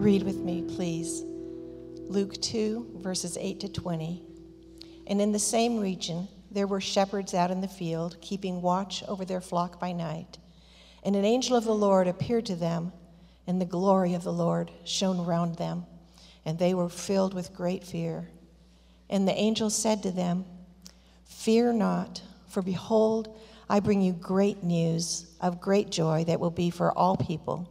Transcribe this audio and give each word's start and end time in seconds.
Read 0.00 0.22
with 0.22 0.38
me, 0.38 0.62
please. 0.62 1.24
Luke 2.08 2.40
2, 2.40 3.00
verses 3.02 3.36
8 3.38 3.60
to 3.60 3.68
20. 3.68 4.22
And 5.06 5.20
in 5.20 5.30
the 5.30 5.38
same 5.38 5.78
region, 5.78 6.26
there 6.50 6.66
were 6.66 6.80
shepherds 6.80 7.34
out 7.34 7.50
in 7.50 7.60
the 7.60 7.68
field, 7.68 8.16
keeping 8.22 8.62
watch 8.62 9.04
over 9.06 9.26
their 9.26 9.42
flock 9.42 9.78
by 9.78 9.92
night. 9.92 10.38
And 11.02 11.14
an 11.14 11.26
angel 11.26 11.54
of 11.54 11.64
the 11.64 11.74
Lord 11.74 12.08
appeared 12.08 12.46
to 12.46 12.56
them, 12.56 12.92
and 13.46 13.60
the 13.60 13.66
glory 13.66 14.14
of 14.14 14.24
the 14.24 14.32
Lord 14.32 14.70
shone 14.86 15.26
round 15.26 15.56
them, 15.56 15.84
and 16.46 16.58
they 16.58 16.72
were 16.72 16.88
filled 16.88 17.34
with 17.34 17.52
great 17.52 17.84
fear. 17.84 18.26
And 19.10 19.28
the 19.28 19.38
angel 19.38 19.68
said 19.68 20.02
to 20.04 20.10
them, 20.10 20.46
Fear 21.26 21.74
not, 21.74 22.22
for 22.48 22.62
behold, 22.62 23.38
I 23.68 23.80
bring 23.80 24.00
you 24.00 24.14
great 24.14 24.64
news 24.64 25.26
of 25.42 25.60
great 25.60 25.90
joy 25.90 26.24
that 26.24 26.40
will 26.40 26.50
be 26.50 26.70
for 26.70 26.90
all 26.96 27.18
people. 27.18 27.70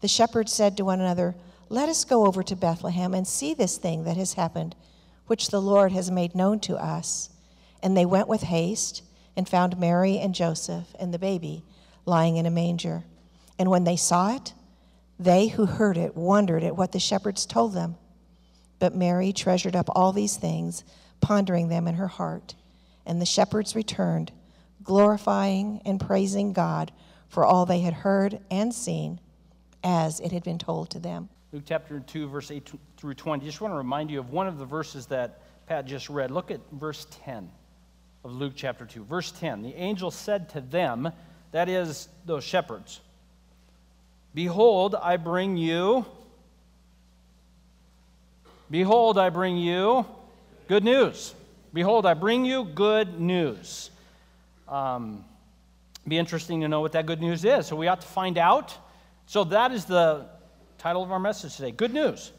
the 0.00 0.08
shepherds 0.08 0.52
said 0.52 0.76
to 0.76 0.84
one 0.84 1.00
another, 1.00 1.34
let 1.68 1.88
us 1.88 2.04
go 2.04 2.26
over 2.26 2.42
to 2.42 2.56
Bethlehem 2.56 3.14
and 3.14 3.26
see 3.26 3.52
this 3.52 3.76
thing 3.76 4.04
that 4.04 4.16
has 4.16 4.34
happened, 4.34 4.74
which 5.26 5.48
the 5.48 5.60
Lord 5.60 5.92
has 5.92 6.10
made 6.10 6.34
known 6.34 6.60
to 6.60 6.76
us. 6.76 7.30
And 7.82 7.96
they 7.96 8.06
went 8.06 8.28
with 8.28 8.42
haste 8.42 9.02
and 9.36 9.48
found 9.48 9.78
Mary 9.78 10.18
and 10.18 10.34
Joseph 10.34 10.94
and 10.98 11.12
the 11.12 11.18
baby 11.18 11.64
lying 12.06 12.36
in 12.36 12.46
a 12.46 12.50
manger. 12.50 13.04
And 13.58 13.70
when 13.70 13.84
they 13.84 13.96
saw 13.96 14.34
it, 14.34 14.54
they 15.18 15.48
who 15.48 15.66
heard 15.66 15.96
it 15.96 16.16
wondered 16.16 16.62
at 16.62 16.76
what 16.76 16.92
the 16.92 17.00
shepherds 17.00 17.44
told 17.44 17.74
them. 17.74 17.96
But 18.78 18.94
Mary 18.94 19.32
treasured 19.32 19.76
up 19.76 19.88
all 19.94 20.12
these 20.12 20.36
things, 20.36 20.84
pondering 21.20 21.68
them 21.68 21.86
in 21.86 21.96
her 21.96 22.08
heart. 22.08 22.54
And 23.04 23.20
the 23.20 23.26
shepherds 23.26 23.74
returned, 23.74 24.32
glorifying 24.82 25.82
and 25.84 26.00
praising 26.00 26.52
God 26.52 26.92
for 27.28 27.44
all 27.44 27.66
they 27.66 27.80
had 27.80 27.94
heard 27.94 28.40
and 28.50 28.72
seen, 28.72 29.20
as 29.84 30.20
it 30.20 30.32
had 30.32 30.44
been 30.44 30.58
told 30.58 30.90
to 30.90 30.98
them. 30.98 31.28
Luke 31.52 31.64
chapter 31.66 32.00
2, 32.00 32.28
verse 32.28 32.50
8 32.50 32.70
through 32.96 33.14
20. 33.14 33.44
Just 33.44 33.60
want 33.60 33.72
to 33.72 33.78
remind 33.78 34.10
you 34.10 34.18
of 34.20 34.30
one 34.30 34.46
of 34.46 34.58
the 34.58 34.64
verses 34.64 35.06
that 35.06 35.40
Pat 35.66 35.86
just 35.86 36.10
read. 36.10 36.30
Look 36.30 36.50
at 36.50 36.60
verse 36.72 37.06
10 37.24 37.50
of 38.24 38.32
Luke 38.32 38.52
chapter 38.54 38.84
2. 38.84 39.04
Verse 39.04 39.32
10 39.32 39.62
The 39.62 39.74
angel 39.74 40.10
said 40.10 40.48
to 40.50 40.60
them, 40.60 41.10
that 41.52 41.68
is, 41.68 42.08
those 42.26 42.44
shepherds, 42.44 43.00
Behold, 44.34 44.94
I 44.94 45.16
bring 45.16 45.56
you, 45.56 46.04
behold, 48.70 49.18
I 49.18 49.30
bring 49.30 49.56
you 49.56 50.06
good 50.68 50.84
news. 50.84 51.34
Behold, 51.72 52.06
I 52.06 52.14
bring 52.14 52.44
you 52.44 52.64
good 52.64 53.18
news. 53.18 53.90
Um, 54.68 55.24
be 56.06 56.18
interesting 56.18 56.60
to 56.60 56.68
know 56.68 56.80
what 56.80 56.92
that 56.92 57.06
good 57.06 57.20
news 57.20 57.44
is. 57.44 57.66
So 57.66 57.76
we 57.76 57.88
ought 57.88 58.00
to 58.00 58.06
find 58.06 58.38
out. 58.38 58.76
So 59.28 59.44
that 59.44 59.72
is 59.72 59.84
the 59.84 60.24
Title 60.78 61.02
of 61.02 61.12
our 61.12 61.18
message 61.18 61.54
today 61.54 61.70
Good 61.70 61.92
News. 61.92 62.32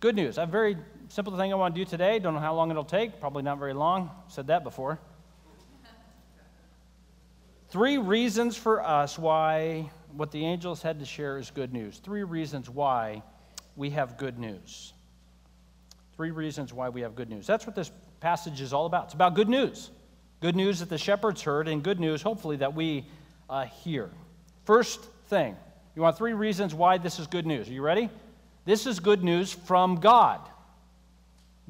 Good 0.00 0.16
news. 0.16 0.38
A 0.38 0.46
very 0.46 0.78
simple 1.08 1.36
thing 1.36 1.52
I 1.52 1.54
want 1.54 1.74
to 1.74 1.84
do 1.84 1.84
today. 1.84 2.18
Don't 2.18 2.32
know 2.32 2.40
how 2.40 2.54
long 2.54 2.70
it'll 2.70 2.82
take. 2.82 3.20
Probably 3.20 3.42
not 3.42 3.58
very 3.58 3.74
long. 3.74 4.10
Said 4.28 4.46
that 4.46 4.64
before. 4.64 4.98
Three 7.68 7.98
reasons 7.98 8.56
for 8.56 8.82
us 8.82 9.18
why 9.18 9.90
what 10.16 10.30
the 10.30 10.42
angels 10.46 10.80
had 10.80 10.98
to 11.00 11.04
share 11.04 11.36
is 11.36 11.50
good 11.50 11.74
news. 11.74 11.98
Three 11.98 12.22
reasons 12.22 12.70
why 12.70 13.22
we 13.76 13.90
have 13.90 14.16
good 14.16 14.38
news. 14.38 14.94
Three 16.16 16.30
reasons 16.30 16.72
why 16.72 16.88
we 16.88 17.02
have 17.02 17.14
good 17.14 17.28
news. 17.28 17.46
That's 17.46 17.66
what 17.66 17.76
this 17.76 17.90
passage 18.20 18.62
is 18.62 18.72
all 18.72 18.86
about. 18.86 19.04
It's 19.04 19.14
about 19.14 19.34
good 19.34 19.50
news. 19.50 19.90
Good 20.40 20.56
news 20.56 20.78
that 20.80 20.88
the 20.88 20.96
shepherds 20.96 21.42
heard, 21.42 21.68
and 21.68 21.82
good 21.82 22.00
news, 22.00 22.22
hopefully, 22.22 22.56
that 22.56 22.74
we 22.74 23.04
uh, 23.50 23.66
hear. 23.66 24.08
First 24.64 25.04
thing 25.26 25.54
you 25.94 26.02
want 26.02 26.16
three 26.16 26.32
reasons 26.32 26.74
why 26.74 26.98
this 26.98 27.18
is 27.18 27.26
good 27.26 27.46
news. 27.46 27.68
Are 27.68 27.72
you 27.72 27.82
ready? 27.82 28.08
This 28.64 28.86
is 28.86 29.00
good 29.00 29.22
news 29.22 29.52
from 29.52 29.96
God. 29.96 30.40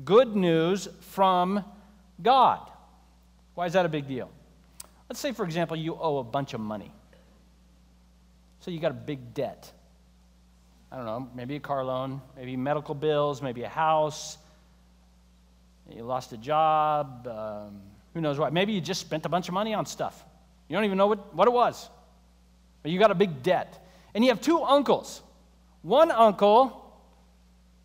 Good 0.05 0.37
news 0.37 0.89
from 1.01 1.65
God. 2.23 2.61
Why 3.55 3.67
is 3.67 3.73
that 3.73 3.85
a 3.85 3.89
big 3.89 4.07
deal? 4.07 4.31
Let's 5.09 5.21
say, 5.21 5.33
for 5.33 5.45
example, 5.45 5.77
you 5.77 5.97
owe 6.01 6.19
a 6.19 6.25
bunch 6.25 6.55
of 6.55 6.61
money. 6.61 6.93
So 8.61 8.71
you 8.71 8.79
got 8.79 8.93
a 8.93 8.95
big 8.95 9.35
debt. 9.35 9.71
I 10.91 10.97
don't 10.97 11.07
know, 11.07 11.29
maybe 11.35 11.57
a 11.57 11.61
car 11.61 11.85
loan, 11.85 12.21
maybe 12.37 12.57
medical 12.57 12.95
bills, 12.95 13.43
maybe 13.43 13.63
a 13.63 13.69
house. 13.69 14.39
You 15.91 16.05
lost 16.05 16.33
a 16.33 16.37
job. 16.37 17.27
Um, 17.27 17.81
who 18.15 18.21
knows 18.21 18.39
what? 18.39 18.53
Maybe 18.53 18.73
you 18.73 18.81
just 18.81 19.01
spent 19.01 19.27
a 19.27 19.29
bunch 19.29 19.49
of 19.49 19.55
money 19.55 19.75
on 19.75 19.87
stuff. 19.87 20.25
You 20.69 20.77
don't 20.77 20.85
even 20.85 20.99
know 20.99 21.07
what, 21.07 21.35
what 21.35 21.49
it 21.49 21.51
was. 21.51 21.89
But 22.83 22.93
you 22.93 22.99
got 22.99 23.11
a 23.11 23.15
big 23.15 23.43
debt. 23.43 23.79
And 24.15 24.25
you 24.25 24.31
have 24.31 24.41
two 24.41 24.63
uncles. 24.63 25.23
One 25.83 26.11
uncle, 26.11 26.95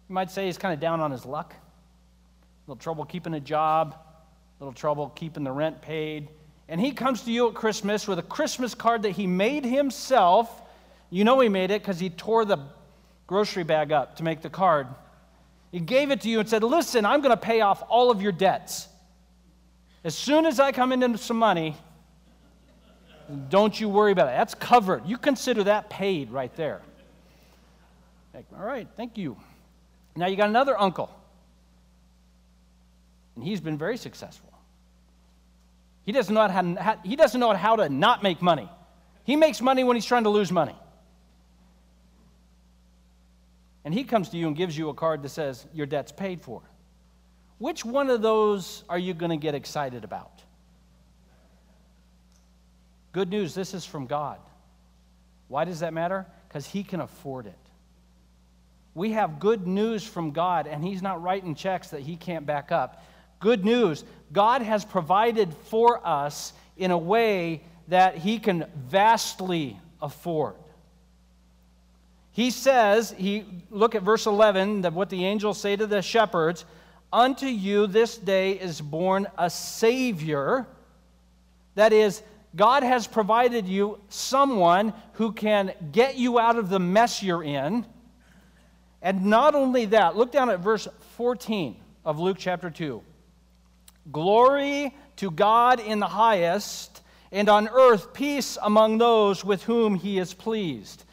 you 0.10 0.14
might 0.14 0.30
say, 0.30 0.48
is 0.48 0.58
kind 0.58 0.74
of 0.74 0.80
down 0.80 1.00
on 1.00 1.12
his 1.12 1.26
luck. 1.26 1.54
A 1.54 2.72
little 2.72 2.82
trouble 2.82 3.06
keeping 3.06 3.34
a 3.34 3.40
job, 3.40 3.96
a 3.96 4.64
little 4.64 4.74
trouble 4.74 5.10
keeping 5.16 5.44
the 5.44 5.52
rent 5.52 5.82
paid. 5.82 6.30
And 6.70 6.82
he 6.82 6.92
comes 6.92 7.22
to 7.24 7.32
you 7.32 7.48
at 7.48 7.54
Christmas 7.54 8.08
with 8.08 8.20
a 8.20 8.24
Christmas 8.24 8.76
card 8.76 9.04
that 9.04 9.12
he 9.12 9.26
made 9.26 9.64
himself. 9.64 10.62
You 11.10 11.24
know 11.24 11.40
he 11.40 11.50
made 11.50 11.72
it 11.72 11.82
because 11.82 12.00
he 12.00 12.10
tore 12.10 12.44
the 12.44 12.60
grocery 13.26 13.64
bag 13.64 13.92
up 13.92 14.18
to 14.18 14.24
make 14.24 14.42
the 14.42 14.50
card. 14.50 14.88
He 15.72 15.80
gave 15.80 16.12
it 16.12 16.22
to 16.22 16.30
you 16.30 16.40
and 16.40 16.50
said, 16.50 16.64
Listen, 16.64 17.06
I'm 17.06 17.22
going 17.22 17.36
to 17.36 17.42
pay 17.42 17.62
off 17.62 17.84
all 17.88 18.12
of 18.12 18.22
your 18.22 18.32
debts. 18.32 18.88
As 20.04 20.16
soon 20.16 20.46
as 20.46 20.60
I 20.60 20.72
come 20.72 20.92
into 20.92 21.18
some 21.18 21.38
money, 21.38 21.76
don't 23.50 23.80
you 23.80 23.90
worry 23.90 24.12
about 24.12 24.28
it. 24.28 24.38
That's 24.38 24.54
covered. 24.56 25.06
You 25.06 25.18
consider 25.18 25.66
that 25.66 25.90
paid 25.90 26.32
right 26.32 26.56
there. 26.56 26.82
All 28.58 28.66
right, 28.66 28.88
thank 28.96 29.18
you. 29.18 29.36
Now 30.16 30.28
you 30.28 30.36
got 30.36 30.50
another 30.50 30.80
uncle. 30.80 31.10
And 33.36 33.44
he's 33.44 33.62
been 33.62 33.78
very 33.78 33.98
successful. 33.98 34.52
He 36.06 36.12
doesn't 36.12 36.34
know 36.34 36.48
how 36.48 36.62
to, 36.62 37.00
he 37.04 37.16
doesn't 37.16 37.40
know 37.40 37.54
how 37.54 37.76
to 37.76 37.90
not 37.90 38.24
make 38.24 38.42
money. 38.42 38.70
He 39.26 39.36
makes 39.36 39.62
money 39.62 39.84
when 39.84 39.96
he's 39.96 40.06
trying 40.06 40.24
to 40.24 40.30
lose 40.30 40.52
money. 40.52 40.76
And 43.84 43.94
he 43.94 44.04
comes 44.04 44.30
to 44.30 44.38
you 44.38 44.48
and 44.48 44.56
gives 44.56 44.78
you 44.78 44.90
a 44.90 44.94
card 44.94 45.22
that 45.24 45.30
says 45.30 45.66
your 45.74 45.86
debt's 45.86 46.12
paid 46.12 46.42
for. 46.42 46.62
Which 47.58 47.84
one 47.84 48.10
of 48.10 48.22
those 48.22 48.84
are 48.90 49.00
you 49.00 49.14
going 49.14 49.32
to 49.32 49.38
get 49.38 49.56
excited 49.56 50.04
about? 50.04 50.37
Good 53.12 53.30
news 53.30 53.54
this 53.54 53.74
is 53.74 53.86
from 53.86 54.06
God. 54.06 54.40
Why 55.48 55.66
does 55.66 55.80
that 55.80 55.94
matter? 55.94 56.26
Because 56.48 56.66
He 56.66 56.84
can 56.84 57.00
afford 57.00 57.46
it. 57.46 57.58
We 58.94 59.12
have 59.12 59.40
good 59.40 59.68
news 59.68 60.06
from 60.06 60.32
God, 60.32 60.68
and 60.68 60.84
He's 60.84 61.02
not 61.02 61.22
writing 61.22 61.56
checks 61.56 61.90
that 61.90 62.02
He 62.02 62.16
can't 62.16 62.46
back 62.46 62.72
up. 62.72 63.04
Good 63.40 63.64
news 63.64 64.04
God 64.32 64.62
has 64.62 64.84
provided 64.84 65.54
for 65.66 66.06
us 66.06 66.54
in 66.76 66.92
a 66.92 66.98
way 66.98 67.62
that 67.88 68.18
He 68.18 68.40
can 68.40 68.66
vastly 68.76 69.80
afford. 70.02 70.56
He 72.38 72.52
says, 72.52 73.16
he, 73.18 73.46
look 73.72 73.96
at 73.96 74.04
verse 74.04 74.28
11, 74.28 74.82
that 74.82 74.94
what 74.94 75.10
the 75.10 75.26
angels 75.26 75.60
say 75.60 75.76
to 75.76 75.88
the 75.88 76.04
shepherds 76.04 76.66
Unto 77.12 77.48
you 77.48 77.88
this 77.88 78.16
day 78.16 78.52
is 78.52 78.80
born 78.80 79.28
a 79.40 79.50
Savior, 79.50 80.68
that 81.74 81.94
is, 81.94 82.22
God 82.58 82.82
has 82.82 83.06
provided 83.06 83.68
you 83.68 84.00
someone 84.10 84.94
who 85.14 85.32
can 85.32 85.74
get 85.92 86.18
you 86.18 86.40
out 86.40 86.58
of 86.58 86.70
the 86.70 86.80
mess 86.80 87.22
you're 87.22 87.44
in. 87.44 87.86
And 89.02 89.26
not 89.26 89.54
only 89.54 89.86
that, 89.86 90.18
look 90.18 90.32
down 90.32 90.50
at 90.50 90.60
verse 90.60 90.88
14 91.18 91.78
of 92.04 92.20
Luke 92.20 92.38
chapter 92.40 92.72
2. 92.72 93.02
Glory 94.12 94.96
to 95.18 95.30
God 95.30 95.80
in 95.80 96.00
the 96.00 96.08
highest, 96.08 97.04
and 97.32 97.48
on 97.48 97.68
earth 97.68 98.12
peace 98.14 98.58
among 98.62 98.98
those 98.98 99.46
with 99.46 99.64
whom 99.64 99.94
he 99.94 100.18
is 100.18 100.34
pleased. 100.34 101.04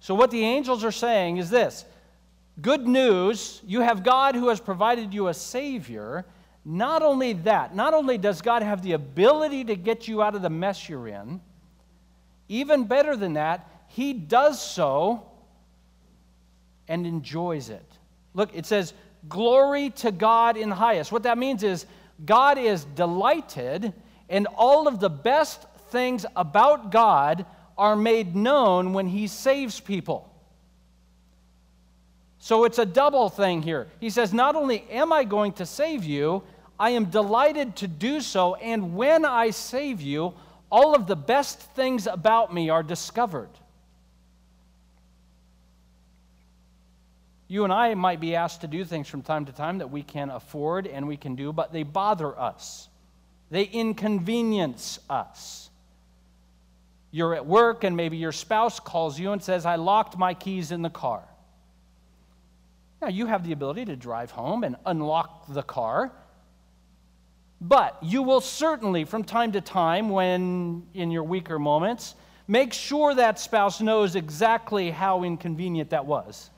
So, 0.00 0.14
what 0.14 0.30
the 0.30 0.44
angels 0.44 0.84
are 0.84 0.92
saying 0.92 1.38
is 1.38 1.48
this 1.48 1.86
good 2.60 2.86
news 2.86 3.62
you 3.66 3.80
have 3.80 4.02
God 4.04 4.34
who 4.34 4.48
has 4.48 4.60
provided 4.60 5.14
you 5.14 5.28
a 5.28 5.34
Savior 5.34 6.26
not 6.70 7.00
only 7.00 7.32
that, 7.32 7.74
not 7.74 7.94
only 7.94 8.18
does 8.18 8.42
God 8.42 8.62
have 8.62 8.82
the 8.82 8.92
ability 8.92 9.64
to 9.64 9.74
get 9.74 10.06
you 10.06 10.22
out 10.22 10.34
of 10.34 10.42
the 10.42 10.50
mess 10.50 10.86
you're 10.86 11.08
in, 11.08 11.40
even 12.46 12.84
better 12.84 13.16
than 13.16 13.32
that, 13.32 13.66
He 13.88 14.12
does 14.12 14.60
so 14.60 15.26
and 16.86 17.06
enjoys 17.06 17.70
it. 17.70 17.90
Look, 18.34 18.50
it 18.54 18.66
says, 18.66 18.92
Glory 19.30 19.88
to 19.90 20.12
God 20.12 20.58
in 20.58 20.68
the 20.68 20.74
highest. 20.74 21.10
What 21.10 21.22
that 21.22 21.38
means 21.38 21.62
is 21.62 21.86
God 22.26 22.58
is 22.58 22.84
delighted, 22.84 23.94
and 24.28 24.46
all 24.54 24.86
of 24.86 25.00
the 25.00 25.08
best 25.08 25.64
things 25.88 26.26
about 26.36 26.92
God 26.92 27.46
are 27.78 27.96
made 27.96 28.36
known 28.36 28.92
when 28.92 29.06
He 29.06 29.26
saves 29.26 29.80
people. 29.80 30.30
So 32.38 32.64
it's 32.64 32.78
a 32.78 32.86
double 32.86 33.30
thing 33.30 33.62
here. 33.62 33.88
He 34.00 34.10
says, 34.10 34.34
Not 34.34 34.54
only 34.54 34.82
am 34.90 35.14
I 35.14 35.24
going 35.24 35.52
to 35.54 35.64
save 35.64 36.04
you, 36.04 36.42
I 36.78 36.90
am 36.90 37.06
delighted 37.06 37.76
to 37.76 37.88
do 37.88 38.20
so, 38.20 38.54
and 38.54 38.94
when 38.94 39.24
I 39.24 39.50
save 39.50 40.00
you, 40.00 40.34
all 40.70 40.94
of 40.94 41.06
the 41.06 41.16
best 41.16 41.60
things 41.60 42.06
about 42.06 42.52
me 42.54 42.70
are 42.70 42.82
discovered. 42.82 43.50
You 47.48 47.64
and 47.64 47.72
I 47.72 47.94
might 47.94 48.20
be 48.20 48.36
asked 48.36 48.60
to 48.60 48.66
do 48.66 48.84
things 48.84 49.08
from 49.08 49.22
time 49.22 49.46
to 49.46 49.52
time 49.52 49.78
that 49.78 49.90
we 49.90 50.02
can 50.02 50.28
afford 50.28 50.86
and 50.86 51.08
we 51.08 51.16
can 51.16 51.34
do, 51.34 51.52
but 51.52 51.72
they 51.72 51.82
bother 51.82 52.38
us. 52.38 52.88
They 53.50 53.64
inconvenience 53.64 55.00
us. 55.08 55.70
You're 57.10 57.34
at 57.34 57.46
work 57.46 57.84
and 57.84 57.96
maybe 57.96 58.18
your 58.18 58.32
spouse 58.32 58.78
calls 58.78 59.18
you 59.18 59.32
and 59.32 59.42
says, 59.42 59.64
I 59.64 59.76
locked 59.76 60.18
my 60.18 60.34
keys 60.34 60.70
in 60.70 60.82
the 60.82 60.90
car. 60.90 61.22
Now, 63.00 63.08
you 63.08 63.26
have 63.26 63.46
the 63.46 63.52
ability 63.52 63.86
to 63.86 63.96
drive 63.96 64.30
home 64.30 64.62
and 64.62 64.76
unlock 64.84 65.46
the 65.48 65.62
car, 65.62 66.12
but 67.60 67.96
you 68.02 68.22
will 68.22 68.40
certainly, 68.40 69.04
from 69.04 69.24
time 69.24 69.52
to 69.52 69.60
time, 69.60 70.10
when 70.10 70.86
in 70.94 71.10
your 71.10 71.24
weaker 71.24 71.58
moments, 71.58 72.14
make 72.46 72.72
sure 72.72 73.14
that 73.14 73.38
spouse 73.38 73.80
knows 73.80 74.14
exactly 74.14 74.90
how 74.90 75.24
inconvenient 75.24 75.90
that 75.90 76.06
was. 76.06 76.50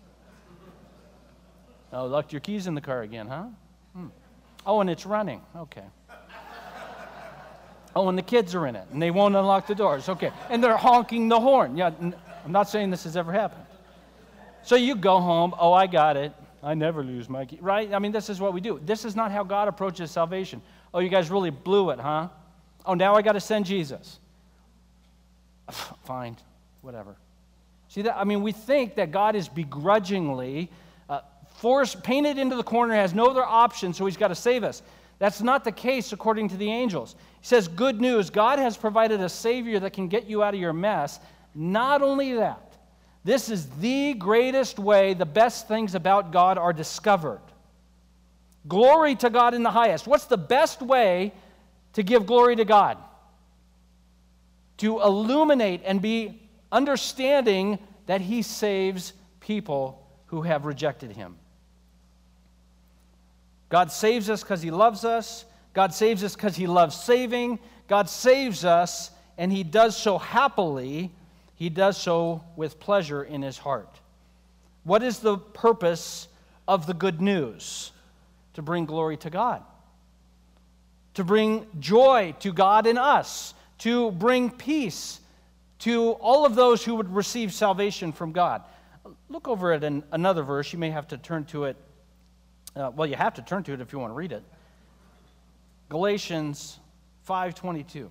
Oh, 1.93 2.06
locked 2.06 2.32
your 2.32 2.41
keys 2.41 2.67
in 2.67 2.75
the 2.75 2.81
car 2.81 3.02
again, 3.02 3.26
huh? 3.26 3.47
Hmm. 3.94 4.06
Oh, 4.67 4.81
and 4.81 4.91
it's 4.91 5.06
running. 5.06 5.41
Okay. 5.56 5.85
Oh, 7.97 8.08
and 8.08 8.17
the 8.17 8.23
kids 8.23 8.55
are 8.55 8.67
in 8.67 8.76
it, 8.76 8.87
and 8.93 9.02
they 9.02 9.11
won't 9.11 9.35
unlock 9.35 9.67
the 9.67 9.75
doors. 9.75 10.08
Okay. 10.08 10.31
And 10.49 10.62
they're 10.62 10.76
honking 10.76 11.29
the 11.29 11.41
horn. 11.41 11.76
Yeah, 11.76 11.91
I'm 12.00 12.52
not 12.52 12.69
saying 12.69 12.91
this 12.91 13.02
has 13.05 13.17
ever 13.17 13.32
happened. 13.32 13.64
So 14.62 14.76
you 14.76 14.94
go 14.94 15.19
home. 15.19 15.55
Oh, 15.58 15.73
I 15.73 15.87
got 15.87 16.17
it. 16.17 16.32
I 16.62 16.75
never 16.75 17.02
lose 17.02 17.29
my 17.29 17.47
key. 17.47 17.58
Right? 17.61 17.93
I 17.93 17.99
mean, 17.99 18.12
this 18.12 18.29
is 18.29 18.41
what 18.41 18.52
we 18.52 18.61
do. 18.61 18.81
This 18.85 19.05
is 19.05 19.17
not 19.17 19.32
how 19.32 19.43
God 19.43 19.67
approaches 19.67 20.11
salvation. 20.11 20.62
Oh, 20.92 20.98
you 20.98 21.08
guys 21.08 21.31
really 21.31 21.50
blew 21.50 21.90
it, 21.90 22.00
huh? 22.00 22.28
Oh, 22.84 22.94
now 22.94 23.14
I 23.14 23.22
got 23.22 23.32
to 23.32 23.40
send 23.40 23.66
Jesus. 23.66 24.19
Fine. 26.04 26.37
Whatever. 26.82 27.16
See 27.88 28.02
that? 28.02 28.16
I 28.16 28.25
mean, 28.25 28.42
we 28.42 28.52
think 28.52 28.94
that 28.96 29.10
God 29.10 29.34
is 29.34 29.48
begrudgingly 29.48 30.70
uh, 31.08 31.20
forced, 31.56 32.02
painted 32.02 32.38
into 32.38 32.56
the 32.56 32.62
corner, 32.62 32.94
has 32.94 33.14
no 33.14 33.26
other 33.26 33.44
option, 33.44 33.92
so 33.92 34.06
he's 34.06 34.16
got 34.16 34.28
to 34.28 34.34
save 34.34 34.64
us. 34.64 34.82
That's 35.19 35.42
not 35.42 35.64
the 35.64 35.72
case 35.72 36.12
according 36.12 36.48
to 36.48 36.56
the 36.56 36.70
angels. 36.70 37.14
He 37.40 37.46
says, 37.46 37.69
Good 37.69 38.00
news, 38.00 38.31
God 38.31 38.58
has 38.58 38.76
provided 38.76 39.20
a 39.20 39.28
Savior 39.28 39.78
that 39.81 39.92
can 39.92 40.08
get 40.08 40.26
you 40.26 40.42
out 40.42 40.54
of 40.54 40.60
your 40.60 40.72
mess. 40.72 41.20
Not 41.54 42.00
only 42.00 42.34
that, 42.34 42.76
this 43.25 43.50
is 43.50 43.66
the 43.81 44.14
greatest 44.14 44.78
way 44.78 45.12
the 45.12 45.26
best 45.26 45.69
things 45.69 45.94
about 45.94 46.32
God 46.32 46.56
are 46.58 46.72
discovered. 46.72 47.40
Glory 48.69 49.15
to 49.17 49.31
God 49.31 49.55
in 49.55 49.62
the 49.62 49.71
highest. 49.71 50.07
What's 50.07 50.27
the 50.27 50.39
best 50.39 50.83
way 50.83 51.33
to 51.95 52.03
give 52.03 52.27
glory 52.27 52.57
to 52.57 52.65
God? 52.65 52.99
To 54.79 55.01
illuminate 55.01 55.83
and 55.85 56.01
be 56.01 56.41
understanding 56.71 57.79
that 58.07 58.21
He 58.21 58.43
saves 58.43 59.12
people 59.41 60.07
who 60.27 60.43
have 60.43 60.65
rejected 60.65 61.12
Him. 61.12 61.37
God 63.69 63.91
saves 63.91 64.29
us 64.29 64.43
because 64.43 64.62
He 64.62 64.71
loves 64.71 65.05
us. 65.05 65.45
God 65.73 65.95
saves 65.95 66.23
us 66.25 66.35
because 66.35 66.57
He 66.57 66.67
loves 66.67 66.95
saving. 66.97 67.59
God 67.89 68.09
saves 68.09 68.65
us, 68.65 69.11
and 69.39 69.53
He 69.53 69.65
does 69.65 69.97
so 69.97 70.19
happily. 70.19 71.11
He 71.55 71.71
does 71.71 71.97
so 71.97 72.45
with 72.57 72.81
pleasure 72.81 73.23
in 73.23 73.43
His 73.43 73.59
heart. 73.59 74.01
What 74.85 75.03
is 75.03 75.19
the 75.19 75.39
purpose 75.39 76.29
of 76.67 76.87
the 76.87 76.95
good 76.95 77.21
news? 77.21 77.93
To 78.61 78.62
bring 78.62 78.85
glory 78.85 79.17
to 79.17 79.31
God, 79.31 79.62
to 81.15 81.25
bring 81.25 81.67
joy 81.79 82.35
to 82.41 82.53
God 82.53 82.87
in 82.87 82.99
us, 82.99 83.55
to 83.79 84.11
bring 84.12 84.51
peace 84.51 85.19
to 85.81 86.11
all 86.12 86.45
of 86.45 86.55
those 86.55 86.85
who 86.85 86.97
would 86.97 87.15
receive 87.15 87.55
salvation 87.55 88.12
from 88.12 88.33
God. 88.33 88.62
Look 89.31 89.49
over 89.49 89.73
at 89.73 89.83
an, 89.83 90.05
another 90.12 90.43
verse. 90.43 90.75
You 90.75 90.79
may 90.79 90.91
have 90.91 91.09
to 91.09 91.17
turn 91.17 91.47
to 91.47 91.65
it 91.65 91.77
uh, 92.77 92.91
well, 92.95 93.09
you 93.09 93.17
have 93.17 93.35
to 93.35 93.43
turn 93.43 93.62
to 93.65 93.73
it 93.73 93.81
if 93.81 93.93
you 93.93 93.99
want 93.99 94.11
to 94.11 94.15
read 94.15 94.33
it. 94.33 94.45
Galatians 95.89 96.79
5:22. 97.29 98.09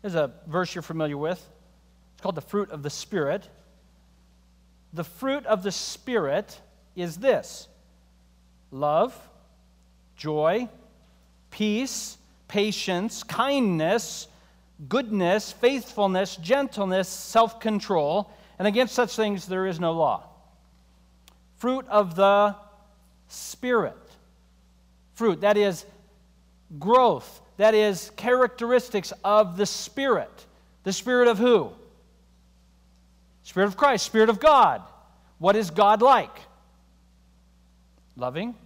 There's 0.00 0.14
a 0.14 0.32
verse 0.46 0.74
you're 0.74 0.82
familiar 0.82 1.16
with. 1.16 1.38
It's 2.12 2.22
called 2.22 2.34
the 2.34 2.40
fruit 2.40 2.70
of 2.70 2.82
the 2.82 2.90
Spirit. 2.90 3.48
The 4.92 5.04
fruit 5.04 5.46
of 5.46 5.62
the 5.62 5.72
Spirit 5.72 6.60
is 6.94 7.16
this 7.16 7.68
love, 8.72 9.16
joy, 10.16 10.68
peace, 11.52 12.18
patience, 12.48 13.22
kindness, 13.22 14.26
goodness, 14.88 15.52
faithfulness, 15.52 16.34
gentleness, 16.36 17.08
self 17.08 17.60
control, 17.60 18.28
and 18.58 18.66
against 18.66 18.94
such 18.94 19.14
things 19.14 19.46
there 19.46 19.68
is 19.68 19.78
no 19.78 19.92
law 19.92 20.24
fruit 21.62 21.86
of 21.86 22.16
the 22.16 22.56
Spirit. 23.28 23.94
Fruit, 25.14 25.42
that 25.42 25.56
is 25.56 25.86
growth, 26.80 27.40
that 27.56 27.72
is 27.72 28.10
characteristics 28.16 29.12
of 29.22 29.56
the 29.56 29.64
Spirit. 29.64 30.46
The 30.82 30.92
Spirit 30.92 31.28
of 31.28 31.38
who? 31.38 31.70
Spirit 33.44 33.66
of 33.66 33.76
Christ, 33.76 34.04
Spirit 34.04 34.28
of 34.28 34.40
God. 34.40 34.82
What 35.38 35.54
is 35.54 35.70
God 35.70 36.02
like? 36.02 36.36
Loving, 38.16 38.56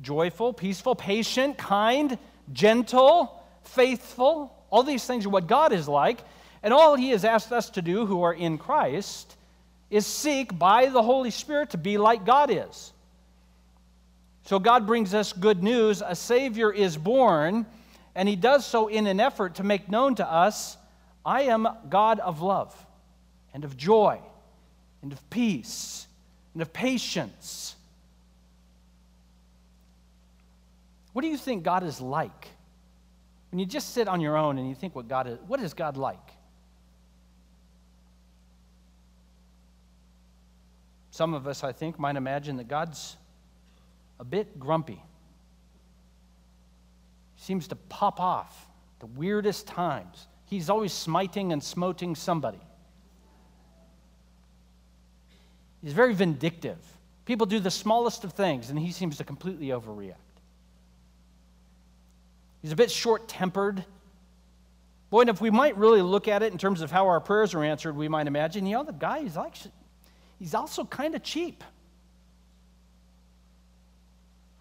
joyful, 0.00 0.52
peaceful, 0.52 0.94
patient, 0.94 1.58
kind, 1.58 2.18
gentle, 2.52 3.42
faithful. 3.62 4.52
All 4.70 4.82
these 4.82 5.04
things 5.04 5.26
are 5.26 5.30
what 5.30 5.46
God 5.46 5.72
is 5.72 5.88
like. 5.88 6.20
And 6.62 6.74
all 6.74 6.96
He 6.96 7.10
has 7.10 7.24
asked 7.24 7.52
us 7.52 7.70
to 7.70 7.82
do 7.82 8.06
who 8.06 8.22
are 8.22 8.34
in 8.34 8.58
Christ 8.58 9.36
is 9.90 10.06
seek 10.06 10.58
by 10.58 10.86
the 10.86 11.02
Holy 11.02 11.30
Spirit 11.30 11.70
to 11.70 11.78
be 11.78 11.98
like 11.98 12.24
God 12.24 12.50
is. 12.50 12.92
So 14.42 14.58
God 14.58 14.86
brings 14.86 15.14
us 15.14 15.32
good 15.32 15.62
news. 15.62 16.02
A 16.04 16.14
Savior 16.14 16.72
is 16.72 16.96
born, 16.96 17.66
and 18.14 18.28
He 18.28 18.36
does 18.36 18.66
so 18.66 18.88
in 18.88 19.06
an 19.06 19.20
effort 19.20 19.56
to 19.56 19.64
make 19.64 19.88
known 19.88 20.14
to 20.16 20.30
us 20.30 20.76
I 21.24 21.42
am 21.42 21.66
God 21.88 22.20
of 22.20 22.42
love, 22.42 22.86
and 23.52 23.64
of 23.64 23.76
joy, 23.76 24.20
and 25.02 25.12
of 25.12 25.30
peace, 25.30 26.06
and 26.52 26.62
of 26.62 26.72
patience. 26.72 27.75
What 31.16 31.22
do 31.22 31.28
you 31.28 31.38
think 31.38 31.62
God 31.62 31.82
is 31.82 31.98
like? 31.98 32.48
When 33.50 33.58
you 33.58 33.64
just 33.64 33.94
sit 33.94 34.06
on 34.06 34.20
your 34.20 34.36
own 34.36 34.58
and 34.58 34.68
you 34.68 34.74
think 34.74 34.94
what 34.94 35.08
God 35.08 35.26
is, 35.26 35.38
what 35.46 35.60
is 35.60 35.72
God 35.72 35.96
like? 35.96 36.18
Some 41.10 41.32
of 41.32 41.46
us, 41.46 41.64
I 41.64 41.72
think, 41.72 41.98
might 41.98 42.16
imagine 42.16 42.58
that 42.58 42.68
God's 42.68 43.16
a 44.20 44.24
bit 44.26 44.60
grumpy. 44.60 45.02
He 47.36 47.42
seems 47.42 47.66
to 47.68 47.76
pop 47.76 48.20
off 48.20 48.68
the 48.98 49.06
weirdest 49.06 49.66
times. 49.66 50.28
He's 50.44 50.68
always 50.68 50.92
smiting 50.92 51.50
and 51.50 51.64
smoting 51.64 52.14
somebody. 52.14 52.60
He's 55.82 55.94
very 55.94 56.12
vindictive. 56.12 56.76
People 57.24 57.46
do 57.46 57.58
the 57.58 57.70
smallest 57.70 58.22
of 58.24 58.34
things, 58.34 58.68
and 58.68 58.78
he 58.78 58.92
seems 58.92 59.16
to 59.16 59.24
completely 59.24 59.68
overreact. 59.68 60.25
He's 62.66 62.72
a 62.72 62.74
bit 62.74 62.90
short 62.90 63.28
tempered. 63.28 63.84
Boy, 65.08 65.20
and 65.20 65.30
if 65.30 65.40
we 65.40 65.50
might 65.50 65.76
really 65.76 66.02
look 66.02 66.26
at 66.26 66.42
it 66.42 66.50
in 66.50 66.58
terms 66.58 66.80
of 66.80 66.90
how 66.90 67.06
our 67.06 67.20
prayers 67.20 67.54
are 67.54 67.62
answered, 67.62 67.94
we 67.94 68.08
might 68.08 68.26
imagine, 68.26 68.66
you 68.66 68.76
know, 68.76 68.82
the 68.82 68.90
guy 68.90 69.18
is 69.18 69.36
like 69.36 69.54
he's 70.40 70.52
also 70.52 70.84
kind 70.84 71.14
of 71.14 71.22
cheap. 71.22 71.62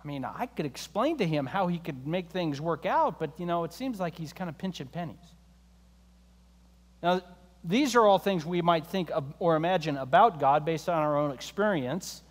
I 0.04 0.08
mean, 0.08 0.24
I 0.24 0.46
could 0.46 0.68
explain 0.68 1.18
to 1.18 1.26
him 1.26 1.48
how 1.48 1.66
he 1.66 1.80
could 1.80 2.06
make 2.06 2.30
things 2.30 2.62
work 2.62 2.86
out, 2.86 3.18
but 3.18 3.40
you 3.40 3.48
know, 3.48 3.64
it 3.64 3.74
seems 3.74 4.00
like 4.00 4.16
he's 4.16 4.34
kind 4.34 4.52
of 4.52 4.58
pinching 4.60 4.86
pennies. 4.86 5.18
Now, 7.02 7.24
these 7.64 7.96
are 7.96 8.06
all 8.06 8.20
things 8.20 8.46
we 8.46 8.62
might 8.62 8.86
think 8.86 9.10
of 9.10 9.34
or 9.40 9.56
imagine 9.56 9.98
about 9.98 10.40
God 10.40 10.64
based 10.64 10.90
on 10.90 11.02
our 11.02 11.18
own 11.18 11.32
experience, 11.32 12.22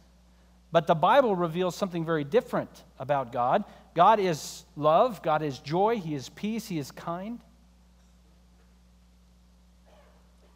but 0.71 0.87
the 0.87 0.95
Bible 0.95 1.35
reveals 1.35 1.75
something 1.75 2.05
very 2.05 2.23
different 2.23 2.71
about 3.01 3.33
God. 3.33 3.65
God 3.95 4.21
is 4.21 4.65
love, 4.77 5.23
God 5.23 5.43
is 5.43 5.59
joy, 5.59 5.99
He 5.99 6.15
is 6.15 6.29
peace, 6.29 6.67
He 6.67 6.79
is 6.79 6.91
kind. 6.91 7.41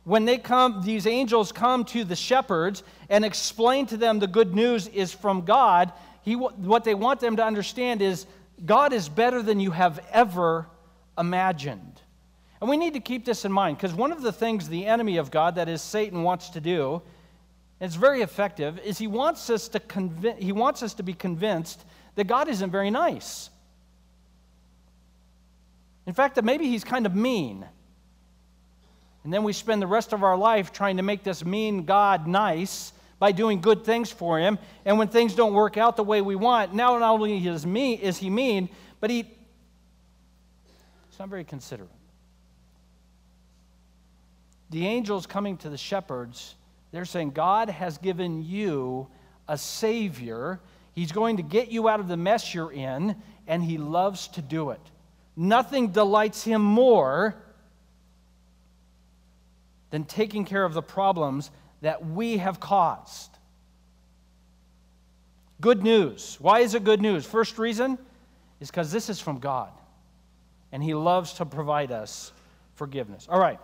when 0.08 0.24
they 0.24 0.38
come, 0.38 0.80
these 0.82 1.06
angels 1.06 1.52
come 1.52 1.84
to 1.84 2.02
the 2.02 2.16
shepherds 2.16 2.82
and 3.10 3.26
explain 3.26 3.84
to 3.84 3.98
them 3.98 4.18
the 4.18 4.26
good 4.26 4.54
news 4.54 4.88
is 4.88 5.12
from 5.12 5.42
God, 5.42 5.92
he, 6.22 6.34
what 6.34 6.82
they 6.84 6.94
want 6.94 7.20
them 7.20 7.36
to 7.36 7.44
understand 7.44 8.00
is 8.00 8.24
God 8.64 8.94
is 8.94 9.06
better 9.06 9.42
than 9.42 9.60
you 9.60 9.70
have 9.70 10.00
ever 10.10 10.66
imagined. 11.18 12.00
And 12.58 12.70
we 12.70 12.78
need 12.78 12.94
to 12.94 13.00
keep 13.00 13.26
this 13.26 13.44
in 13.44 13.52
mind 13.52 13.76
because 13.76 13.92
one 13.92 14.10
of 14.10 14.22
the 14.22 14.32
things 14.32 14.66
the 14.66 14.86
enemy 14.86 15.18
of 15.18 15.30
God, 15.30 15.56
that 15.56 15.68
is 15.68 15.82
Satan, 15.82 16.22
wants 16.22 16.48
to 16.50 16.60
do, 16.62 17.02
and 17.78 17.86
it's 17.86 17.94
very 17.94 18.22
effective, 18.22 18.78
is 18.78 18.96
he 18.96 19.06
wants 19.06 19.50
us 19.50 19.68
to 19.68 19.78
convince, 19.78 20.42
he 20.42 20.52
wants 20.52 20.82
us 20.82 20.94
to 20.94 21.02
be 21.02 21.12
convinced 21.12 21.84
that 22.18 22.26
God 22.26 22.48
isn't 22.48 22.72
very 22.72 22.90
nice. 22.90 23.48
In 26.04 26.14
fact, 26.14 26.34
that 26.34 26.44
maybe 26.44 26.66
he's 26.66 26.82
kind 26.82 27.06
of 27.06 27.14
mean. 27.14 27.64
And 29.22 29.32
then 29.32 29.44
we 29.44 29.52
spend 29.52 29.80
the 29.80 29.86
rest 29.86 30.12
of 30.12 30.24
our 30.24 30.36
life 30.36 30.72
trying 30.72 30.96
to 30.96 31.04
make 31.04 31.22
this 31.22 31.44
mean 31.44 31.84
God 31.84 32.26
nice 32.26 32.92
by 33.20 33.30
doing 33.30 33.60
good 33.60 33.84
things 33.84 34.10
for 34.10 34.40
him. 34.40 34.58
And 34.84 34.98
when 34.98 35.06
things 35.06 35.36
don't 35.36 35.54
work 35.54 35.76
out 35.76 35.94
the 35.94 36.02
way 36.02 36.20
we 36.20 36.34
want, 36.34 36.74
now 36.74 36.98
not 36.98 37.12
only 37.12 37.46
is, 37.46 37.64
me, 37.64 37.94
is 37.94 38.18
he 38.18 38.30
mean, 38.30 38.68
but 38.98 39.10
he, 39.10 39.18
he's 39.18 41.18
not 41.20 41.28
very 41.28 41.44
considerate. 41.44 41.88
The 44.70 44.88
angels 44.88 45.24
coming 45.24 45.56
to 45.58 45.68
the 45.68 45.78
shepherds, 45.78 46.56
they're 46.90 47.04
saying, 47.04 47.30
God 47.30 47.70
has 47.70 47.96
given 47.96 48.42
you 48.42 49.06
a 49.46 49.56
Savior. 49.56 50.58
He's 50.98 51.12
going 51.12 51.36
to 51.36 51.44
get 51.44 51.68
you 51.70 51.88
out 51.88 52.00
of 52.00 52.08
the 52.08 52.16
mess 52.16 52.52
you're 52.52 52.72
in, 52.72 53.14
and 53.46 53.62
He 53.62 53.78
loves 53.78 54.26
to 54.28 54.42
do 54.42 54.70
it. 54.70 54.80
Nothing 55.36 55.92
delights 55.92 56.42
Him 56.42 56.60
more 56.60 57.36
than 59.90 60.02
taking 60.02 60.44
care 60.44 60.64
of 60.64 60.74
the 60.74 60.82
problems 60.82 61.52
that 61.82 62.04
we 62.04 62.38
have 62.38 62.58
caused. 62.58 63.30
Good 65.60 65.84
news. 65.84 66.36
Why 66.40 66.60
is 66.60 66.74
it 66.74 66.82
good 66.82 67.00
news? 67.00 67.24
First 67.24 67.60
reason 67.60 67.96
is 68.58 68.68
because 68.68 68.90
this 68.90 69.08
is 69.08 69.20
from 69.20 69.38
God, 69.38 69.70
and 70.72 70.82
He 70.82 70.94
loves 70.94 71.34
to 71.34 71.46
provide 71.46 71.92
us 71.92 72.32
forgiveness. 72.74 73.28
All 73.30 73.38
right. 73.38 73.60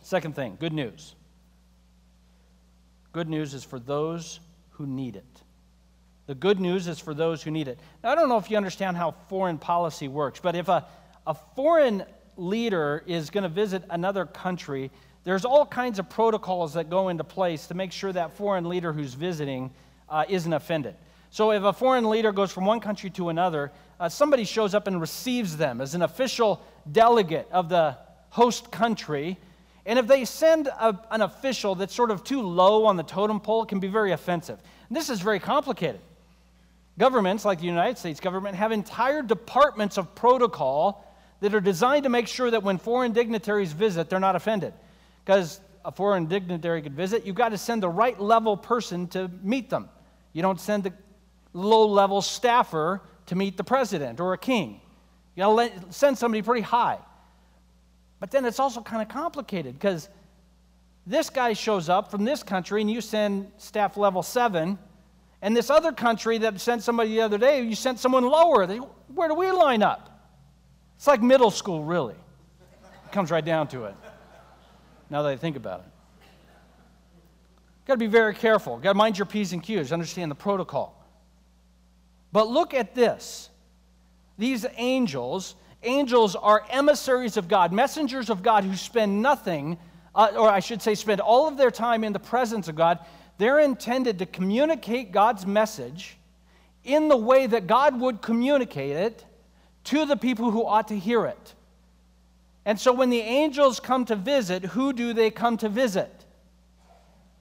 Second 0.00 0.34
thing 0.34 0.56
good 0.58 0.72
news. 0.72 1.14
Good 3.12 3.28
news 3.28 3.52
is 3.52 3.64
for 3.64 3.78
those 3.78 4.40
who 4.70 4.86
need 4.86 5.14
it. 5.14 5.42
The 6.28 6.34
good 6.34 6.60
news 6.60 6.88
is 6.88 6.98
for 6.98 7.14
those 7.14 7.42
who 7.42 7.50
need 7.50 7.68
it. 7.68 7.78
Now, 8.04 8.12
I 8.12 8.14
don't 8.14 8.28
know 8.28 8.36
if 8.36 8.50
you 8.50 8.58
understand 8.58 8.98
how 8.98 9.12
foreign 9.30 9.56
policy 9.56 10.08
works, 10.08 10.40
but 10.40 10.54
if 10.54 10.68
a, 10.68 10.86
a 11.26 11.32
foreign 11.56 12.04
leader 12.36 13.02
is 13.06 13.30
going 13.30 13.44
to 13.44 13.48
visit 13.48 13.82
another 13.88 14.26
country, 14.26 14.90
there's 15.24 15.46
all 15.46 15.64
kinds 15.64 15.98
of 15.98 16.10
protocols 16.10 16.74
that 16.74 16.90
go 16.90 17.08
into 17.08 17.24
place 17.24 17.66
to 17.68 17.74
make 17.74 17.92
sure 17.92 18.12
that 18.12 18.36
foreign 18.36 18.68
leader 18.68 18.92
who's 18.92 19.14
visiting 19.14 19.70
uh, 20.10 20.26
isn't 20.28 20.52
offended. 20.52 20.96
So 21.30 21.52
if 21.52 21.62
a 21.62 21.72
foreign 21.72 22.10
leader 22.10 22.30
goes 22.30 22.52
from 22.52 22.66
one 22.66 22.80
country 22.80 23.08
to 23.10 23.30
another, 23.30 23.72
uh, 23.98 24.10
somebody 24.10 24.44
shows 24.44 24.74
up 24.74 24.86
and 24.86 25.00
receives 25.00 25.56
them 25.56 25.80
as 25.80 25.94
an 25.94 26.02
official 26.02 26.62
delegate 26.92 27.48
of 27.50 27.70
the 27.70 27.96
host 28.28 28.70
country. 28.70 29.38
And 29.86 29.98
if 29.98 30.06
they 30.06 30.26
send 30.26 30.66
a, 30.66 30.98
an 31.10 31.22
official 31.22 31.74
that's 31.74 31.94
sort 31.94 32.10
of 32.10 32.22
too 32.22 32.42
low 32.42 32.84
on 32.84 32.98
the 32.98 33.02
totem 33.02 33.40
pole, 33.40 33.62
it 33.62 33.70
can 33.70 33.80
be 33.80 33.88
very 33.88 34.12
offensive. 34.12 34.58
And 34.88 34.96
this 34.96 35.08
is 35.08 35.22
very 35.22 35.40
complicated. 35.40 36.02
Governments, 36.98 37.44
like 37.44 37.60
the 37.60 37.66
United 37.66 37.96
States 37.96 38.20
government, 38.20 38.56
have 38.56 38.72
entire 38.72 39.22
departments 39.22 39.96
of 39.96 40.14
protocol 40.14 41.04
that 41.40 41.54
are 41.54 41.60
designed 41.60 42.02
to 42.02 42.08
make 42.08 42.26
sure 42.26 42.50
that 42.50 42.62
when 42.62 42.76
foreign 42.76 43.12
dignitaries 43.12 43.72
visit, 43.72 44.10
they're 44.10 44.20
not 44.20 44.36
offended 44.36 44.74
because 45.24 45.60
a 45.84 45.92
foreign 45.92 46.26
dignitary 46.26 46.82
could 46.82 46.94
visit, 46.94 47.24
you've 47.24 47.36
got 47.36 47.50
to 47.50 47.58
send 47.58 47.82
the 47.82 47.88
right 47.88 48.20
level 48.20 48.56
person 48.56 49.06
to 49.08 49.30
meet 49.42 49.70
them. 49.70 49.88
You 50.32 50.42
don't 50.42 50.60
send 50.60 50.84
the 50.84 50.92
low 51.52 51.86
level 51.86 52.20
staffer 52.20 53.00
to 53.26 53.34
meet 53.34 53.56
the 53.56 53.64
president 53.64 54.20
or 54.20 54.32
a 54.32 54.38
king. 54.38 54.80
You 55.34 55.44
got 55.44 55.56
to 55.56 55.92
send 55.92 56.18
somebody 56.18 56.42
pretty 56.42 56.62
high. 56.62 56.98
But 58.20 58.30
then 58.30 58.44
it's 58.44 58.58
also 58.58 58.80
kind 58.80 59.00
of 59.00 59.08
complicated 59.08 59.74
because 59.74 60.08
this 61.06 61.30
guy 61.30 61.52
shows 61.52 61.88
up 61.88 62.10
from 62.10 62.24
this 62.24 62.42
country 62.42 62.80
and 62.80 62.90
you 62.90 63.00
send 63.00 63.50
staff 63.56 63.96
level 63.96 64.22
seven, 64.22 64.78
and 65.40 65.56
this 65.56 65.70
other 65.70 65.92
country 65.92 66.38
that 66.38 66.60
sent 66.60 66.82
somebody 66.82 67.10
the 67.10 67.20
other 67.20 67.38
day, 67.38 67.62
you 67.62 67.74
sent 67.74 67.98
someone 67.98 68.24
lower. 68.24 68.66
They, 68.66 68.78
where 68.78 69.28
do 69.28 69.34
we 69.34 69.50
line 69.50 69.82
up? 69.82 70.08
It's 70.96 71.06
like 71.06 71.22
middle 71.22 71.50
school, 71.50 71.84
really. 71.84 72.14
It 72.14 73.12
comes 73.12 73.30
right 73.30 73.44
down 73.44 73.68
to 73.68 73.84
it 73.84 73.94
now 75.10 75.22
that 75.22 75.30
I 75.30 75.36
think 75.36 75.56
about 75.56 75.80
it. 75.80 75.86
Got 77.86 77.94
to 77.94 77.98
be 77.98 78.06
very 78.06 78.34
careful. 78.34 78.76
Got 78.76 78.92
to 78.92 78.98
mind 78.98 79.16
your 79.16 79.26
P's 79.26 79.52
and 79.52 79.62
Q's, 79.62 79.92
understand 79.92 80.30
the 80.30 80.34
protocol. 80.34 80.94
But 82.32 82.48
look 82.48 82.74
at 82.74 82.94
this. 82.94 83.48
These 84.36 84.66
angels, 84.76 85.54
angels 85.82 86.36
are 86.36 86.64
emissaries 86.68 87.36
of 87.36 87.48
God, 87.48 87.72
messengers 87.72 88.28
of 88.28 88.42
God 88.42 88.64
who 88.64 88.76
spend 88.76 89.22
nothing, 89.22 89.78
uh, 90.14 90.32
or 90.36 90.50
I 90.50 90.60
should 90.60 90.82
say, 90.82 90.94
spend 90.94 91.20
all 91.20 91.48
of 91.48 91.56
their 91.56 91.70
time 91.70 92.04
in 92.04 92.12
the 92.12 92.18
presence 92.18 92.68
of 92.68 92.76
God. 92.76 92.98
They're 93.38 93.60
intended 93.60 94.18
to 94.18 94.26
communicate 94.26 95.12
God's 95.12 95.46
message 95.46 96.16
in 96.84 97.08
the 97.08 97.16
way 97.16 97.46
that 97.46 97.66
God 97.66 98.00
would 98.00 98.20
communicate 98.20 98.96
it 98.96 99.24
to 99.84 100.04
the 100.04 100.16
people 100.16 100.50
who 100.50 100.66
ought 100.66 100.88
to 100.88 100.98
hear 100.98 101.24
it. 101.26 101.54
And 102.64 102.78
so 102.78 102.92
when 102.92 103.10
the 103.10 103.20
angels 103.20 103.80
come 103.80 104.04
to 104.06 104.16
visit, 104.16 104.64
who 104.64 104.92
do 104.92 105.14
they 105.14 105.30
come 105.30 105.56
to 105.58 105.68
visit? 105.68 106.12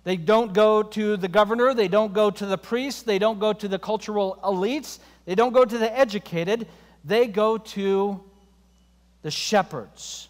They 0.04 0.16
don't 0.16 0.54
go 0.54 0.84
to 0.84 1.18
the 1.18 1.28
governor, 1.28 1.74
they 1.74 1.90
don't 1.90 2.14
go 2.14 2.32
to 2.32 2.46
the 2.46 2.58
priest, 2.58 3.06
they 3.06 3.20
don't 3.20 3.40
go 3.40 3.52
to 3.52 3.68
the 3.68 3.78
cultural 3.78 4.40
elites, 4.44 5.00
they 5.26 5.36
don't 5.36 5.52
go 5.52 5.66
to 5.66 5.78
the 5.78 5.98
educated, 5.98 6.68
they 7.04 7.28
go 7.28 7.58
to 7.58 8.24
the 9.24 9.32
shepherds. 9.32 10.30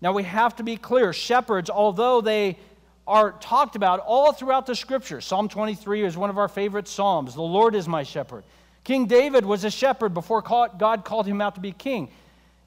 Now 0.00 0.12
we 0.12 0.22
have 0.22 0.54
to 0.56 0.62
be 0.62 0.76
clear 0.76 1.12
shepherds, 1.12 1.70
although 1.70 2.20
they 2.20 2.58
are 3.06 3.32
talked 3.32 3.76
about 3.76 4.00
all 4.00 4.32
throughout 4.32 4.66
the 4.66 4.74
scripture. 4.74 5.20
Psalm 5.20 5.48
23 5.48 6.04
is 6.04 6.16
one 6.16 6.30
of 6.30 6.38
our 6.38 6.48
favorite 6.48 6.88
Psalms. 6.88 7.34
The 7.34 7.42
Lord 7.42 7.74
is 7.74 7.86
my 7.86 8.02
shepherd. 8.02 8.44
King 8.82 9.06
David 9.06 9.44
was 9.44 9.64
a 9.64 9.70
shepherd 9.70 10.14
before 10.14 10.42
God 10.42 11.04
called 11.04 11.26
him 11.26 11.40
out 11.40 11.54
to 11.54 11.60
be 11.60 11.72
king. 11.72 12.10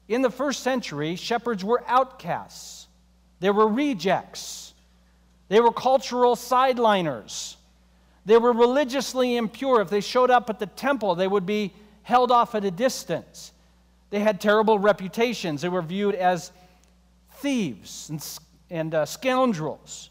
In 0.08 0.22
the 0.22 0.30
first 0.30 0.62
century, 0.62 1.16
shepherds 1.16 1.64
were 1.64 1.84
outcasts, 1.86 2.86
they 3.40 3.50
were 3.50 3.68
rejects, 3.68 4.74
they 5.48 5.60
were 5.60 5.72
cultural 5.72 6.34
sideliners, 6.34 7.56
they 8.24 8.38
were 8.38 8.52
religiously 8.52 9.36
impure. 9.36 9.80
If 9.80 9.90
they 9.90 10.00
showed 10.00 10.30
up 10.30 10.50
at 10.50 10.58
the 10.58 10.66
temple, 10.66 11.14
they 11.14 11.28
would 11.28 11.46
be 11.46 11.72
held 12.02 12.32
off 12.32 12.54
at 12.54 12.64
a 12.64 12.70
distance. 12.70 13.52
They 14.10 14.20
had 14.20 14.40
terrible 14.40 14.78
reputations, 14.78 15.62
they 15.62 15.68
were 15.68 15.82
viewed 15.82 16.14
as 16.14 16.52
thieves 17.34 18.08
and, 18.08 18.26
and 18.70 18.94
uh, 18.94 19.06
scoundrels. 19.06 20.10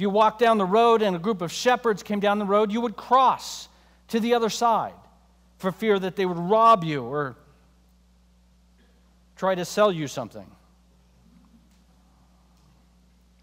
If 0.00 0.02
you 0.02 0.08
walked 0.08 0.38
down 0.38 0.56
the 0.56 0.64
road 0.64 1.02
and 1.02 1.14
a 1.14 1.18
group 1.18 1.42
of 1.42 1.52
shepherds 1.52 2.02
came 2.02 2.20
down 2.20 2.38
the 2.38 2.46
road, 2.46 2.72
you 2.72 2.80
would 2.80 2.96
cross 2.96 3.68
to 4.08 4.18
the 4.18 4.32
other 4.32 4.48
side 4.48 4.94
for 5.58 5.70
fear 5.70 5.98
that 5.98 6.16
they 6.16 6.24
would 6.24 6.38
rob 6.38 6.84
you 6.84 7.04
or 7.04 7.36
try 9.36 9.54
to 9.54 9.62
sell 9.66 9.92
you 9.92 10.08
something. 10.08 10.50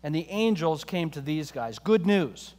And 0.02 0.16
the 0.16 0.28
angels 0.30 0.84
came 0.84 1.12
to 1.12 1.22
these 1.22 1.52
guys. 1.52 1.78
Good 1.78 2.08
news. 2.08 2.56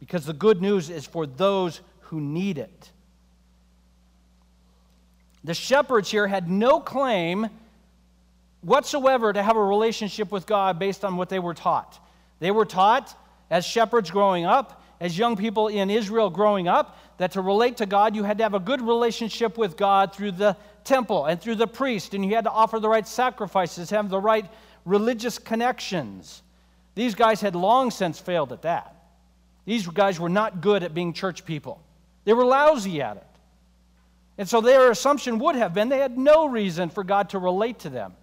Because 0.00 0.24
the 0.24 0.32
good 0.32 0.62
news 0.62 0.88
is 0.88 1.04
for 1.04 1.26
those 1.26 1.82
who 2.00 2.18
need 2.18 2.56
it. 2.56 2.90
The 5.44 5.52
shepherds 5.52 6.10
here 6.10 6.28
had 6.28 6.48
no 6.48 6.80
claim 6.80 7.50
whatsoever 8.64 9.32
to 9.32 9.42
have 9.42 9.56
a 9.56 9.62
relationship 9.62 10.32
with 10.32 10.46
God 10.46 10.78
based 10.78 11.04
on 11.04 11.16
what 11.16 11.28
they 11.28 11.38
were 11.38 11.54
taught. 11.54 11.98
They 12.40 12.50
were 12.50 12.64
taught 12.64 13.16
as 13.50 13.64
shepherds 13.64 14.10
growing 14.10 14.46
up, 14.46 14.82
as 15.00 15.18
young 15.18 15.36
people 15.36 15.68
in 15.68 15.90
Israel 15.90 16.30
growing 16.30 16.66
up, 16.66 16.98
that 17.18 17.32
to 17.32 17.40
relate 17.40 17.76
to 17.76 17.86
God, 17.86 18.16
you 18.16 18.24
had 18.24 18.38
to 18.38 18.44
have 18.44 18.54
a 18.54 18.60
good 18.60 18.80
relationship 18.80 19.58
with 19.58 19.76
God 19.76 20.14
through 20.14 20.32
the 20.32 20.56
temple 20.82 21.26
and 21.26 21.40
through 21.40 21.56
the 21.56 21.66
priest, 21.66 22.14
and 22.14 22.24
you 22.24 22.34
had 22.34 22.44
to 22.44 22.50
offer 22.50 22.80
the 22.80 22.88
right 22.88 23.06
sacrifices, 23.06 23.90
have 23.90 24.08
the 24.08 24.20
right 24.20 24.46
religious 24.84 25.38
connections. 25.38 26.42
These 26.94 27.14
guys 27.14 27.40
had 27.40 27.54
long 27.54 27.90
since 27.90 28.18
failed 28.18 28.52
at 28.52 28.62
that. 28.62 28.96
These 29.64 29.86
guys 29.88 30.20
were 30.20 30.28
not 30.28 30.60
good 30.60 30.82
at 30.82 30.94
being 30.94 31.12
church 31.12 31.44
people, 31.44 31.82
they 32.24 32.32
were 32.32 32.44
lousy 32.44 33.02
at 33.02 33.16
it. 33.16 33.26
And 34.36 34.48
so 34.48 34.60
their 34.60 34.90
assumption 34.90 35.38
would 35.38 35.54
have 35.54 35.74
been 35.74 35.88
they 35.88 35.98
had 35.98 36.18
no 36.18 36.48
reason 36.48 36.90
for 36.90 37.04
God 37.04 37.30
to 37.30 37.38
relate 37.38 37.80
to 37.80 37.88
them. 37.88 38.14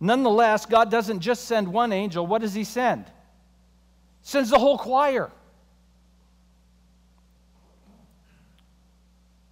Nonetheless, 0.00 0.66
God 0.66 0.90
doesn't 0.90 1.20
just 1.20 1.46
send 1.46 1.68
one 1.68 1.92
angel. 1.92 2.26
What 2.26 2.42
does 2.42 2.54
He 2.54 2.64
send? 2.64 3.06
Sends 4.22 4.50
the 4.50 4.58
whole 4.58 4.76
choir. 4.78 5.30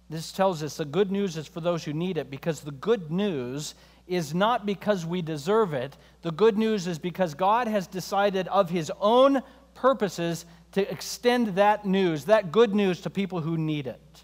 This 0.09 0.31
tells 0.31 0.61
us 0.61 0.77
the 0.77 0.85
good 0.85 1.11
news 1.11 1.35
is 1.35 1.47
for 1.47 1.61
those 1.61 1.83
who 1.83 1.93
need 1.93 2.17
it 2.17 2.29
because 2.29 2.61
the 2.61 2.71
good 2.71 3.11
news 3.11 3.73
is 4.07 4.35
not 4.35 4.65
because 4.65 5.05
we 5.05 5.21
deserve 5.21 5.73
it. 5.73 5.97
The 6.21 6.31
good 6.31 6.57
news 6.57 6.85
is 6.85 6.99
because 6.99 7.33
God 7.33 7.67
has 7.67 7.87
decided 7.87 8.47
of 8.49 8.69
his 8.69 8.91
own 8.99 9.41
purposes 9.73 10.45
to 10.73 10.89
extend 10.91 11.55
that 11.55 11.85
news, 11.85 12.25
that 12.25 12.51
good 12.51 12.75
news, 12.75 13.01
to 13.01 13.09
people 13.09 13.41
who 13.41 13.57
need 13.57 13.87
it. 13.87 14.23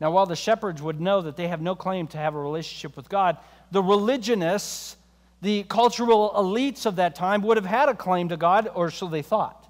Now, 0.00 0.10
while 0.10 0.26
the 0.26 0.36
shepherds 0.36 0.82
would 0.82 1.00
know 1.00 1.22
that 1.22 1.36
they 1.36 1.48
have 1.48 1.60
no 1.60 1.74
claim 1.74 2.06
to 2.08 2.18
have 2.18 2.34
a 2.34 2.38
relationship 2.38 2.96
with 2.96 3.08
God, 3.08 3.38
the 3.70 3.82
religionists, 3.82 4.96
the 5.42 5.64
cultural 5.64 6.32
elites 6.36 6.86
of 6.86 6.96
that 6.96 7.14
time, 7.14 7.42
would 7.42 7.56
have 7.56 7.66
had 7.66 7.88
a 7.88 7.94
claim 7.94 8.28
to 8.28 8.36
God, 8.36 8.68
or 8.74 8.90
so 8.90 9.06
they 9.06 9.22
thought. 9.22 9.66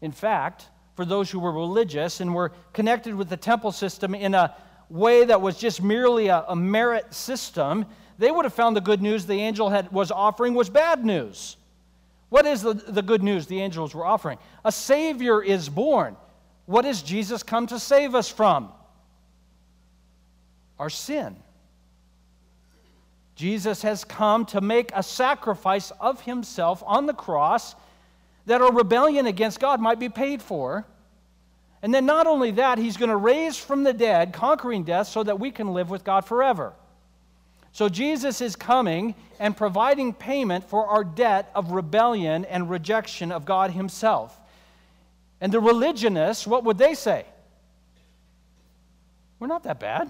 In 0.00 0.12
fact, 0.12 0.68
for 0.96 1.04
those 1.04 1.30
who 1.30 1.38
were 1.38 1.52
religious 1.52 2.20
and 2.20 2.34
were 2.34 2.52
connected 2.72 3.14
with 3.14 3.28
the 3.28 3.36
temple 3.36 3.72
system 3.72 4.14
in 4.14 4.34
a 4.34 4.54
way 4.90 5.24
that 5.24 5.40
was 5.40 5.56
just 5.56 5.82
merely 5.82 6.28
a, 6.28 6.44
a 6.48 6.56
merit 6.56 7.14
system, 7.14 7.86
they 8.18 8.30
would 8.30 8.44
have 8.44 8.52
found 8.52 8.76
the 8.76 8.80
good 8.80 9.00
news 9.00 9.24
the 9.24 9.40
angel 9.40 9.70
had, 9.70 9.90
was 9.90 10.10
offering 10.10 10.54
was 10.54 10.68
bad 10.68 11.04
news. 11.04 11.56
What 12.28 12.46
is 12.46 12.62
the, 12.62 12.74
the 12.74 13.02
good 13.02 13.22
news 13.22 13.46
the 13.46 13.60
angels 13.60 13.94
were 13.94 14.04
offering? 14.04 14.38
A 14.64 14.72
Savior 14.72 15.42
is 15.42 15.68
born. 15.68 16.16
What 16.66 16.84
has 16.84 17.02
Jesus 17.02 17.42
come 17.42 17.66
to 17.68 17.78
save 17.78 18.14
us 18.14 18.28
from? 18.28 18.72
Our 20.78 20.90
sin. 20.90 21.36
Jesus 23.34 23.82
has 23.82 24.04
come 24.04 24.46
to 24.46 24.60
make 24.60 24.90
a 24.94 25.02
sacrifice 25.02 25.90
of 26.00 26.20
himself 26.20 26.82
on 26.86 27.06
the 27.06 27.14
cross 27.14 27.74
that 28.46 28.60
our 28.60 28.72
rebellion 28.72 29.26
against 29.26 29.60
God 29.60 29.80
might 29.80 29.98
be 29.98 30.08
paid 30.08 30.42
for. 30.42 30.86
And 31.82 31.92
then, 31.92 32.06
not 32.06 32.26
only 32.26 32.52
that, 32.52 32.78
he's 32.78 32.96
going 32.96 33.10
to 33.10 33.16
raise 33.16 33.56
from 33.56 33.82
the 33.82 33.92
dead, 33.92 34.32
conquering 34.32 34.84
death, 34.84 35.08
so 35.08 35.22
that 35.24 35.40
we 35.40 35.50
can 35.50 35.72
live 35.72 35.90
with 35.90 36.04
God 36.04 36.24
forever. 36.24 36.72
So, 37.72 37.88
Jesus 37.88 38.40
is 38.40 38.54
coming 38.54 39.16
and 39.40 39.56
providing 39.56 40.12
payment 40.12 40.68
for 40.68 40.86
our 40.86 41.02
debt 41.02 41.50
of 41.54 41.72
rebellion 41.72 42.44
and 42.44 42.70
rejection 42.70 43.32
of 43.32 43.44
God 43.44 43.72
Himself. 43.72 44.38
And 45.40 45.50
the 45.50 45.58
religionists, 45.58 46.46
what 46.46 46.62
would 46.62 46.78
they 46.78 46.94
say? 46.94 47.24
We're 49.40 49.48
not 49.48 49.64
that 49.64 49.80
bad. 49.80 50.08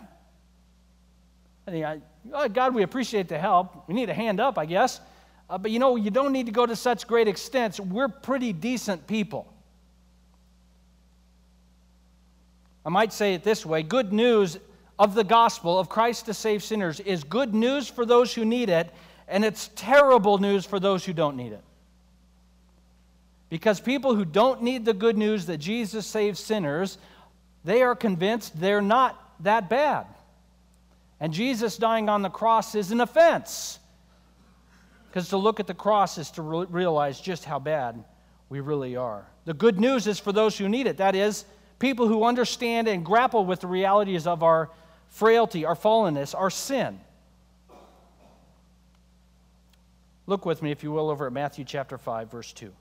I 1.67 1.71
think, 1.71 2.03
oh, 2.33 2.49
God, 2.49 2.75
we 2.75 2.83
appreciate 2.83 3.29
the 3.29 3.39
help. 3.39 3.89
We 3.89 3.95
need 3.95 4.11
a 4.11 4.15
hand 4.15 4.41
up, 4.41 4.59
I 4.59 4.67
guess. 4.67 5.01
Uh, 5.49 5.59
but 5.59 5.71
you 5.71 5.79
know, 5.79 5.97
you 5.97 6.11
don't 6.11 6.33
need 6.33 6.47
to 6.47 6.53
go 6.53 6.65
to 6.65 6.75
such 6.75 7.07
great 7.07 7.29
extents. 7.29 7.79
We're 7.79 8.09
pretty 8.09 8.53
decent 8.53 9.07
people. 9.07 9.53
I 12.85 12.89
might 12.89 13.13
say 13.13 13.35
it 13.35 13.45
this 13.45 13.65
way 13.65 13.83
good 13.83 14.13
news 14.13 14.59
of 14.99 15.15
the 15.15 15.25
gospel 15.25 15.79
of 15.79 15.89
Christ 15.89 16.27
to 16.27 16.35
save 16.35 16.63
sinners 16.63 17.01
is 17.01 17.25
good 17.25 17.55
news 17.55 17.89
for 17.89 18.05
those 18.05 18.35
who 18.35 18.45
need 18.45 18.69
it, 18.69 18.91
and 19.29 19.45
it's 19.45 19.71
terrible 19.75 20.39
news 20.39 20.65
for 20.65 20.81
those 20.81 21.05
who 21.05 21.13
don't 21.13 21.37
need 21.37 21.53
it. 21.53 21.63
Because 23.49 23.81
people 23.81 24.15
who 24.15 24.25
don't 24.25 24.63
need 24.63 24.85
the 24.85 24.95
good 24.95 25.19
news 25.19 25.47
that 25.47 25.59
Jesus 25.59 26.07
saves 26.07 26.41
sinners, 26.41 26.99
they 27.65 27.83
are 27.83 27.95
convinced 27.95 28.59
they're 28.59 28.81
not 28.81 29.35
that 29.41 29.69
bad. 29.69 30.07
And 31.23 31.33
Jesus 31.33 31.77
dying 31.77 32.09
on 32.09 32.23
the 32.23 32.29
cross 32.29 32.75
is 32.75 32.91
an 32.91 33.01
offense. 33.01 33.79
Because 35.07 35.29
to 35.29 35.37
look 35.37 35.61
at 35.61 35.69
the 35.69 35.75
cross 35.75 36.19
is 36.19 36.33
to 36.33 36.43
re- 36.43 36.67
realize 36.69 37.21
just 37.21 37.45
how 37.45 37.61
bad 37.61 38.03
we 38.49 38.59
really 38.59 38.97
are. 38.97 39.25
The 39.45 39.55
good 39.55 39.79
news 39.79 40.09
is 40.09 40.19
for 40.19 40.33
those 40.33 40.59
who 40.59 40.69
need 40.69 40.89
it. 40.89 40.97
That 40.97 41.15
is, 41.15 41.45
people 41.79 42.09
who 42.09 42.25
understand 42.25 42.89
and 42.89 43.05
grapple 43.05 43.45
with 43.45 43.61
the 43.61 43.69
realities 43.69 44.27
of 44.27 44.43
our 44.43 44.71
frailty, 45.11 45.65
our 45.65 45.77
fallenness, 45.77 46.35
our 46.35 46.51
sin. 46.51 46.99
Look 50.27 50.45
with 50.45 50.61
me, 50.61 50.73
if 50.73 50.83
you 50.83 50.91
will, 50.91 51.09
over 51.09 51.29
at 51.29 51.33
Matthew 51.33 51.65
chapter 51.65 51.99
5, 51.99 52.33
verse 52.33 52.53
2. 52.53 52.73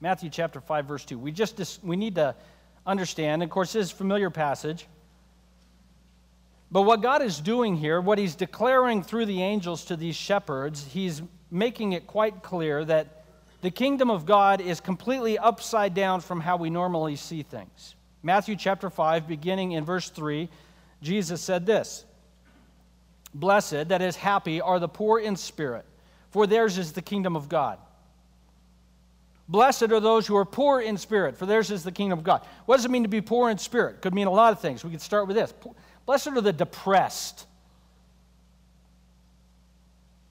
Matthew 0.00 0.30
chapter 0.30 0.60
5, 0.60 0.84
verse 0.84 1.04
2. 1.04 1.18
We 1.18 1.32
just 1.32 1.80
we 1.82 1.96
need 1.96 2.14
to 2.14 2.36
understand, 2.86 3.42
of 3.42 3.50
course, 3.50 3.72
this 3.72 3.86
is 3.86 3.92
a 3.92 3.96
familiar 3.96 4.30
passage. 4.30 4.86
But 6.72 6.82
what 6.82 7.02
God 7.02 7.22
is 7.22 7.40
doing 7.40 7.76
here, 7.76 8.00
what 8.00 8.18
He's 8.18 8.34
declaring 8.34 9.02
through 9.02 9.26
the 9.26 9.42
angels 9.42 9.84
to 9.86 9.96
these 9.96 10.16
shepherds, 10.16 10.84
He's 10.84 11.22
making 11.50 11.92
it 11.92 12.06
quite 12.06 12.42
clear 12.42 12.84
that 12.84 13.24
the 13.60 13.70
kingdom 13.70 14.10
of 14.10 14.24
God 14.24 14.60
is 14.60 14.80
completely 14.80 15.36
upside 15.38 15.94
down 15.94 16.20
from 16.20 16.40
how 16.40 16.56
we 16.56 16.70
normally 16.70 17.16
see 17.16 17.42
things. 17.42 17.94
Matthew 18.22 18.56
chapter 18.56 18.88
5, 18.88 19.26
beginning 19.26 19.72
in 19.72 19.84
verse 19.84 20.08
3, 20.10 20.48
Jesus 21.02 21.40
said 21.40 21.66
this 21.66 22.04
Blessed, 23.34 23.88
that 23.88 24.02
is, 24.02 24.16
happy, 24.16 24.60
are 24.60 24.78
the 24.78 24.88
poor 24.88 25.18
in 25.18 25.36
spirit, 25.36 25.84
for 26.30 26.46
theirs 26.46 26.78
is 26.78 26.92
the 26.92 27.02
kingdom 27.02 27.36
of 27.36 27.48
God. 27.48 27.78
Blessed 29.48 29.90
are 29.90 30.00
those 30.00 30.28
who 30.28 30.36
are 30.36 30.44
poor 30.44 30.80
in 30.80 30.96
spirit, 30.96 31.36
for 31.36 31.44
theirs 31.44 31.72
is 31.72 31.82
the 31.82 31.90
kingdom 31.90 32.18
of 32.18 32.24
God. 32.24 32.42
What 32.66 32.76
does 32.76 32.84
it 32.84 32.90
mean 32.90 33.02
to 33.02 33.08
be 33.08 33.20
poor 33.20 33.50
in 33.50 33.58
spirit? 33.58 34.00
Could 34.00 34.14
mean 34.14 34.28
a 34.28 34.32
lot 34.32 34.52
of 34.52 34.60
things. 34.60 34.84
We 34.84 34.92
could 34.92 35.00
start 35.00 35.26
with 35.26 35.36
this. 35.36 35.52
Blessed 36.06 36.28
are 36.28 36.40
the 36.40 36.52
depressed. 36.52 37.46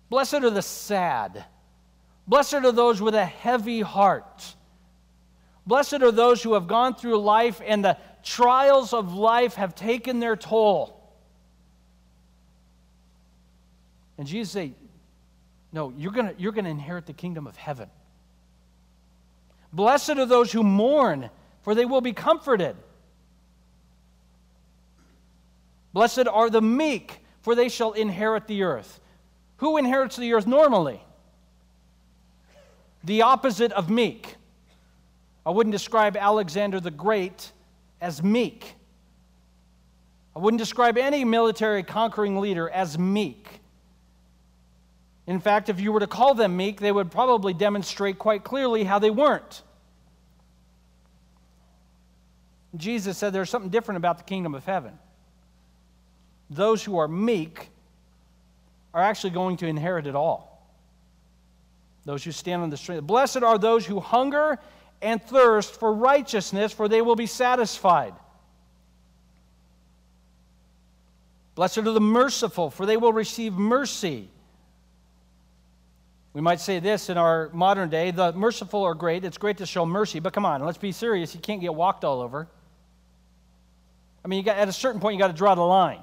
Blessed 0.09 0.35
are 0.35 0.49
the 0.49 0.61
sad. 0.61 1.45
Blessed 2.27 2.55
are 2.55 2.71
those 2.71 3.01
with 3.01 3.15
a 3.15 3.25
heavy 3.25 3.81
heart. 3.81 4.55
Blessed 5.65 6.01
are 6.01 6.11
those 6.11 6.41
who 6.41 6.53
have 6.55 6.67
gone 6.67 6.95
through 6.95 7.19
life 7.19 7.61
and 7.65 7.85
the 7.85 7.97
trials 8.23 8.93
of 8.93 9.13
life 9.13 9.55
have 9.55 9.75
taken 9.75 10.19
their 10.19 10.35
toll. 10.35 10.99
And 14.17 14.27
Jesus 14.27 14.51
said, 14.51 14.73
No, 15.71 15.93
you're 15.95 16.11
going 16.11 16.33
you're 16.37 16.51
going 16.51 16.65
to 16.65 16.71
inherit 16.71 17.05
the 17.05 17.13
kingdom 17.13 17.47
of 17.47 17.55
heaven. 17.55 17.89
Blessed 19.71 20.11
are 20.11 20.25
those 20.25 20.51
who 20.51 20.63
mourn, 20.63 21.29
for 21.61 21.75
they 21.75 21.85
will 21.85 22.01
be 22.01 22.13
comforted. 22.13 22.75
Blessed 25.93 26.27
are 26.27 26.49
the 26.49 26.61
meek, 26.61 27.19
for 27.41 27.55
they 27.55 27.69
shall 27.69 27.93
inherit 27.93 28.47
the 28.47 28.63
earth. 28.63 28.99
Who 29.57 29.77
inherits 29.77 30.15
the 30.15 30.33
earth 30.33 30.47
normally? 30.47 31.01
The 33.03 33.23
opposite 33.23 33.71
of 33.71 33.89
meek. 33.89 34.35
I 35.45 35.51
wouldn't 35.51 35.71
describe 35.71 36.15
Alexander 36.15 36.79
the 36.79 36.91
Great 36.91 37.51
as 38.01 38.21
meek. 38.21 38.75
I 40.35 40.39
wouldn't 40.39 40.59
describe 40.59 40.97
any 40.97 41.25
military 41.25 41.83
conquering 41.83 42.39
leader 42.39 42.69
as 42.69 42.99
meek. 42.99 43.59
In 45.27 45.39
fact, 45.39 45.69
if 45.69 45.79
you 45.79 45.91
were 45.91 45.99
to 45.99 46.07
call 46.07 46.33
them 46.33 46.55
meek, 46.55 46.79
they 46.79 46.91
would 46.91 47.11
probably 47.11 47.53
demonstrate 47.53 48.17
quite 48.17 48.43
clearly 48.43 48.83
how 48.83 48.99
they 48.99 49.09
weren't. 49.09 49.61
Jesus 52.75 53.17
said 53.17 53.33
there's 53.33 53.49
something 53.49 53.69
different 53.69 53.97
about 53.97 54.17
the 54.17 54.23
kingdom 54.23 54.55
of 54.55 54.65
heaven. 54.65 54.97
Those 56.49 56.83
who 56.83 56.97
are 56.97 57.07
meek 57.07 57.69
are 58.93 59.01
actually 59.01 59.31
going 59.31 59.57
to 59.57 59.67
inherit 59.67 60.07
it 60.07 60.15
all. 60.15 60.67
Those 62.05 62.23
who 62.23 62.31
stand 62.31 62.61
on 62.61 62.69
the 62.69 62.77
street. 62.77 63.01
Blessed 63.01 63.43
are 63.43 63.57
those 63.57 63.85
who 63.85 63.99
hunger 63.99 64.57
and 65.01 65.21
thirst 65.21 65.79
for 65.79 65.93
righteousness, 65.93 66.73
for 66.73 66.87
they 66.87 67.01
will 67.01 67.15
be 67.15 67.25
satisfied. 67.25 68.13
Blessed 71.55 71.79
are 71.79 71.81
the 71.81 72.01
merciful, 72.01 72.69
for 72.69 72.85
they 72.85 72.97
will 72.97 73.13
receive 73.13 73.53
mercy. 73.53 74.29
We 76.33 76.41
might 76.41 76.59
say 76.59 76.79
this 76.79 77.09
in 77.09 77.17
our 77.17 77.49
modern 77.53 77.89
day 77.89 78.11
the 78.11 78.31
merciful 78.33 78.83
are 78.83 78.93
great. 78.93 79.25
It's 79.25 79.37
great 79.37 79.57
to 79.57 79.65
show 79.65 79.85
mercy, 79.85 80.19
but 80.19 80.31
come 80.33 80.45
on, 80.45 80.63
let's 80.63 80.77
be 80.77 80.91
serious. 80.91 81.33
You 81.35 81.41
can't 81.41 81.61
get 81.61 81.73
walked 81.75 82.03
all 82.03 82.21
over. 82.21 82.47
I 84.23 84.27
mean, 84.27 84.43
got, 84.43 84.57
at 84.57 84.67
a 84.67 84.73
certain 84.73 85.01
point, 85.01 85.15
you 85.15 85.19
got 85.19 85.27
to 85.27 85.33
draw 85.33 85.55
the 85.55 85.61
line. 85.61 86.01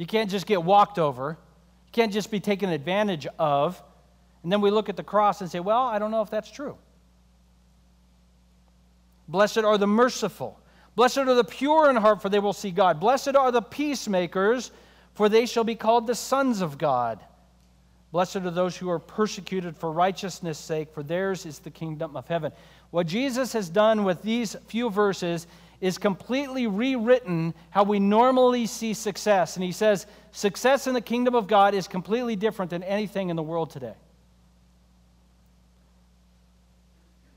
You 0.00 0.06
can't 0.06 0.30
just 0.30 0.46
get 0.46 0.62
walked 0.62 0.98
over, 0.98 1.36
you 1.84 1.92
can't 1.92 2.10
just 2.10 2.30
be 2.30 2.40
taken 2.40 2.70
advantage 2.70 3.26
of. 3.38 3.82
And 4.42 4.50
then 4.50 4.62
we 4.62 4.70
look 4.70 4.88
at 4.88 4.96
the 4.96 5.02
cross 5.02 5.42
and 5.42 5.50
say, 5.50 5.60
well, 5.60 5.82
I 5.82 5.98
don't 5.98 6.10
know 6.10 6.22
if 6.22 6.30
that's 6.30 6.50
true. 6.50 6.78
Blessed 9.28 9.58
are 9.58 9.76
the 9.76 9.86
merciful. 9.86 10.58
Blessed 10.96 11.18
are 11.18 11.34
the 11.34 11.44
pure 11.44 11.90
in 11.90 11.96
heart, 11.96 12.22
for 12.22 12.30
they 12.30 12.38
will 12.38 12.54
see 12.54 12.70
God. 12.70 12.98
Blessed 12.98 13.36
are 13.36 13.52
the 13.52 13.60
peacemakers, 13.60 14.70
for 15.12 15.28
they 15.28 15.44
shall 15.44 15.64
be 15.64 15.74
called 15.74 16.06
the 16.06 16.14
sons 16.14 16.62
of 16.62 16.78
God. 16.78 17.20
Blessed 18.10 18.36
are 18.36 18.50
those 18.50 18.78
who 18.78 18.88
are 18.88 18.98
persecuted 18.98 19.76
for 19.76 19.92
righteousness' 19.92 20.56
sake, 20.56 20.94
for 20.94 21.02
theirs 21.02 21.44
is 21.44 21.58
the 21.58 21.70
kingdom 21.70 22.16
of 22.16 22.26
heaven. 22.26 22.52
What 22.90 23.06
Jesus 23.06 23.52
has 23.52 23.68
done 23.68 24.04
with 24.04 24.22
these 24.22 24.56
few 24.66 24.88
verses 24.88 25.46
is 25.80 25.98
completely 25.98 26.66
rewritten 26.66 27.54
how 27.70 27.84
we 27.84 27.98
normally 27.98 28.66
see 28.66 28.92
success. 28.94 29.56
And 29.56 29.64
he 29.64 29.72
says, 29.72 30.06
success 30.32 30.86
in 30.86 30.94
the 30.94 31.00
kingdom 31.00 31.34
of 31.34 31.46
God 31.46 31.74
is 31.74 31.88
completely 31.88 32.36
different 32.36 32.70
than 32.70 32.82
anything 32.82 33.30
in 33.30 33.36
the 33.36 33.42
world 33.42 33.70
today. 33.70 33.94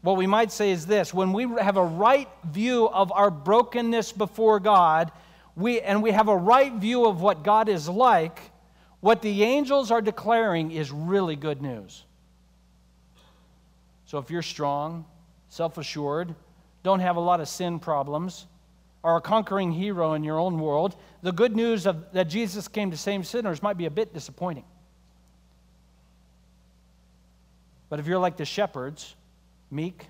what 0.04 0.18
we 0.18 0.28
might 0.28 0.52
say 0.52 0.72
is 0.72 0.86
this 0.86 1.14
when 1.14 1.32
we 1.32 1.44
have 1.60 1.78
a 1.78 1.84
right 1.84 2.28
view 2.44 2.90
of 2.90 3.12
our 3.14 3.32
brokenness 3.32 4.12
before 4.12 4.60
God, 4.60 5.12
we, 5.56 5.80
and 5.80 6.04
we 6.04 6.12
have 6.12 6.28
a 6.28 6.36
right 6.36 6.74
view 6.74 7.06
of 7.06 7.22
what 7.22 7.44
God 7.44 7.70
is 7.70 7.88
like, 7.88 8.52
what 9.00 9.22
the 9.22 9.44
angels 9.44 9.92
are 9.92 10.02
declaring 10.02 10.72
is 10.72 10.92
really 10.92 11.38
good 11.38 11.62
news. 11.62 12.04
So 14.06 14.18
if 14.18 14.30
you're 14.30 14.42
strong, 14.42 15.06
self 15.48 15.78
assured, 15.78 16.36
don't 16.84 17.00
have 17.00 17.16
a 17.16 17.20
lot 17.20 17.40
of 17.40 17.48
sin 17.48 17.80
problems, 17.80 18.46
are 19.04 19.18
a 19.18 19.22
conquering 19.22 19.72
hero 19.72 20.14
in 20.14 20.24
your 20.24 20.40
own 20.40 20.60
world, 20.60 20.96
the 21.22 21.32
good 21.32 21.56
news 21.56 21.86
of, 21.86 22.12
that 22.14 22.26
Jesus 22.26 22.68
came 22.68 22.92
to 22.92 22.98
save 22.98 23.28
sinners 23.28 23.62
might 23.62 23.78
be 23.78 23.86
a 23.86 23.92
bit 23.92 24.14
disappointing. 24.14 24.64
But 27.90 28.00
if 28.00 28.08
you're 28.08 28.20
like 28.20 28.38
the 28.38 28.46
shepherds, 28.46 29.16
meek, 29.70 30.08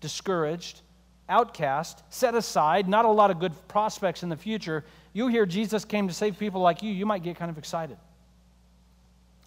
discouraged, 0.00 0.80
outcast, 1.28 2.02
set 2.10 2.34
aside, 2.34 2.88
not 2.88 3.04
a 3.04 3.10
lot 3.10 3.30
of 3.30 3.38
good 3.38 3.52
prospects 3.68 4.22
in 4.22 4.28
the 4.28 4.36
future, 4.36 4.84
you 5.12 5.28
hear 5.28 5.46
Jesus 5.46 5.84
came 5.84 6.08
to 6.08 6.14
save 6.14 6.38
people 6.38 6.60
like 6.60 6.82
you, 6.82 6.92
you 6.92 7.06
might 7.06 7.22
get 7.22 7.36
kind 7.36 7.50
of 7.50 7.58
excited. 7.58 7.96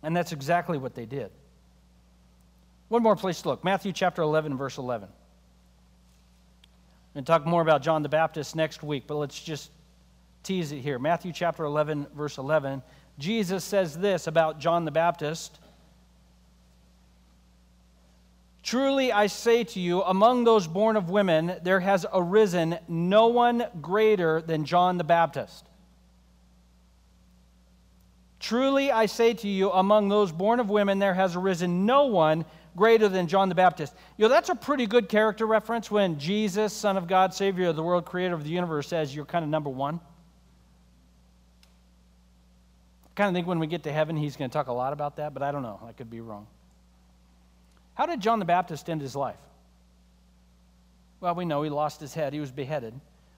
And 0.03 0.15
that's 0.15 0.31
exactly 0.31 0.77
what 0.77 0.95
they 0.95 1.05
did. 1.05 1.31
One 2.89 3.03
more 3.03 3.15
place 3.15 3.41
to 3.41 3.49
look 3.49 3.63
Matthew 3.63 3.91
chapter 3.91 4.21
11, 4.21 4.55
verse 4.55 4.77
11. 4.77 5.09
And 7.15 7.25
talk 7.25 7.45
more 7.45 7.61
about 7.61 7.81
John 7.81 8.03
the 8.03 8.09
Baptist 8.09 8.55
next 8.55 8.83
week, 8.83 9.05
but 9.07 9.15
let's 9.15 9.41
just 9.41 9.71
tease 10.43 10.71
it 10.71 10.79
here. 10.79 10.99
Matthew 10.99 11.31
chapter 11.31 11.63
11, 11.63 12.07
verse 12.15 12.37
11. 12.37 12.83
Jesus 13.17 13.63
says 13.63 13.97
this 13.97 14.27
about 14.27 14.59
John 14.59 14.85
the 14.85 14.91
Baptist 14.91 15.59
Truly 18.67 19.13
I 19.13 19.27
say 19.27 19.63
to 19.63 19.79
you, 19.79 20.03
among 20.03 20.43
those 20.43 20.67
born 20.67 20.97
of 20.97 21.09
women, 21.09 21.55
there 21.63 21.79
has 21.79 22.05
arisen 22.13 22.77
no 22.89 23.27
one 23.27 23.65
greater 23.81 24.41
than 24.41 24.65
John 24.65 24.97
the 24.97 25.05
Baptist. 25.05 25.65
Truly 28.41 28.91
I 28.91 29.05
say 29.05 29.33
to 29.35 29.47
you, 29.47 29.71
among 29.71 30.09
those 30.09 30.33
born 30.33 30.59
of 30.59 30.69
women, 30.69 30.99
there 30.99 31.13
has 31.13 31.37
arisen 31.37 31.85
no 31.85 32.07
one 32.07 32.43
greater 32.77 33.09
than 33.09 33.27
John 33.27 33.49
the 33.49 33.55
Baptist. 33.55 33.93
You 34.15 34.23
know, 34.23 34.29
that's 34.29 34.49
a 34.49 34.55
pretty 34.55 34.85
good 34.85 35.09
character 35.09 35.45
reference 35.45 35.91
when 35.91 36.19
Jesus, 36.19 36.71
Son 36.71 36.95
of 36.95 37.07
God, 37.07 37.33
Savior 37.33 37.69
of 37.69 37.75
the 37.75 37.83
world, 37.83 38.05
Creator 38.05 38.35
of 38.35 38.45
the 38.45 38.51
universe, 38.51 38.87
says 38.87 39.13
you're 39.13 39.25
kind 39.25 39.43
of 39.43 39.49
number 39.49 39.69
one. 39.69 39.99
I 43.05 43.09
kind 43.15 43.27
of 43.27 43.33
think 43.33 43.47
when 43.47 43.59
we 43.59 43.67
get 43.67 43.83
to 43.83 43.91
heaven, 43.91 44.15
he's 44.15 44.37
going 44.37 44.49
to 44.49 44.53
talk 44.53 44.67
a 44.67 44.73
lot 44.73 44.93
about 44.93 45.17
that, 45.17 45.33
but 45.33 45.41
I 45.43 45.51
don't 45.51 45.63
know. 45.63 45.81
I 45.85 45.91
could 45.91 46.09
be 46.09 46.21
wrong. 46.21 46.45
How 47.95 48.05
did 48.05 48.21
John 48.21 48.37
the 48.37 48.45
Baptist 48.45 48.89
end 48.89 49.01
his 49.01 49.15
life? 49.15 49.39
Well, 51.19 51.33
we 51.33 51.45
know 51.45 51.63
he 51.63 51.71
lost 51.71 51.99
his 51.99 52.13
head, 52.13 52.31
he 52.31 52.39
was 52.39 52.51
beheaded. 52.51 52.93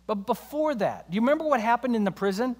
But 0.05 0.25
before 0.25 0.75
that, 0.75 1.09
do 1.09 1.15
you 1.15 1.21
remember 1.21 1.45
what 1.45 1.61
happened 1.61 1.95
in 1.95 2.03
the 2.03 2.11
prison? 2.11 2.57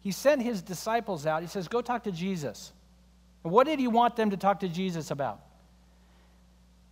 He 0.00 0.10
sent 0.10 0.40
his 0.40 0.62
disciples 0.62 1.26
out. 1.26 1.42
He 1.42 1.48
says, 1.48 1.68
Go 1.68 1.82
talk 1.82 2.04
to 2.04 2.12
Jesus. 2.12 2.72
And 3.44 3.52
what 3.52 3.66
did 3.66 3.78
he 3.78 3.88
want 3.88 4.16
them 4.16 4.30
to 4.30 4.38
talk 4.38 4.60
to 4.60 4.68
Jesus 4.68 5.10
about? 5.10 5.42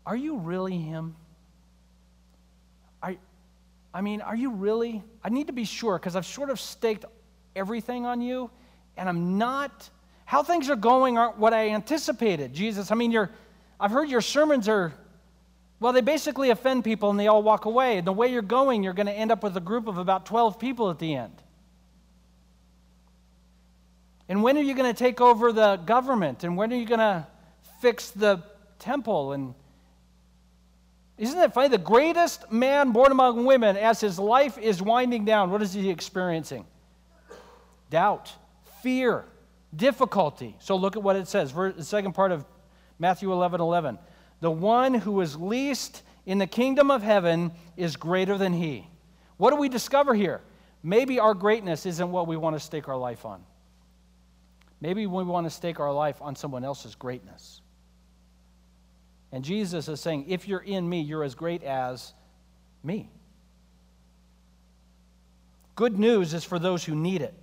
Are 0.09 0.17
you 0.17 0.39
really 0.39 0.79
him? 0.79 1.15
Are, 3.03 3.15
I 3.93 4.01
mean, 4.01 4.23
are 4.23 4.35
you 4.35 4.51
really? 4.51 5.05
I 5.23 5.29
need 5.29 5.49
to 5.49 5.53
be 5.53 5.67
sure 5.67 5.99
because 5.99 6.17
I've 6.17 6.25
sort 6.25 6.49
of 6.49 6.59
staked 6.59 7.05
everything 7.55 8.07
on 8.07 8.23
you, 8.23 8.51
and 8.97 9.07
I'm 9.07 9.37
not. 9.37 9.91
How 10.25 10.43
things 10.43 10.71
are 10.71 10.77
going 10.77 11.19
aren't 11.19 11.37
what 11.37 11.53
I 11.53 11.69
anticipated. 11.69 12.55
Jesus, 12.55 12.91
I 12.91 12.95
mean, 12.95 13.11
you're, 13.11 13.31
I've 13.79 13.91
heard 13.91 14.09
your 14.09 14.23
sermons 14.23 14.67
are, 14.67 14.95
well, 15.79 15.93
they 15.93 16.01
basically 16.01 16.49
offend 16.49 16.85
people 16.85 17.11
and 17.11 17.21
they 17.21 17.27
all 17.27 17.43
walk 17.43 17.67
away. 17.67 17.99
And 17.99 18.07
the 18.07 18.13
way 18.13 18.33
you're 18.33 18.41
going, 18.41 18.83
you're 18.83 18.95
going 18.95 19.09
to 19.09 19.13
end 19.13 19.31
up 19.31 19.43
with 19.43 19.59
a 19.59 19.61
group 19.61 19.89
of 19.89 19.99
about 19.99 20.25
12 20.25 20.59
people 20.59 20.91
at 20.91 20.99
the 20.99 21.17
end. 21.17 21.35
And 24.27 24.43
when 24.43 24.57
are 24.57 24.63
you 24.63 24.75
going 24.75 24.91
to 24.91 24.99
take 24.99 25.21
over 25.21 25.53
the 25.53 25.77
government? 25.77 26.45
And 26.45 26.57
when 26.57 26.73
are 26.73 26.77
you 26.77 26.87
going 26.87 26.99
to 26.99 27.27
fix 27.83 28.11
the 28.11 28.43
temple? 28.79 29.33
And 29.33 29.55
isn't 31.19 31.39
that 31.39 31.53
funny? 31.53 31.69
The 31.69 31.79
greatest 31.79 32.51
man 32.51 32.93
born 32.93 33.11
among 33.11 33.45
women, 33.45 33.77
as 33.77 34.01
his 34.01 34.19
life 34.19 34.57
is 34.57 34.81
winding 34.81 35.25
down, 35.25 35.51
what 35.51 35.63
is 35.63 35.73
he 35.73 35.91
experiencing? 35.91 36.65
Doubt, 37.91 38.33
fear, 38.83 39.25
difficulty. 39.75 40.57
So 40.61 40.77
look 40.77 40.97
at 40.97 41.03
what 41.03 41.17
it 41.17 41.27
says. 41.27 41.53
The 41.53 41.85
second 41.85 42.13
part 42.13 42.33
of 42.33 42.45
Matthew 42.99 43.33
11 43.33 43.61
11. 43.61 43.99
The 44.41 44.51
one 44.51 44.95
who 44.95 45.21
is 45.21 45.37
least 45.37 46.03
in 46.25 46.39
the 46.39 46.47
kingdom 46.47 46.91
of 46.91 47.03
heaven 47.03 47.53
is 47.77 47.97
greater 47.97 48.39
than 48.39 48.53
he. 48.53 48.89
What 49.37 49.51
do 49.51 49.57
we 49.57 49.69
discover 49.69 50.15
here? 50.15 50.41
Maybe 50.83 51.19
our 51.19 51.35
greatness 51.35 51.87
isn't 51.87 52.11
what 52.11 52.29
we 52.29 52.37
want 52.37 52.55
to 52.55 52.61
stake 52.61 52.89
our 52.89 52.97
life 52.97 53.25
on. 53.25 53.43
Maybe 54.81 55.07
we 55.07 55.25
want 55.25 55.47
to 55.47 55.51
stake 55.51 55.81
our 55.81 55.93
life 55.93 56.23
on 56.23 56.37
someone 56.37 56.65
else's 56.65 56.95
greatness. 56.95 57.61
And 59.31 59.45
Jesus 59.45 59.89
is 59.89 60.01
saying, 60.01 60.27
if 60.29 60.49
you're 60.49 60.61
in 60.61 60.89
me, 60.89 61.01
you're 61.01 61.25
as 61.25 61.35
great 61.35 61.63
as 61.63 62.15
me. 62.83 63.11
Good 65.77 65.99
news 65.99 66.35
is 66.35 66.45
for 66.45 66.59
those 66.59 66.85
who 66.85 66.95
need 66.95 67.23
it. 67.23 67.35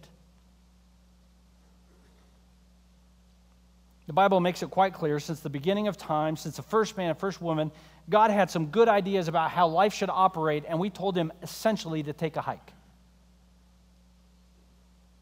The 4.08 4.14
Bible 4.14 4.40
makes 4.40 4.62
it 4.62 4.70
quite 4.70 4.94
clear 4.94 5.20
since 5.20 5.40
the 5.40 5.50
beginning 5.50 5.88
of 5.88 5.98
time, 5.98 6.36
since 6.38 6.58
the 6.58 6.62
first 6.62 6.96
man 6.98 7.10
and 7.10 7.18
first 7.18 7.42
woman, 7.42 7.72
God 8.10 8.30
had 8.30 8.52
some 8.52 8.68
good 8.68 8.88
ideas 8.88 9.28
about 9.28 9.50
how 9.50 9.68
life 9.68 9.94
should 9.94 10.12
operate, 10.12 10.64
and 10.68 10.80
we 10.80 10.90
told 10.90 11.18
him 11.18 11.32
essentially 11.42 12.04
to 12.04 12.14
take 12.14 12.36
a 12.36 12.42
hike. 12.42 12.72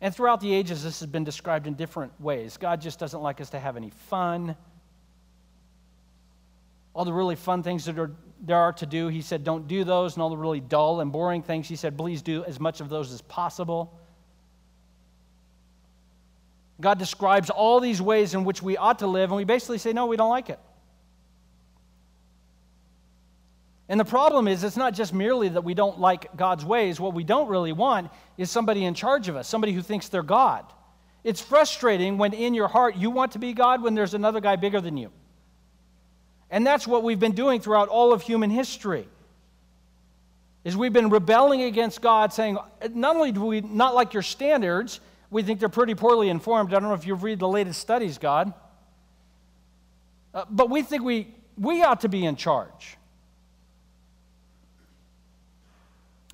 And 0.02 0.14
throughout 0.14 0.42
the 0.42 0.54
ages, 0.54 0.84
this 0.84 1.00
has 1.00 1.08
been 1.08 1.24
described 1.24 1.66
in 1.66 1.76
different 1.76 2.20
ways. 2.20 2.58
God 2.58 2.82
just 2.82 3.00
doesn't 3.00 3.22
like 3.22 3.40
us 3.40 3.52
to 3.52 3.60
have 3.60 3.78
any 3.78 3.90
fun 4.10 4.56
all 6.94 7.06
the 7.06 7.14
really 7.14 7.36
fun 7.36 7.64
things 7.64 7.86
that 7.86 7.98
are, 7.98 8.12
there 8.40 8.58
are 8.58 8.74
to 8.74 8.86
do, 8.86 9.08
he 9.08 9.22
said, 9.22 9.44
don't 9.44 9.68
do 9.68 9.84
those. 9.84 10.16
And 10.16 10.22
all 10.22 10.30
the 10.30 10.38
really 10.38 10.60
dull 10.60 11.02
and 11.02 11.12
boring 11.12 11.42
things, 11.42 11.68
he 11.68 11.76
said, 11.76 11.98
please 11.98 12.22
do 12.22 12.44
as 12.46 12.60
much 12.60 12.82
of 12.82 12.90
those 12.90 13.12
as 13.12 13.22
possible. 13.22 14.00
God 16.82 17.00
describes 17.00 17.50
all 17.50 17.80
these 17.80 18.02
ways 18.02 18.34
in 18.34 18.44
which 18.44 18.62
we 18.62 18.78
ought 18.78 19.00
to 19.00 19.08
live, 19.08 19.30
and 19.30 19.38
we 19.38 19.44
basically 19.44 19.78
say, 19.78 19.94
no, 19.94 20.06
we 20.06 20.18
don't 20.18 20.30
like 20.30 20.50
it. 20.50 20.60
And 23.90 24.00
the 24.00 24.06
problem 24.06 24.48
is, 24.48 24.64
it's 24.64 24.78
not 24.78 24.94
just 24.94 25.14
merely 25.14 25.50
that 25.50 25.64
we 25.64 25.74
don't 25.74 26.00
like 26.00 26.36
God's 26.36 26.66
ways. 26.66 27.00
What 27.00 27.14
we 27.14 27.24
don't 27.24 27.48
really 27.48 27.74
want 27.74 28.12
is 28.38 28.50
somebody 28.50 28.86
in 28.86 28.94
charge 28.94 29.28
of 29.28 29.36
us, 29.36 29.48
somebody 29.48 29.72
who 29.72 29.82
thinks 29.82 30.10
they're 30.10 30.24
God. 30.24 30.66
It's 31.24 31.42
frustrating 31.42 32.18
when 32.18 32.34
in 32.34 32.54
your 32.54 32.68
heart 32.68 32.96
you 32.96 33.12
want 33.12 33.34
to 33.34 33.40
be 33.40 33.54
God 33.54 33.82
when 33.82 33.94
there's 33.94 34.14
another 34.14 34.42
guy 34.42 34.56
bigger 34.56 34.82
than 34.82 34.98
you. 34.98 35.12
And 36.54 36.68
that's 36.68 36.86
what 36.86 37.02
we've 37.02 37.20
been 37.20 37.32
doing 37.32 37.60
throughout 37.60 37.90
all 37.90 38.14
of 38.14 38.22
human 38.22 38.52
history. 38.52 39.08
Is 40.64 40.78
we've 40.78 40.94
been 40.94 41.10
rebelling 41.10 41.64
against 41.64 42.00
God, 42.00 42.32
saying, 42.32 42.60
not 42.92 43.16
only 43.16 43.32
do 43.32 43.44
we 43.44 43.62
not 43.62 43.96
like 43.96 44.14
your 44.14 44.22
standards, 44.22 45.00
we 45.32 45.42
think 45.42 45.60
they're 45.60 45.68
pretty 45.68 45.96
poorly 45.96 46.30
informed. 46.30 46.72
I 46.72 46.80
don't 46.80 46.90
know 46.90 46.94
if 46.94 47.08
you've 47.08 47.24
read 47.24 47.40
the 47.40 47.48
latest 47.48 47.82
studies, 47.82 48.20
God. 48.20 48.54
Uh, 50.32 50.46
but 50.48 50.70
we 50.70 50.84
think 50.84 51.02
we, 51.04 51.34
we 51.58 51.82
ought 51.82 52.02
to 52.02 52.08
be 52.08 52.24
in 52.24 52.36
charge. 52.36 52.98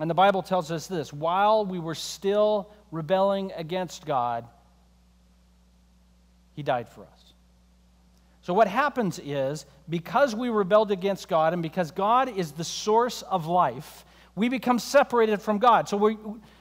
And 0.01 0.09
the 0.09 0.15
Bible 0.15 0.43
tells 0.43 0.69
us 0.69 0.87
this 0.87 1.13
while 1.13 1.65
we 1.65 1.79
were 1.79 1.95
still 1.95 2.69
rebelling 2.91 3.53
against 3.55 4.05
God, 4.05 4.45
He 6.57 6.61
died 6.61 6.89
for 6.89 7.03
us. 7.03 7.18
So, 8.49 8.55
what 8.55 8.67
happens 8.67 9.19
is, 9.23 9.67
because 9.89 10.33
we 10.33 10.49
rebelled 10.49 10.89
against 10.89 11.27
God 11.27 11.53
and 11.53 11.61
because 11.61 11.91
God 11.91 12.35
is 12.35 12.51
the 12.51 12.63
source 12.63 13.21
of 13.21 13.45
life, 13.45 14.03
we 14.33 14.49
become 14.49 14.79
separated 14.79 15.39
from 15.39 15.59
God. 15.59 15.87
So, 15.87 15.97
we, 15.97 16.17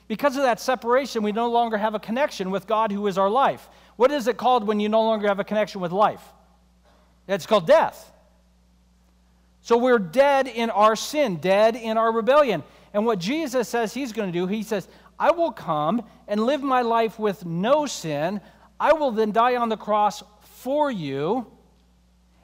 because 0.07 0.37
of 0.37 0.43
that 0.43 0.61
separation, 0.61 1.23
we 1.23 1.33
no 1.33 1.49
longer 1.49 1.79
have 1.79 1.95
a 1.95 1.99
connection 1.99 2.51
with 2.51 2.67
God 2.67 2.93
who 2.93 3.07
is 3.07 3.17
our 3.17 3.31
life. 3.31 3.71
What 3.97 4.11
is 4.11 4.29
it 4.29 4.37
called 4.37 4.67
when 4.67 4.81
you 4.81 4.91
no 4.91 5.01
longer 5.01 5.29
have 5.29 5.41
a 5.41 5.45
connection 5.45 5.81
with 5.81 5.91
life? 5.91 6.21
It's 7.27 7.47
called 7.47 7.67
death. 7.67 8.13
So, 9.63 9.79
we're 9.79 9.99
dead 9.99 10.47
in 10.47 10.69
our 10.69 10.95
sin, 10.95 11.37
dead 11.37 11.75
in 11.75 11.97
our 11.97 12.13
rebellion. 12.13 12.65
And 12.93 13.07
what 13.07 13.19
Jesus 13.19 13.67
says 13.67 13.95
he's 13.95 14.13
going 14.13 14.31
to 14.31 14.39
do, 14.39 14.47
he 14.47 14.63
says, 14.63 14.87
I 15.19 15.31
will 15.31 15.53
come 15.53 16.03
and 16.27 16.45
live 16.45 16.63
my 16.63 16.83
life 16.83 17.19
with 17.19 17.47
no 17.47 17.87
sin. 17.87 18.43
I 18.79 18.93
will 18.93 19.11
then 19.11 19.33
die 19.33 19.57
on 19.57 19.71
the 19.71 19.79
cross 19.79 20.23
for 20.43 20.91
you 20.91 21.47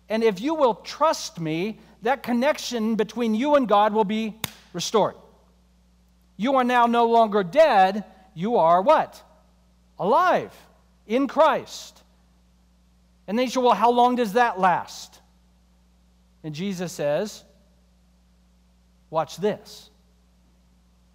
and 0.09 0.23
if 0.23 0.41
you 0.41 0.55
will 0.55 0.75
trust 0.75 1.41
me, 1.41 1.79
that 2.03 2.23
connection 2.23 2.95
between 2.97 3.35
you 3.35 3.55
and 3.55 3.67
God 3.67 3.93
will 3.95 4.05
be 4.05 4.37
restored. 4.73 5.15
You 6.37 6.57
are 6.57 6.65
now 6.65 6.87
no 6.87 7.07
longer 7.07 7.43
dead, 7.43 8.05
you 8.35 8.57
are 8.57 8.83
what? 8.83 9.23
Alive 9.99 10.53
in 11.07 11.29
Christ. 11.29 12.03
And 13.27 13.39
they 13.39 13.47
say, 13.47 13.61
well, 13.61 13.75
how 13.75 13.91
long 13.91 14.17
does 14.17 14.35
that 14.35 14.61
last? 14.61 15.21
And 16.43 16.55
Jesus 16.55 16.93
says, 16.93 17.43
watch 19.11 19.37
this. 19.39 19.89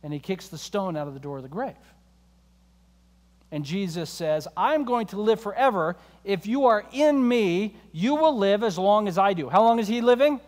and 0.04 0.14
he 0.14 0.20
kicks 0.20 0.48
the 0.48 0.58
stone 0.58 0.96
out 0.96 1.08
of 1.08 1.14
the 1.14 1.20
door 1.20 1.38
of 1.38 1.44
the 1.44 1.50
grave. 1.50 1.76
And 3.52 3.66
Jesus 3.66 4.10
says, 4.10 4.48
I'm 4.56 4.84
going 4.84 5.08
to 5.08 5.20
live 5.20 5.40
forever. 5.40 5.96
If 6.24 6.46
you 6.46 6.66
are 6.66 6.86
in 6.92 7.28
me, 7.28 7.76
you 7.92 8.16
will 8.16 8.38
live 8.38 8.64
as 8.64 8.78
long 8.78 9.08
as 9.08 9.18
I 9.18 9.34
do. 9.34 9.50
How 9.50 9.64
long 9.64 9.80
is 9.80 9.88
he 9.88 10.02
living? 10.02 10.40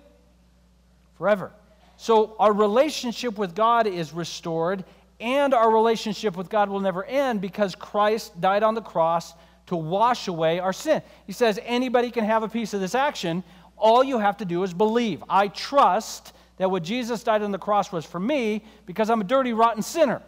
Forever. 1.18 1.52
So 1.98 2.36
our 2.40 2.54
relationship 2.54 3.38
with 3.38 3.56
God 3.56 3.88
is 3.88 4.14
restored, 4.14 4.84
and 5.20 5.54
our 5.54 5.72
relationship 5.72 6.36
with 6.36 6.50
God 6.50 6.70
will 6.70 6.80
never 6.80 7.04
end 7.04 7.42
because 7.42 7.76
Christ 7.76 8.40
died 8.42 8.64
on 8.64 8.76
the 8.76 8.82
cross 8.82 9.34
to 9.68 9.76
wash 9.76 10.28
away 10.28 10.60
our 10.60 10.74
sin. 10.74 11.02
He 11.26 11.34
says 11.34 11.60
anybody 11.64 12.12
can 12.12 12.26
have 12.26 12.44
a 12.44 12.50
piece 12.50 12.74
of 12.74 12.82
this 12.82 12.96
action. 12.96 13.44
All 13.78 14.04
you 14.04 14.20
have 14.20 14.38
to 14.38 14.46
do 14.46 14.64
is 14.64 14.74
believe. 14.74 15.24
I 15.30 15.48
trust 15.48 16.34
that 16.58 16.70
what 16.70 16.84
Jesus 16.84 17.24
died 17.24 17.42
on 17.42 17.52
the 17.52 17.58
cross 17.58 17.92
was 17.92 18.06
for 18.06 18.20
me 18.20 18.64
because 18.86 19.10
I'm 19.10 19.22
a 19.22 19.24
dirty, 19.24 19.54
rotten 19.54 19.82
sinner. 19.82 20.22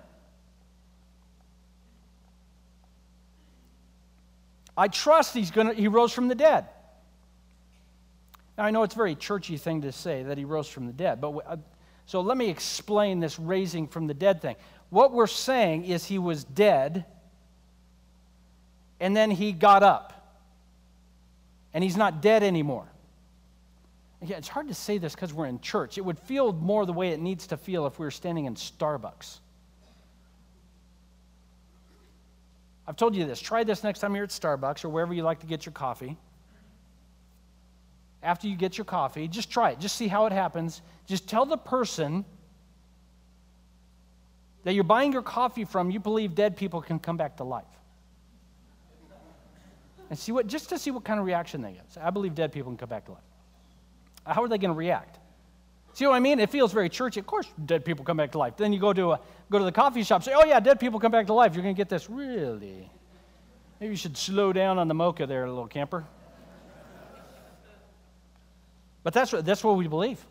I 4.77 4.87
trust 4.87 5.33
he's 5.33 5.51
gonna, 5.51 5.73
he 5.73 5.87
rose 5.87 6.11
from 6.11 6.27
the 6.27 6.35
dead. 6.35 6.65
Now, 8.57 8.65
I 8.65 8.71
know 8.71 8.83
it's 8.83 8.95
a 8.95 8.97
very 8.97 9.15
churchy 9.15 9.57
thing 9.57 9.81
to 9.81 9.91
say 9.91 10.23
that 10.23 10.37
he 10.37 10.45
rose 10.45 10.67
from 10.67 10.87
the 10.87 10.93
dead, 10.93 11.19
but 11.21 11.33
uh, 11.45 11.57
so 12.05 12.21
let 12.21 12.37
me 12.37 12.49
explain 12.49 13.19
this 13.19 13.39
raising 13.39 13.87
from 13.87 14.07
the 14.07 14.13
dead 14.13 14.41
thing. 14.41 14.55
What 14.89 15.11
we're 15.11 15.27
saying 15.27 15.85
is 15.85 16.05
he 16.05 16.19
was 16.19 16.43
dead 16.43 17.05
and 18.99 19.15
then 19.15 19.31
he 19.31 19.51
got 19.51 19.83
up 19.83 20.13
and 21.73 21.83
he's 21.83 21.97
not 21.97 22.21
dead 22.21 22.43
anymore. 22.43 22.87
Yeah, 24.21 24.37
it's 24.37 24.47
hard 24.47 24.67
to 24.69 24.73
say 24.73 24.97
this 24.97 25.15
because 25.15 25.33
we're 25.33 25.47
in 25.47 25.59
church. 25.59 25.97
It 25.97 26.01
would 26.01 26.19
feel 26.19 26.53
more 26.53 26.85
the 26.85 26.93
way 26.93 27.09
it 27.09 27.19
needs 27.19 27.47
to 27.47 27.57
feel 27.57 27.85
if 27.87 27.99
we 27.99 28.05
were 28.05 28.11
standing 28.11 28.45
in 28.45 28.55
Starbucks. 28.55 29.39
I've 32.87 32.97
told 32.97 33.15
you 33.15 33.25
this. 33.25 33.39
Try 33.39 33.63
this 33.63 33.83
next 33.83 33.99
time 33.99 34.15
you're 34.15 34.25
at 34.25 34.29
Starbucks 34.29 34.83
or 34.83 34.89
wherever 34.89 35.13
you 35.13 35.23
like 35.23 35.39
to 35.39 35.45
get 35.45 35.65
your 35.65 35.73
coffee. 35.73 36.17
After 38.21 38.47
you 38.47 38.55
get 38.55 38.77
your 38.77 38.85
coffee, 38.85 39.27
just 39.27 39.49
try 39.49 39.71
it. 39.71 39.79
Just 39.79 39.95
see 39.95 40.07
how 40.07 40.25
it 40.25 40.33
happens. 40.33 40.81
Just 41.05 41.27
tell 41.27 41.45
the 41.45 41.57
person 41.57 42.25
that 44.63 44.73
you're 44.73 44.83
buying 44.83 45.11
your 45.11 45.21
coffee 45.21 45.65
from, 45.65 45.91
you 45.91 45.99
believe 45.99 46.35
dead 46.35 46.55
people 46.55 46.81
can 46.81 46.99
come 46.99 47.17
back 47.17 47.37
to 47.37 47.43
life. 47.43 47.65
And 50.09 50.17
see 50.17 50.31
what, 50.31 50.47
just 50.47 50.69
to 50.69 50.79
see 50.79 50.91
what 50.91 51.03
kind 51.03 51.19
of 51.19 51.25
reaction 51.25 51.61
they 51.61 51.73
get. 51.73 51.91
So 51.91 52.01
I 52.03 52.09
believe 52.11 52.35
dead 52.35 52.51
people 52.51 52.71
can 52.71 52.77
come 52.77 52.89
back 52.89 53.05
to 53.05 53.11
life. 53.11 53.23
How 54.25 54.43
are 54.43 54.47
they 54.47 54.57
going 54.57 54.71
to 54.73 54.77
react? 54.77 55.19
See 55.93 56.07
what 56.07 56.15
I 56.15 56.19
mean? 56.19 56.39
It 56.39 56.49
feels 56.49 56.73
very 56.73 56.89
churchy. 56.89 57.19
Of 57.19 57.27
course, 57.27 57.47
dead 57.65 57.85
people 57.85 58.03
come 58.03 58.17
back 58.17 58.31
to 58.31 58.39
life. 58.39 58.57
Then 58.57 58.73
you 58.73 58.79
go 58.79 58.93
to 58.93 59.11
a, 59.11 59.19
go 59.51 59.59
to 59.59 59.65
the 59.65 59.71
coffee 59.71 60.03
shop, 60.03 60.23
say, 60.23 60.33
"Oh 60.35 60.43
yeah, 60.43 60.59
dead 60.59 60.79
people 60.79 60.99
come 60.99 61.11
back 61.11 61.27
to 61.27 61.33
life." 61.33 61.53
You're 61.53 61.61
going 61.61 61.75
to 61.75 61.79
get 61.79 61.89
this 61.89 62.09
really. 62.09 62.89
Maybe 63.79 63.91
you 63.91 63.97
should 63.97 64.17
slow 64.17 64.53
down 64.53 64.79
on 64.79 64.87
the 64.87 64.93
mocha 64.95 65.27
there, 65.27 65.47
little 65.47 65.67
camper. 65.67 66.05
But 69.03 69.13
that's 69.13 69.33
what, 69.33 69.45
that's 69.45 69.63
what 69.63 69.75
we 69.75 69.87
believe. 69.87 70.25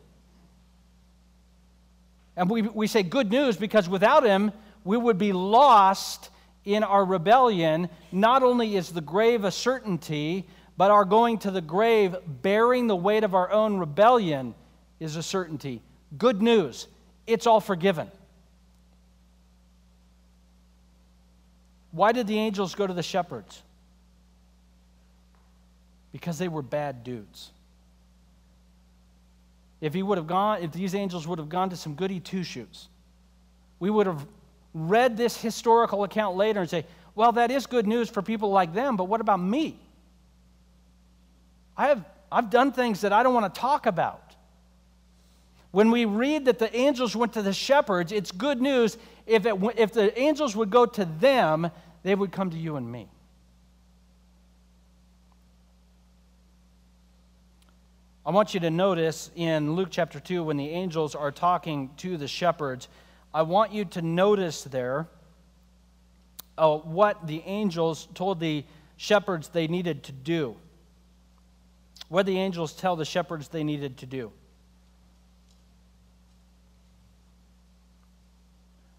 And 2.35 2.49
we, 2.49 2.63
we 2.63 2.87
say 2.87 3.03
good 3.03 3.31
news 3.31 3.57
because 3.57 3.89
without 3.89 4.25
him, 4.25 4.53
we 4.85 4.97
would 4.97 5.19
be 5.19 5.33
lost 5.33 6.31
in 6.65 6.83
our 6.83 7.05
rebellion. 7.05 7.91
Not 8.11 8.43
only 8.43 8.75
is 8.75 8.89
the 8.89 9.03
grave 9.03 9.45
a 9.45 9.51
certainty, 9.51 10.49
but 10.79 10.91
our 10.91 11.05
going 11.05 11.39
to 11.41 11.51
the 11.51 11.61
grave 11.61 12.17
bearing 12.27 12.87
the 12.87 12.97
weight 12.97 13.23
of 13.23 13.35
our 13.35 13.51
own 13.53 13.77
rebellion 13.77 14.55
is 15.03 15.17
a 15.17 15.23
certainty. 15.23 15.83
Good 16.17 16.41
news, 16.41 16.87
it's 17.27 17.47
all 17.47 17.61
forgiven. 17.61 18.11
Why 21.91 22.13
did 22.13 22.27
the 22.27 22.39
angels 22.39 22.75
go 22.75 22.87
to 22.87 22.95
the 22.95 23.03
shepherds? 23.03 23.63
Because 26.13 26.39
they 26.39 26.49
were 26.49 26.63
bad 26.63 27.05
dudes. 27.05 27.51
If 29.81 29.93
he 29.93 30.03
would 30.03 30.17
have 30.17 30.27
gone, 30.27 30.63
if 30.63 30.73
these 30.73 30.95
angels 30.95 31.27
would 31.27 31.39
have 31.39 31.49
gone 31.49 31.71
to 31.71 31.77
some 31.77 31.95
goody 31.95 32.21
two 32.21 32.45
shoes, 32.45 32.89
we 33.81 33.91
would 33.91 34.07
have 34.07 34.27
read 34.73 35.17
this 35.17 35.37
historical 35.37 36.05
account 36.05 36.37
later 36.37 36.61
and 36.61 36.71
say, 36.71 36.87
well, 37.15 37.33
that 37.33 37.51
is 37.51 37.67
good 37.67 37.87
news 37.87 38.09
for 38.09 38.23
people 38.23 38.51
like 38.51 38.73
them, 38.73 38.97
but 38.97 39.05
what 39.05 39.21
about 39.21 39.41
me? 39.41 39.79
I 41.77 41.89
have, 41.89 42.05
I've 42.31 42.49
done 42.49 42.73
things 42.73 43.03
that 43.03 43.13
I 43.13 43.23
don't 43.23 43.35
want 43.35 43.53
to 43.53 43.61
talk 43.61 43.87
about. 43.87 44.32
When 45.73 45.91
we 45.91 46.05
read 46.05 46.45
that 46.45 46.59
the 46.59 46.75
angels 46.77 47.17
went 47.17 47.33
to 47.33 47.43
the 47.43 47.53
shepherds, 47.53 48.13
it's 48.13 48.31
good 48.31 48.61
news. 48.61 48.99
If, 49.27 49.47
it, 49.47 49.55
if 49.77 49.93
the 49.93 50.17
angels 50.19 50.55
would 50.55 50.71
go 50.71 50.85
to 50.87 51.05
them, 51.05 51.71
they 52.03 52.15
would 52.15 52.31
come 52.31 52.51
to 52.51 52.59
you 52.59 52.77
and 52.77 52.91
me. 52.91 53.09
I 58.25 58.31
want 58.31 58.55
you 58.55 58.61
to 58.61 58.71
notice 58.71 59.31
in 59.35 59.75
Luke 59.75 59.89
chapter 59.91 60.21
2 60.21 60.45
when 60.45 60.57
the 60.57 60.69
angels 60.69 61.15
are 61.15 61.33
talking 61.33 61.91
to 61.97 62.17
the 62.17 62.29
shepherds, 62.29 62.89
I 63.35 63.43
want 63.43 63.73
you 63.73 63.87
to 63.87 64.03
notice 64.03 64.65
there 64.65 65.09
uh, 66.59 66.77
what 66.77 67.27
the 67.27 67.43
angels 67.47 68.09
told 68.15 68.39
the 68.39 68.65
shepherds 68.99 69.49
they 69.49 69.67
needed 69.67 70.03
to 70.05 70.13
do. 70.13 70.55
What 72.09 72.27
the 72.27 72.39
angels 72.39 72.75
tell 72.75 72.95
the 72.95 73.07
shepherds 73.07 73.49
they 73.49 73.65
needed 73.65 73.97
to 73.99 74.07
do. 74.07 74.33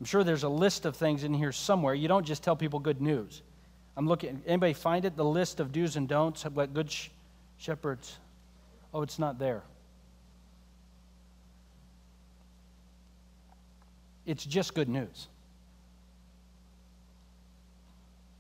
I'm 0.04 0.06
sure 0.06 0.26
there's 0.26 0.44
a 0.44 0.50
list 0.50 0.84
of 0.86 0.98
things 0.98 1.24
in 1.24 1.34
here 1.34 1.54
somewhere. 1.54 1.94
You 1.94 2.10
don't 2.10 2.26
just 2.26 2.44
tell 2.44 2.58
people 2.58 2.78
good 2.78 3.02
news. 3.02 3.42
I'm 3.96 4.06
looking, 4.06 4.44
anybody 4.46 4.74
find 4.74 5.06
it? 5.06 5.16
The 5.16 5.24
list 5.24 5.62
of 5.62 5.72
do's 5.72 5.96
and 5.96 6.10
don'ts, 6.10 6.44
what 6.44 6.74
good 6.74 6.92
sh- 6.92 7.08
shepherds. 7.58 8.18
Oh, 8.94 9.02
it's 9.02 9.18
not 9.18 9.40
there. 9.40 9.64
It's 14.26 14.44
just 14.44 14.74
good 14.74 14.90
news. 14.90 15.30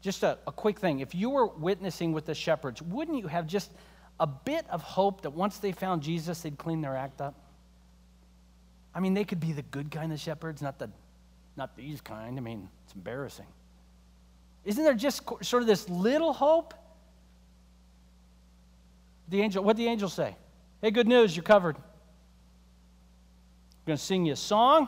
Just 0.01 0.21
a, 0.23 0.37
a 0.45 0.51
quick 0.51 0.79
thing. 0.79 0.99
If 0.99 1.15
you 1.15 1.29
were 1.29 1.45
witnessing 1.45 2.11
with 2.11 2.25
the 2.25 2.35
shepherds, 2.35 2.81
wouldn't 2.81 3.19
you 3.19 3.27
have 3.27 3.47
just 3.47 3.71
a 4.19 4.27
bit 4.27 4.65
of 4.69 4.81
hope 4.81 5.21
that 5.21 5.29
once 5.29 5.59
they 5.59 5.71
found 5.71 6.03
Jesus, 6.03 6.41
they'd 6.41 6.57
clean 6.57 6.81
their 6.81 6.97
act 6.97 7.21
up? 7.21 7.35
I 8.93 8.99
mean, 8.99 9.13
they 9.13 9.23
could 9.23 9.39
be 9.39 9.53
the 9.53 9.61
good 9.61 9.91
kind 9.91 10.11
of 10.11 10.19
shepherds, 10.19 10.61
not 10.61 10.77
the 10.77 10.89
not 11.55 11.75
these 11.75 12.01
kind. 12.01 12.37
I 12.37 12.41
mean, 12.41 12.69
it's 12.85 12.95
embarrassing. 12.95 13.45
Isn't 14.65 14.83
there 14.83 14.93
just 14.93 15.21
sort 15.41 15.61
of 15.61 15.67
this 15.67 15.89
little 15.89 16.33
hope? 16.33 16.73
The 19.29 19.41
angel, 19.41 19.63
what 19.63 19.77
the 19.77 19.87
angel 19.87 20.09
say? 20.09 20.35
Hey, 20.81 20.91
good 20.91 21.07
news, 21.07 21.35
you're 21.35 21.43
covered. 21.43 21.75
I'm 21.75 21.83
going 23.85 23.97
to 23.97 24.03
sing 24.03 24.25
you 24.25 24.33
a 24.33 24.37
song. 24.37 24.87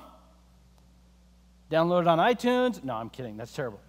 Download 1.70 2.02
it 2.02 2.08
on 2.08 2.20
iTunes. 2.20 2.84
No, 2.84 2.96
I'm 2.96 3.10
kidding. 3.10 3.38
That's 3.38 3.54
terrible. 3.54 3.80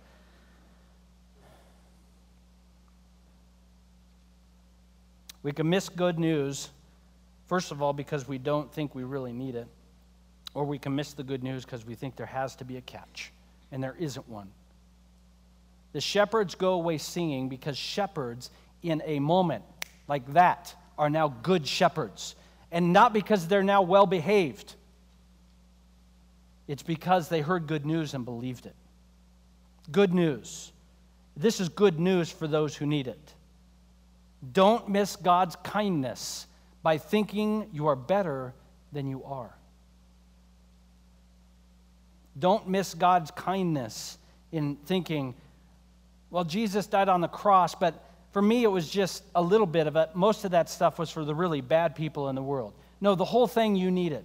We 5.42 5.52
can 5.52 5.68
miss 5.68 5.88
good 5.88 6.18
news, 6.18 6.70
first 7.46 7.70
of 7.70 7.80
all, 7.80 7.92
because 7.92 8.26
we 8.26 8.38
don't 8.38 8.72
think 8.72 8.94
we 8.96 9.04
really 9.04 9.32
need 9.32 9.54
it 9.54 9.68
or 10.56 10.64
we 10.64 10.78
can 10.78 10.96
miss 10.96 11.12
the 11.12 11.22
good 11.22 11.42
news 11.42 11.66
because 11.66 11.84
we 11.84 11.94
think 11.94 12.16
there 12.16 12.24
has 12.24 12.56
to 12.56 12.64
be 12.64 12.78
a 12.78 12.80
catch, 12.80 13.30
and 13.70 13.84
there 13.84 13.94
isn't 13.98 14.26
one. 14.26 14.48
The 15.92 16.00
shepherds 16.00 16.54
go 16.54 16.72
away 16.72 16.96
singing 16.96 17.50
because 17.50 17.76
shepherds, 17.76 18.50
in 18.82 19.02
a 19.04 19.18
moment 19.18 19.64
like 20.08 20.32
that, 20.32 20.74
are 20.96 21.10
now 21.10 21.28
good 21.28 21.66
shepherds. 21.66 22.36
And 22.72 22.94
not 22.94 23.12
because 23.12 23.46
they're 23.46 23.62
now 23.62 23.82
well 23.82 24.06
behaved, 24.06 24.74
it's 26.66 26.82
because 26.82 27.28
they 27.28 27.42
heard 27.42 27.66
good 27.66 27.84
news 27.84 28.14
and 28.14 28.24
believed 28.24 28.64
it. 28.64 28.74
Good 29.92 30.14
news. 30.14 30.72
This 31.36 31.60
is 31.60 31.68
good 31.68 32.00
news 32.00 32.30
for 32.30 32.48
those 32.48 32.74
who 32.74 32.86
need 32.86 33.08
it. 33.08 33.34
Don't 34.54 34.88
miss 34.88 35.16
God's 35.16 35.56
kindness 35.56 36.46
by 36.82 36.96
thinking 36.96 37.68
you 37.74 37.88
are 37.88 37.96
better 37.96 38.54
than 38.90 39.06
you 39.06 39.22
are. 39.24 39.54
Don't 42.38 42.68
miss 42.68 42.94
God's 42.94 43.30
kindness 43.30 44.18
in 44.52 44.76
thinking, 44.84 45.34
well, 46.30 46.44
Jesus 46.44 46.86
died 46.86 47.08
on 47.08 47.20
the 47.20 47.28
cross, 47.28 47.74
but 47.74 48.02
for 48.32 48.42
me, 48.42 48.64
it 48.64 48.70
was 48.70 48.90
just 48.90 49.22
a 49.34 49.40
little 49.40 49.66
bit 49.66 49.86
of 49.86 49.96
it. 49.96 50.10
Most 50.14 50.44
of 50.44 50.50
that 50.50 50.68
stuff 50.68 50.98
was 50.98 51.10
for 51.10 51.24
the 51.24 51.34
really 51.34 51.60
bad 51.60 51.94
people 51.94 52.28
in 52.28 52.34
the 52.34 52.42
world. 52.42 52.74
No, 53.00 53.14
the 53.14 53.24
whole 53.24 53.46
thing 53.46 53.76
you 53.76 53.90
need 53.90 54.12
it. 54.12 54.24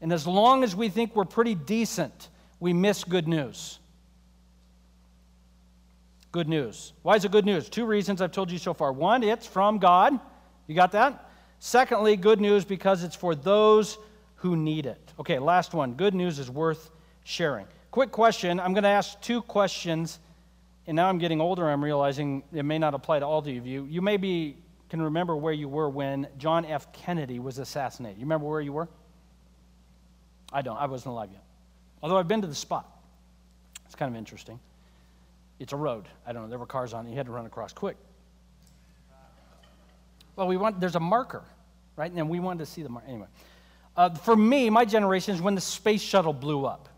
And 0.00 0.12
as 0.12 0.26
long 0.26 0.64
as 0.64 0.74
we 0.74 0.88
think 0.88 1.14
we're 1.14 1.24
pretty 1.24 1.54
decent, 1.54 2.28
we 2.60 2.72
miss 2.72 3.04
good 3.04 3.28
news. 3.28 3.78
Good 6.32 6.48
news. 6.48 6.92
Why 7.02 7.16
is 7.16 7.24
it 7.24 7.32
good 7.32 7.46
news? 7.46 7.68
Two 7.68 7.86
reasons 7.86 8.20
I've 8.20 8.32
told 8.32 8.50
you 8.50 8.58
so 8.58 8.74
far. 8.74 8.92
One, 8.92 9.22
it's 9.22 9.46
from 9.46 9.78
God. 9.78 10.18
You 10.66 10.74
got 10.74 10.92
that? 10.92 11.30
Secondly, 11.60 12.16
good 12.16 12.40
news 12.40 12.64
because 12.64 13.02
it's 13.04 13.16
for 13.16 13.34
those 13.34 13.96
who 14.46 14.56
need 14.56 14.86
it. 14.86 15.12
Okay, 15.18 15.40
last 15.40 15.74
one. 15.74 15.94
Good 15.94 16.14
news 16.14 16.38
is 16.38 16.48
worth 16.48 16.90
sharing. 17.24 17.66
Quick 17.90 18.12
question. 18.12 18.60
I'm 18.60 18.74
going 18.74 18.84
to 18.84 18.88
ask 18.88 19.20
two 19.20 19.42
questions, 19.42 20.20
and 20.86 20.94
now 20.94 21.08
I'm 21.08 21.18
getting 21.18 21.40
older. 21.40 21.68
I'm 21.68 21.82
realizing 21.82 22.44
it 22.52 22.62
may 22.62 22.78
not 22.78 22.94
apply 22.94 23.18
to 23.18 23.26
all 23.26 23.40
of 23.40 23.46
you. 23.48 23.84
You 23.84 24.00
maybe 24.00 24.56
can 24.88 25.02
remember 25.02 25.36
where 25.36 25.52
you 25.52 25.68
were 25.68 25.88
when 25.88 26.28
John 26.38 26.64
F. 26.64 26.92
Kennedy 26.92 27.40
was 27.40 27.58
assassinated. 27.58 28.18
You 28.18 28.24
remember 28.24 28.46
where 28.46 28.60
you 28.60 28.72
were? 28.72 28.88
I 30.52 30.62
don't. 30.62 30.76
I 30.76 30.86
wasn't 30.86 31.12
alive 31.12 31.30
yet. 31.32 31.42
Although 32.02 32.18
I've 32.18 32.28
been 32.28 32.42
to 32.42 32.46
the 32.46 32.54
spot. 32.54 32.86
It's 33.84 33.96
kind 33.96 34.14
of 34.14 34.16
interesting. 34.16 34.60
It's 35.58 35.72
a 35.72 35.76
road. 35.76 36.06
I 36.24 36.32
don't 36.32 36.42
know. 36.42 36.48
There 36.48 36.58
were 36.60 36.66
cars 36.66 36.94
on 36.94 37.06
it. 37.06 37.10
You 37.10 37.16
had 37.16 37.26
to 37.26 37.32
run 37.32 37.46
across 37.46 37.72
quick. 37.72 37.96
Well, 40.36 40.46
we 40.46 40.56
want, 40.56 40.78
there's 40.78 40.94
a 40.94 41.00
marker, 41.00 41.42
right? 41.96 42.08
And 42.08 42.16
then 42.16 42.28
we 42.28 42.38
wanted 42.38 42.60
to 42.60 42.66
see 42.66 42.82
the 42.82 42.90
marker. 42.90 43.08
Anyway, 43.08 43.26
uh, 43.96 44.10
for 44.10 44.36
me, 44.36 44.68
my 44.70 44.84
generation 44.84 45.34
is 45.34 45.40
when 45.40 45.54
the 45.54 45.60
space 45.60 46.02
shuttle 46.02 46.32
blew 46.32 46.66
up. 46.66 46.88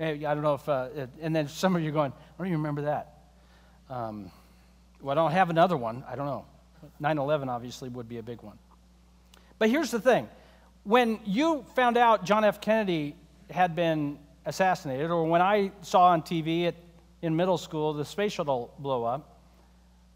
I 0.00 0.16
don't 0.16 0.42
know 0.42 0.54
if, 0.54 0.68
uh, 0.68 0.88
and 1.20 1.36
then 1.36 1.46
some 1.46 1.76
of 1.76 1.82
you 1.82 1.90
are 1.90 1.92
going, 1.92 2.12
I 2.12 2.38
don't 2.38 2.48
even 2.48 2.58
remember 2.58 2.82
that. 2.82 3.18
Um, 3.88 4.30
well, 5.00 5.12
I 5.12 5.14
don't 5.14 5.32
have 5.32 5.50
another 5.50 5.76
one. 5.76 6.02
I 6.08 6.16
don't 6.16 6.26
know. 6.26 6.44
9 6.98 7.18
11 7.18 7.48
obviously 7.48 7.88
would 7.88 8.08
be 8.08 8.18
a 8.18 8.22
big 8.22 8.42
one. 8.42 8.58
But 9.58 9.70
here's 9.70 9.90
the 9.90 10.00
thing 10.00 10.28
when 10.84 11.20
you 11.24 11.64
found 11.76 11.96
out 11.96 12.24
John 12.24 12.44
F. 12.44 12.60
Kennedy 12.60 13.14
had 13.50 13.76
been 13.76 14.18
assassinated, 14.44 15.10
or 15.10 15.24
when 15.24 15.40
I 15.42 15.70
saw 15.82 16.08
on 16.08 16.22
TV 16.22 16.66
at, 16.66 16.74
in 17.20 17.36
middle 17.36 17.58
school 17.58 17.92
the 17.92 18.04
space 18.04 18.32
shuttle 18.32 18.74
blow 18.78 19.04
up, 19.04 19.40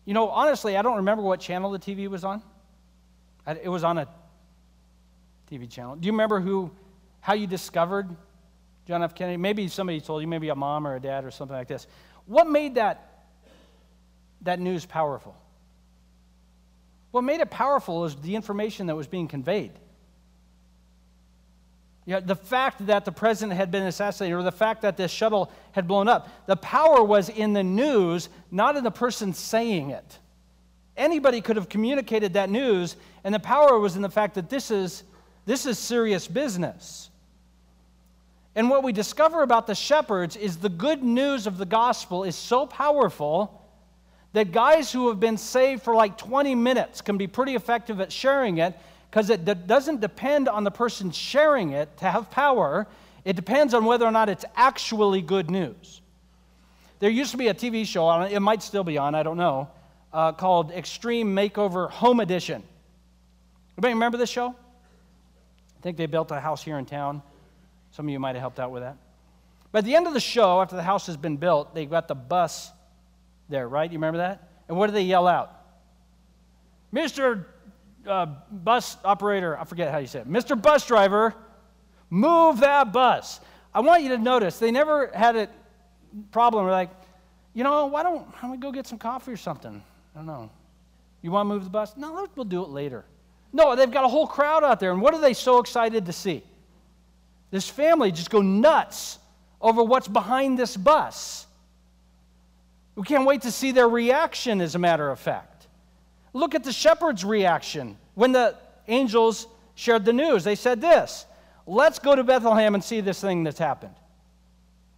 you 0.04 0.14
know, 0.14 0.28
honestly, 0.30 0.76
I 0.76 0.82
don't 0.82 0.96
remember 0.96 1.22
what 1.22 1.40
channel 1.40 1.70
the 1.70 1.78
TV 1.78 2.08
was 2.08 2.24
on. 2.24 2.42
It 3.46 3.68
was 3.68 3.84
on 3.84 3.98
a 3.98 4.08
TV 5.50 5.70
channel. 5.70 5.96
Do 5.96 6.06
you 6.06 6.12
remember 6.12 6.40
who, 6.40 6.70
how 7.20 7.34
you 7.34 7.46
discovered 7.46 8.08
John 8.86 9.02
F. 9.02 9.14
Kennedy? 9.14 9.36
Maybe 9.36 9.68
somebody 9.68 10.00
told 10.00 10.22
you, 10.22 10.28
maybe 10.28 10.48
a 10.48 10.54
mom 10.54 10.86
or 10.86 10.96
a 10.96 11.00
dad 11.00 11.24
or 11.24 11.30
something 11.30 11.56
like 11.56 11.68
this. 11.68 11.86
What 12.26 12.48
made 12.48 12.74
that, 12.74 13.24
that 14.42 14.58
news 14.58 14.84
powerful? 14.84 15.36
What 17.12 17.22
made 17.22 17.40
it 17.40 17.50
powerful 17.50 18.04
is 18.04 18.16
the 18.16 18.34
information 18.34 18.88
that 18.88 18.96
was 18.96 19.06
being 19.06 19.28
conveyed. 19.28 19.72
You 22.04 22.14
know, 22.14 22.20
the 22.20 22.36
fact 22.36 22.86
that 22.86 23.04
the 23.04 23.10
president 23.10 23.56
had 23.56 23.70
been 23.70 23.82
assassinated 23.82 24.38
or 24.38 24.44
the 24.44 24.52
fact 24.52 24.82
that 24.82 24.96
this 24.96 25.10
shuttle 25.10 25.50
had 25.72 25.88
blown 25.88 26.08
up, 26.08 26.28
the 26.46 26.56
power 26.56 27.02
was 27.02 27.28
in 27.28 27.52
the 27.52 27.64
news, 27.64 28.28
not 28.50 28.76
in 28.76 28.84
the 28.84 28.92
person 28.92 29.32
saying 29.32 29.90
it. 29.90 30.18
Anybody 30.96 31.40
could 31.40 31.56
have 31.56 31.68
communicated 31.68 32.34
that 32.34 32.48
news, 32.48 32.96
and 33.24 33.34
the 33.34 33.40
power 33.40 33.78
was 33.78 33.96
in 33.96 34.02
the 34.02 34.08
fact 34.08 34.34
that 34.36 34.48
this 34.48 34.70
is, 34.70 35.02
this 35.46 35.64
is 35.64 35.78
serious 35.78 36.26
business. 36.26 37.08
And 38.56 38.68
what 38.68 38.82
we 38.82 38.92
discover 38.92 39.42
about 39.42 39.66
the 39.66 39.74
shepherds 39.74 40.34
is 40.34 40.56
the 40.56 40.68
good 40.68 41.02
news 41.02 41.46
of 41.46 41.58
the 41.58 41.66
gospel 41.66 42.24
is 42.24 42.34
so 42.34 42.66
powerful 42.66 43.62
that 44.32 44.50
guys 44.50 44.90
who 44.90 45.08
have 45.08 45.20
been 45.20 45.36
saved 45.36 45.82
for 45.82 45.94
like 45.94 46.18
20 46.18 46.54
minutes 46.54 47.00
can 47.00 47.16
be 47.16 47.26
pretty 47.26 47.54
effective 47.54 48.00
at 48.00 48.10
sharing 48.10 48.58
it 48.58 48.74
because 49.10 49.30
it 49.30 49.66
doesn't 49.66 50.00
depend 50.00 50.48
on 50.48 50.64
the 50.64 50.70
person 50.70 51.10
sharing 51.10 51.70
it 51.70 51.96
to 51.98 52.10
have 52.10 52.30
power. 52.30 52.86
It 53.24 53.36
depends 53.36 53.72
on 53.72 53.84
whether 53.84 54.04
or 54.04 54.10
not 54.10 54.28
it's 54.28 54.44
actually 54.56 55.22
good 55.22 55.50
news. 55.50 56.00
There 56.98 57.10
used 57.10 57.30
to 57.30 57.36
be 57.36 57.48
a 57.48 57.54
TV 57.54 57.86
show 57.86 58.06
on 58.06 58.24
it, 58.24 58.32
it 58.32 58.40
might 58.40 58.62
still 58.62 58.84
be 58.84 58.98
on, 58.98 59.14
I 59.14 59.22
don't 59.22 59.36
know, 59.36 59.68
uh, 60.12 60.32
called 60.32 60.72
Extreme 60.72 61.34
Makeover 61.34 61.90
Home 61.90 62.20
Edition. 62.20 62.62
Anybody 63.76 63.94
remember 63.94 64.18
this 64.18 64.30
show? 64.30 64.54
Think 65.86 65.98
they 65.98 66.06
built 66.06 66.32
a 66.32 66.40
house 66.40 66.64
here 66.64 66.78
in 66.78 66.84
town. 66.84 67.22
Some 67.92 68.06
of 68.06 68.10
you 68.10 68.18
might 68.18 68.34
have 68.34 68.40
helped 68.40 68.58
out 68.58 68.72
with 68.72 68.82
that. 68.82 68.96
But 69.70 69.78
at 69.78 69.84
the 69.84 69.94
end 69.94 70.08
of 70.08 70.14
the 70.14 70.20
show, 70.20 70.60
after 70.60 70.74
the 70.74 70.82
house 70.82 71.06
has 71.06 71.16
been 71.16 71.36
built, 71.36 71.76
they've 71.76 71.88
got 71.88 72.08
the 72.08 72.14
bus 72.16 72.72
there, 73.48 73.68
right? 73.68 73.88
You 73.88 73.96
remember 73.96 74.18
that? 74.18 74.50
And 74.66 74.76
what 74.76 74.88
do 74.88 74.92
they 74.94 75.04
yell 75.04 75.28
out? 75.28 75.52
Mr 76.92 77.44
uh, 78.04 78.26
bus 78.50 78.96
operator, 79.04 79.56
I 79.56 79.62
forget 79.62 79.92
how 79.92 79.98
you 79.98 80.08
say 80.08 80.18
it, 80.18 80.28
Mr. 80.28 80.60
Bus 80.60 80.84
Driver, 80.84 81.36
move 82.10 82.58
that 82.58 82.92
bus. 82.92 83.38
I 83.72 83.78
want 83.78 84.02
you 84.02 84.08
to 84.08 84.18
notice 84.18 84.58
they 84.58 84.72
never 84.72 85.12
had 85.14 85.36
a 85.36 85.48
problem. 86.32 86.64
We're 86.64 86.72
like, 86.72 86.90
you 87.54 87.62
know, 87.62 87.86
why 87.86 88.02
don't, 88.02 88.26
why 88.26 88.38
don't 88.42 88.50
we 88.50 88.56
go 88.56 88.72
get 88.72 88.88
some 88.88 88.98
coffee 88.98 89.30
or 89.30 89.36
something? 89.36 89.80
I 90.16 90.18
don't 90.18 90.26
know. 90.26 90.50
You 91.22 91.30
want 91.30 91.48
to 91.48 91.54
move 91.54 91.62
the 91.62 91.70
bus? 91.70 91.96
No, 91.96 92.26
we'll 92.34 92.44
do 92.44 92.64
it 92.64 92.70
later. 92.70 93.04
No, 93.56 93.74
they've 93.74 93.90
got 93.90 94.04
a 94.04 94.08
whole 94.08 94.26
crowd 94.26 94.64
out 94.64 94.80
there, 94.80 94.92
and 94.92 95.00
what 95.00 95.14
are 95.14 95.20
they 95.20 95.32
so 95.32 95.60
excited 95.60 96.04
to 96.04 96.12
see? 96.12 96.42
This 97.50 97.66
family 97.66 98.12
just 98.12 98.28
go 98.28 98.42
nuts 98.42 99.18
over 99.62 99.82
what's 99.82 100.08
behind 100.08 100.58
this 100.58 100.76
bus. 100.76 101.46
We 102.96 103.04
can't 103.04 103.24
wait 103.24 103.40
to 103.42 103.50
see 103.50 103.72
their 103.72 103.88
reaction, 103.88 104.60
as 104.60 104.74
a 104.74 104.78
matter 104.78 105.08
of 105.08 105.18
fact. 105.18 105.68
Look 106.34 106.54
at 106.54 106.64
the 106.64 106.72
shepherd's 106.72 107.24
reaction 107.24 107.96
when 108.14 108.32
the 108.32 108.56
angels 108.88 109.46
shared 109.74 110.04
the 110.04 110.12
news. 110.12 110.44
They 110.44 110.54
said 110.54 110.82
this 110.82 111.24
Let's 111.66 111.98
go 111.98 112.14
to 112.14 112.22
Bethlehem 112.22 112.74
and 112.74 112.84
see 112.84 113.00
this 113.00 113.22
thing 113.22 113.42
that's 113.42 113.58
happened. 113.58 113.94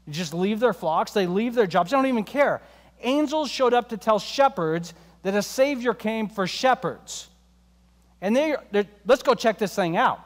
They 0.05 0.15
just 0.15 0.35
leave 0.35 0.59
their 0.59 0.73
flocks, 0.73 1.13
they 1.13 1.29
leave 1.29 1.55
their 1.55 1.69
jobs, 1.69 1.93
they 1.93 1.97
don't 1.97 2.07
even 2.07 2.25
care. 2.25 2.61
Angels 3.03 3.53
showed 3.53 3.73
up 3.73 3.91
to 3.91 3.97
tell 3.97 4.19
shepherds 4.19 4.95
that 5.23 5.37
a 5.37 5.43
Savior 5.43 5.95
came 5.95 6.29
for 6.29 6.49
shepherds. 6.49 7.29
And 8.21 8.35
they, 8.35 8.57
let's 9.07 9.23
go 9.23 9.35
check 9.35 9.59
this 9.59 9.75
thing 9.75 9.97
out. 9.97 10.21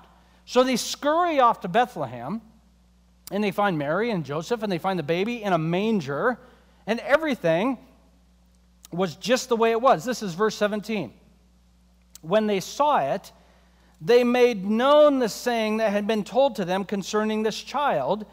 So 0.45 0.65
they 0.65 0.77
scurry 0.77 1.41
off 1.41 1.61
to 1.61 1.69
Bethlehem, 1.69 2.41
and 3.31 3.43
they 3.43 3.51
find 3.51 3.79
Mary 3.79 4.11
and 4.11 4.25
Joseph, 4.25 4.63
and 4.63 4.73
they 4.73 4.79
find 4.79 4.99
the 4.99 5.05
baby 5.05 5.43
in 5.43 5.53
a 5.53 5.59
manger, 5.59 6.39
and 6.87 7.01
everything 7.01 7.79
was 8.91 9.17
just 9.17 9.49
the 9.49 9.57
way 9.57 9.71
it 9.71 9.81
was. 9.81 10.05
This 10.05 10.23
is 10.23 10.35
verse 10.35 10.55
17. 10.57 11.13
When 12.23 12.47
they 12.47 12.61
saw 12.61 12.99
it, 13.15 13.33
they 14.01 14.25
made 14.25 14.65
known 14.65 15.19
the 15.19 15.29
saying 15.29 15.79
that 15.79 15.93
had 15.93 16.07
been 16.07 16.25
told 16.25 16.57
to 16.57 16.65
them 16.65 16.85
concerning 16.85 17.43
this 17.43 17.61
child, 17.61 18.27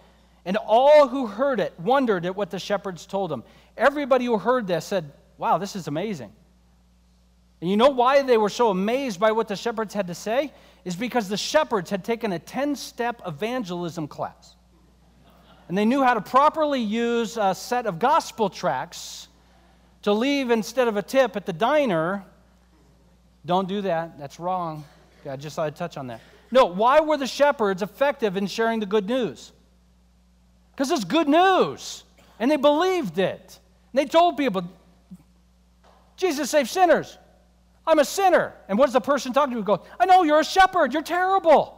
and 0.46 0.58
all 0.58 1.08
who 1.08 1.28
heard 1.28 1.60
it 1.60 1.80
wondered 1.80 2.26
at 2.26 2.36
what 2.36 2.50
the 2.50 2.60
shepherds 2.60 3.06
told 3.06 3.30
them. 3.30 3.44
Everybody 3.78 4.26
who 4.26 4.38
heard 4.38 4.68
this 4.68 4.86
said, 4.86 5.12
Wow, 5.38 5.58
this 5.58 5.76
is 5.76 5.88
amazing. 5.88 6.34
And 7.62 7.70
you 7.70 7.78
know 7.78 7.90
why 7.90 8.22
they 8.22 8.38
were 8.38 8.50
so 8.50 8.70
amazed 8.70 9.20
by 9.20 9.32
what 9.32 9.48
the 9.48 9.56
shepherds 9.56 9.94
had 9.94 10.08
to 10.08 10.16
say? 10.16 10.54
Is 10.86 10.96
because 10.96 11.28
the 11.28 11.38
shepherds 11.38 11.90
had 11.90 12.04
taken 12.04 12.32
a 12.32 12.40
10 12.40 12.76
step 12.76 13.22
evangelism 13.26 14.08
class. 14.08 14.56
And 15.68 15.78
they 15.78 15.86
knew 15.86 16.04
how 16.04 16.14
to 16.14 16.22
properly 16.22 16.82
use 16.82 17.38
a 17.38 17.54
set 17.54 17.86
of 17.86 18.00
gospel 18.00 18.50
tracts 18.50 19.28
to 20.04 20.14
leave 20.14 20.50
instead 20.50 20.88
of 20.88 20.98
a 20.98 21.02
tip 21.02 21.36
at 21.36 21.46
the 21.46 21.54
diner, 21.54 22.24
don't 23.46 23.68
do 23.68 23.82
that. 23.82 24.18
That's 24.18 24.40
wrong. 24.40 24.86
I 25.30 25.36
just 25.36 25.56
thought 25.56 25.68
I'd 25.68 25.76
touch 25.76 25.98
on 25.98 26.08
that. 26.08 26.22
No, 26.52 26.66
why 26.66 27.02
were 27.02 27.18
the 27.18 27.28
shepherds 27.28 27.82
effective 27.82 28.38
in 28.38 28.48
sharing 28.48 28.80
the 28.80 28.86
good 28.86 29.06
news? 29.06 29.52
Because 30.72 30.92
it's 30.92 31.04
good 31.04 31.28
news. 31.28 32.04
And 32.40 32.50
they 32.50 32.56
believed 32.56 33.20
it. 33.20 33.60
And 33.92 34.00
they 34.00 34.06
told 34.06 34.38
people, 34.38 34.64
Jesus 36.16 36.50
saved 36.50 36.70
sinners. 36.70 37.18
I'm 37.90 38.00
a 38.00 38.06
sinner. 38.06 38.54
And 38.68 38.78
what 38.78 38.86
does 38.86 38.94
the 38.94 39.02
person 39.02 39.34
talking 39.34 39.56
to? 39.56 39.64
Go, 39.64 39.84
I 40.00 40.06
know 40.06 40.24
you're 40.24 40.40
a 40.40 40.46
shepherd. 40.46 40.94
You're 40.94 41.02
terrible. 41.02 41.76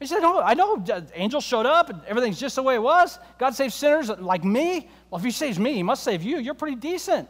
He 0.00 0.06
said, 0.06 0.20
Oh, 0.22 0.40
I 0.40 0.54
know. 0.54 0.84
Angels 1.14 1.44
showed 1.44 1.66
up 1.66 1.90
and 1.90 2.00
everything's 2.06 2.40
just 2.40 2.56
the 2.56 2.62
way 2.62 2.74
it 2.74 2.82
was. 2.82 3.18
God 3.38 3.54
saves 3.54 3.74
sinners 3.74 4.08
like 4.08 4.44
me. 4.44 4.88
Well, 5.10 5.18
if 5.18 5.24
he 5.24 5.30
saves 5.30 5.58
me, 5.58 5.74
he 5.74 5.82
must 5.82 6.02
save 6.02 6.22
you. 6.22 6.38
You're 6.38 6.54
pretty 6.54 6.76
decent. 6.76 7.28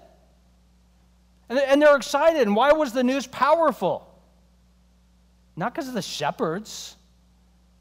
And 1.48 1.80
they're 1.80 1.96
excited. 1.96 2.42
And 2.42 2.56
why 2.56 2.72
was 2.72 2.92
the 2.92 3.04
news 3.04 3.26
powerful? 3.26 4.10
Not 5.56 5.74
because 5.74 5.88
of 5.88 5.94
the 5.94 6.02
shepherds, 6.02 6.96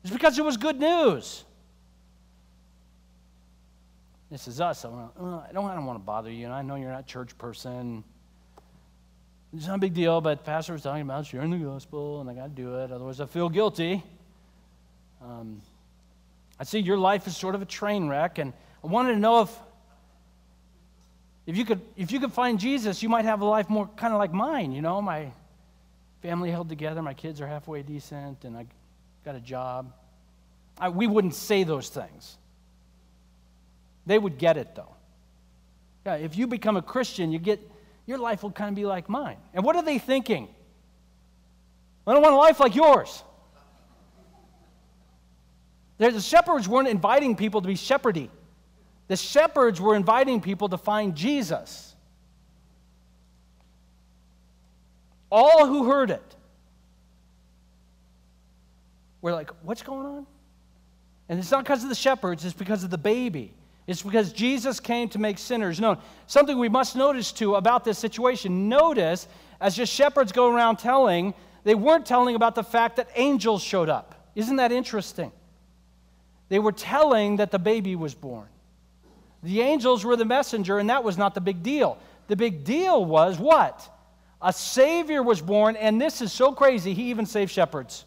it's 0.03 0.13
because 0.13 0.37
it 0.37 0.45
was 0.45 0.57
good 0.57 0.79
news. 0.79 1.43
This 4.29 4.47
is 4.47 4.59
us. 4.59 4.83
I 4.83 4.89
don't, 4.89 5.43
I 5.47 5.51
don't 5.51 5.85
want 5.85 5.99
to 5.99 6.03
bother 6.03 6.31
you, 6.31 6.45
and 6.45 6.53
I 6.53 6.61
know 6.61 6.75
you're 6.75 6.91
not 6.91 7.01
a 7.01 7.05
church 7.05 7.37
person. 7.37 8.03
It's 9.55 9.67
not 9.67 9.75
a 9.75 9.79
big 9.79 9.93
deal, 9.93 10.19
but 10.19 10.43
pastor 10.43 10.73
was 10.73 10.81
talking 10.81 11.03
about 11.03 11.27
sharing 11.27 11.51
the 11.51 11.57
gospel, 11.57 12.21
and 12.21 12.29
I 12.29 12.33
got 12.33 12.43
to 12.45 12.49
do 12.49 12.75
it. 12.79 12.91
Otherwise, 12.91 13.21
I 13.21 13.27
feel 13.27 13.49
guilty. 13.49 14.03
Um, 15.21 15.61
I 16.59 16.63
see 16.63 16.79
your 16.79 16.97
life 16.97 17.27
is 17.27 17.37
sort 17.37 17.53
of 17.53 17.61
a 17.61 17.65
train 17.65 18.07
wreck, 18.07 18.39
and 18.39 18.51
I 18.83 18.87
wanted 18.87 19.13
to 19.13 19.19
know 19.19 19.41
if 19.41 19.55
if 21.45 21.55
you 21.55 21.65
could 21.65 21.81
if 21.95 22.11
you 22.11 22.19
could 22.19 22.33
find 22.33 22.59
Jesus, 22.59 23.03
you 23.03 23.09
might 23.09 23.25
have 23.25 23.41
a 23.41 23.45
life 23.45 23.69
more 23.69 23.87
kind 23.95 24.11
of 24.11 24.17
like 24.17 24.33
mine. 24.33 24.71
You 24.71 24.81
know, 24.81 25.01
my 25.03 25.31
family 26.23 26.49
held 26.49 26.67
together, 26.67 27.03
my 27.03 27.13
kids 27.13 27.39
are 27.39 27.47
halfway 27.47 27.83
decent, 27.83 28.45
and 28.45 28.57
I 28.57 28.65
got 29.23 29.35
a 29.35 29.39
job. 29.39 29.93
I, 30.79 30.89
we 30.89 31.05
wouldn't 31.05 31.35
say 31.35 31.63
those 31.63 31.89
things. 31.89 32.37
They 34.07 34.17
would 34.17 34.39
get 34.39 34.57
it 34.57 34.73
though. 34.73 34.95
Yeah, 36.07 36.15
if 36.15 36.35
you 36.35 36.47
become 36.47 36.75
a 36.75 36.81
Christian, 36.81 37.31
you 37.31 37.37
get 37.37 37.59
your 38.05 38.17
life 38.17 38.43
will 38.43 38.51
kind 38.51 38.69
of 38.69 38.75
be 38.75 38.85
like 38.85 39.09
mine. 39.09 39.37
And 39.53 39.63
what 39.63 39.75
are 39.75 39.83
they 39.83 39.97
thinking? 39.97 40.47
I 42.05 42.13
don't 42.13 42.21
want 42.21 42.33
a 42.33 42.37
life 42.37 42.59
like 42.59 42.75
yours. 42.75 43.23
The 45.97 46.19
shepherds 46.19 46.67
weren't 46.67 46.89
inviting 46.89 47.35
people 47.35 47.61
to 47.61 47.67
be 47.67 47.75
shepherdy. 47.75 48.29
The 49.07 49.15
shepherds 49.15 49.79
were 49.79 49.95
inviting 49.95 50.41
people 50.41 50.69
to 50.69 50.77
find 50.77 51.15
Jesus. 51.15 51.95
All 55.31 55.65
who 55.65 55.89
heard 55.89 56.11
it 56.11 56.35
were 59.21 59.31
like, 59.31 59.51
What's 59.63 59.81
going 59.81 60.05
on? 60.05 60.27
And 61.29 61.39
it's 61.39 61.51
not 61.51 61.63
because 61.63 61.83
of 61.83 61.89
the 61.89 61.95
shepherds, 61.95 62.43
it's 62.43 62.53
because 62.53 62.83
of 62.83 62.89
the 62.89 62.97
baby. 62.97 63.53
It's 63.85 64.01
because 64.01 64.31
Jesus 64.31 64.79
came 64.79 65.09
to 65.09 65.19
make 65.19 65.37
sinners 65.37 65.79
known. 65.79 65.97
Something 66.27 66.57
we 66.57 66.69
must 66.69 66.95
notice 66.95 67.31
too 67.31 67.55
about 67.55 67.83
this 67.83 67.97
situation. 67.97 68.69
Notice, 68.69 69.27
as 69.59 69.75
just 69.75 69.93
shepherds 69.93 70.31
go 70.31 70.53
around 70.53 70.77
telling, 70.77 71.33
they 71.63 71.75
weren't 71.75 72.05
telling 72.05 72.35
about 72.35 72.55
the 72.55 72.63
fact 72.63 72.95
that 72.95 73.09
angels 73.15 73.61
showed 73.61 73.89
up. 73.89 74.29
Isn't 74.35 74.55
that 74.55 74.71
interesting? 74.71 75.31
They 76.49 76.59
were 76.59 76.71
telling 76.71 77.37
that 77.37 77.51
the 77.51 77.59
baby 77.59 77.95
was 77.95 78.13
born. 78.13 78.47
The 79.43 79.61
angels 79.61 80.05
were 80.05 80.15
the 80.15 80.25
messenger, 80.25 80.79
and 80.79 80.89
that 80.89 81.03
was 81.03 81.17
not 81.17 81.35
the 81.35 81.41
big 81.41 81.63
deal. 81.63 81.97
The 82.27 82.35
big 82.35 82.63
deal 82.63 83.03
was 83.03 83.37
what? 83.37 83.89
A 84.41 84.53
Savior 84.53 85.21
was 85.21 85.41
born, 85.41 85.75
and 85.75 85.99
this 85.99 86.21
is 86.21 86.31
so 86.31 86.53
crazy, 86.53 86.93
he 86.93 87.09
even 87.09 87.25
saved 87.25 87.51
shepherds. 87.51 88.05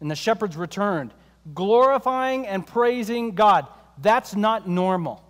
And 0.00 0.10
the 0.10 0.16
shepherds 0.16 0.56
returned, 0.56 1.12
glorifying 1.54 2.46
and 2.46 2.66
praising 2.66 3.34
God. 3.34 3.66
That's 3.98 4.34
not 4.34 4.68
normal. 4.68 5.22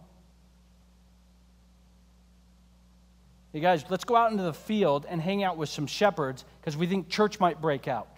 Hey 3.53 3.61
guys, 3.61 3.85
let's 3.91 4.05
go 4.05 4.17
out 4.17 4.31
into 4.31 4.45
the 4.45 4.55
field 4.55 5.05
and 5.09 5.21
hang 5.21 5.43
out 5.43 5.59
with 5.59 5.69
some 5.69 5.87
shepherds 5.87 6.45
because 6.61 6.77
we 6.77 6.87
think 6.87 7.11
church 7.11 7.39
might 7.39 7.61
break 7.61 7.87
out. 7.87 8.09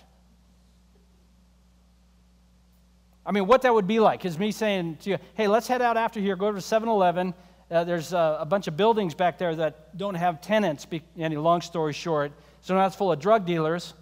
I 3.26 3.32
mean, 3.32 3.46
what 3.46 3.62
that 3.62 3.74
would 3.74 3.86
be 3.86 4.00
like 4.00 4.24
is 4.24 4.38
me 4.38 4.52
saying 4.52 4.98
to 5.02 5.10
you, 5.10 5.18
hey, 5.34 5.48
let's 5.48 5.66
head 5.66 5.82
out 5.82 5.96
after 5.96 6.20
here, 6.20 6.36
go 6.36 6.52
to 6.52 6.60
7 6.60 6.88
Eleven. 6.88 7.34
Uh, 7.70 7.82
there's 7.82 8.12
uh, 8.12 8.36
a 8.38 8.44
bunch 8.44 8.68
of 8.68 8.76
buildings 8.76 9.14
back 9.14 9.38
there 9.38 9.56
that 9.56 9.96
don't 9.96 10.14
have 10.14 10.40
tenants, 10.40 10.84
be, 10.84 11.02
any 11.18 11.36
long 11.36 11.62
story 11.62 11.94
short. 11.94 12.30
So 12.60 12.74
now 12.74 12.82
that's 12.82 12.94
full 12.94 13.10
of 13.10 13.18
drug 13.18 13.46
dealers. 13.46 13.94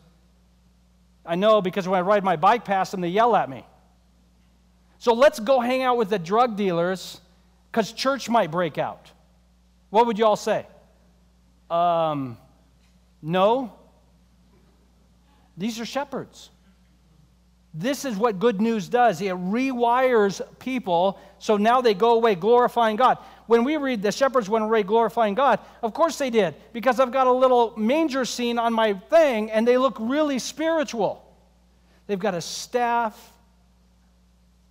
I 1.24 1.36
know 1.36 1.62
because 1.62 1.86
when 1.86 1.98
I 1.98 2.02
ride 2.02 2.24
my 2.24 2.36
bike 2.36 2.64
past 2.64 2.90
them, 2.90 3.00
they 3.00 3.08
yell 3.08 3.36
at 3.36 3.48
me. 3.48 3.64
So 5.02 5.14
let's 5.14 5.40
go 5.40 5.58
hang 5.58 5.82
out 5.82 5.96
with 5.96 6.10
the 6.10 6.18
drug 6.20 6.56
dealers 6.56 7.20
because 7.72 7.90
church 7.90 8.28
might 8.28 8.52
break 8.52 8.78
out. 8.78 9.10
What 9.90 10.06
would 10.06 10.16
you 10.16 10.24
all 10.24 10.36
say? 10.36 10.64
Um, 11.68 12.38
no. 13.20 13.72
These 15.56 15.80
are 15.80 15.84
shepherds. 15.84 16.50
This 17.74 18.04
is 18.04 18.16
what 18.16 18.38
good 18.38 18.60
news 18.60 18.86
does. 18.86 19.20
It 19.20 19.34
rewires 19.34 20.40
people 20.60 21.18
so 21.40 21.56
now 21.56 21.80
they 21.80 21.94
go 21.94 22.12
away 22.12 22.36
glorifying 22.36 22.94
God. 22.94 23.18
When 23.48 23.64
we 23.64 23.78
read 23.78 24.02
the 24.02 24.12
shepherds 24.12 24.48
went 24.48 24.64
away 24.64 24.84
glorifying 24.84 25.34
God, 25.34 25.58
of 25.82 25.94
course 25.94 26.16
they 26.16 26.30
did, 26.30 26.54
because 26.72 27.00
I've 27.00 27.10
got 27.10 27.26
a 27.26 27.32
little 27.32 27.76
manger 27.76 28.24
scene 28.24 28.56
on 28.56 28.72
my 28.72 28.94
thing 28.94 29.50
and 29.50 29.66
they 29.66 29.78
look 29.78 29.96
really 29.98 30.38
spiritual. 30.38 31.28
They've 32.06 32.20
got 32.20 32.34
a 32.34 32.40
staff, 32.40 33.32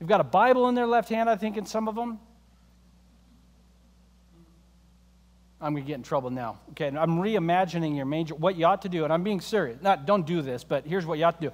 they've 0.02 0.08
got 0.08 0.20
a 0.20 0.24
Bible 0.24 0.68
in 0.68 0.74
their 0.74 0.88
left 0.88 1.10
hand, 1.10 1.30
I 1.30 1.36
think, 1.36 1.58
in 1.58 1.66
some 1.68 1.88
of 1.88 1.94
them. 1.94 2.20
I'm 5.62 5.74
going 5.74 5.84
to 5.84 5.88
get 5.88 5.94
in 5.94 6.02
trouble 6.02 6.32
now. 6.32 6.58
Okay, 6.72 6.88
I'm 6.88 7.20
reimagining 7.20 7.96
your 7.96 8.08
major, 8.08 8.34
what 8.34 8.56
you 8.56 8.66
ought 8.66 8.82
to 8.82 8.90
do, 8.90 9.04
and 9.04 9.14
I'm 9.14 9.22
being 9.22 9.40
serious. 9.40 9.80
Not, 9.80 10.08
don't 10.08 10.26
do 10.26 10.42
this, 10.42 10.64
but 10.64 10.88
here's 10.88 11.06
what 11.06 11.20
you 11.20 11.26
ought 11.26 11.40
to 11.40 11.50
do 11.50 11.54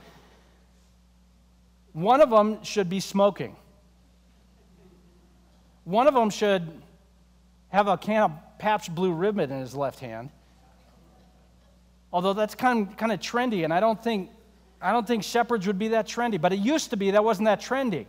one 1.91 2.22
of 2.22 2.30
them 2.30 2.64
should 2.64 2.89
be 2.89 3.02
smoking. 3.02 3.56
One 5.84 6.08
of 6.08 6.14
them 6.14 6.30
should 6.30 6.70
have 7.70 7.88
a 7.88 7.98
can 7.98 8.24
of 8.24 8.32
Pabst 8.60 8.93
Blue 8.95 9.12
Ribbon 9.12 9.52
in 9.52 9.60
his 9.60 9.76
left 9.76 10.00
hand. 10.00 10.30
Although 12.14 12.34
that's 12.34 12.56
kind 12.56 12.88
of, 12.88 12.98
kind 12.98 13.12
of 13.12 13.20
trendy, 13.20 13.66
and 13.66 13.74
I 13.74 13.80
don't 13.80 14.02
think 14.02 14.30
I 14.80 14.91
don't 14.91 15.08
think 15.08 15.24
shepherds 15.24 15.66
would 15.66 15.80
be 15.80 15.89
that 15.89 16.08
trendy, 16.08 16.39
but 16.39 16.54
it 16.54 16.60
used 16.60 16.91
to 16.91 16.98
be 16.98 17.12
that 17.12 17.24
wasn't 17.24 17.48
that 17.48 17.60
trendy. 17.60 18.06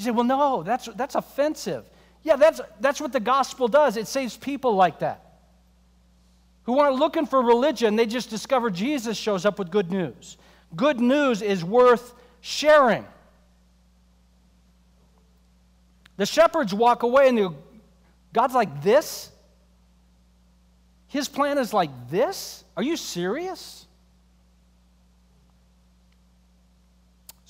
You 0.00 0.06
say, 0.06 0.10
well, 0.10 0.24
no, 0.24 0.62
that's, 0.62 0.86
that's 0.96 1.14
offensive. 1.14 1.84
Yeah, 2.22 2.36
that's, 2.36 2.60
that's 2.80 3.00
what 3.00 3.12
the 3.12 3.20
gospel 3.20 3.68
does. 3.68 3.96
It 3.96 4.06
saves 4.06 4.36
people 4.36 4.74
like 4.74 4.98
that 5.00 5.30
who 6.64 6.78
aren't 6.78 6.96
looking 6.96 7.26
for 7.26 7.42
religion, 7.42 7.96
they 7.96 8.06
just 8.06 8.30
discover 8.30 8.70
Jesus 8.70 9.16
shows 9.16 9.44
up 9.44 9.58
with 9.58 9.70
good 9.70 9.90
news. 9.90 10.36
Good 10.76 11.00
news 11.00 11.42
is 11.42 11.64
worth 11.64 12.14
sharing. 12.40 13.04
The 16.16 16.26
shepherds 16.26 16.72
walk 16.72 17.02
away 17.02 17.28
and 17.28 17.38
they 17.38 17.42
go, 17.42 17.56
God's 18.32 18.54
like 18.54 18.82
this? 18.82 19.30
His 21.08 21.26
plan 21.26 21.58
is 21.58 21.74
like 21.74 21.90
this? 22.08 22.62
Are 22.76 22.82
you 22.84 22.96
serious? 22.96 23.86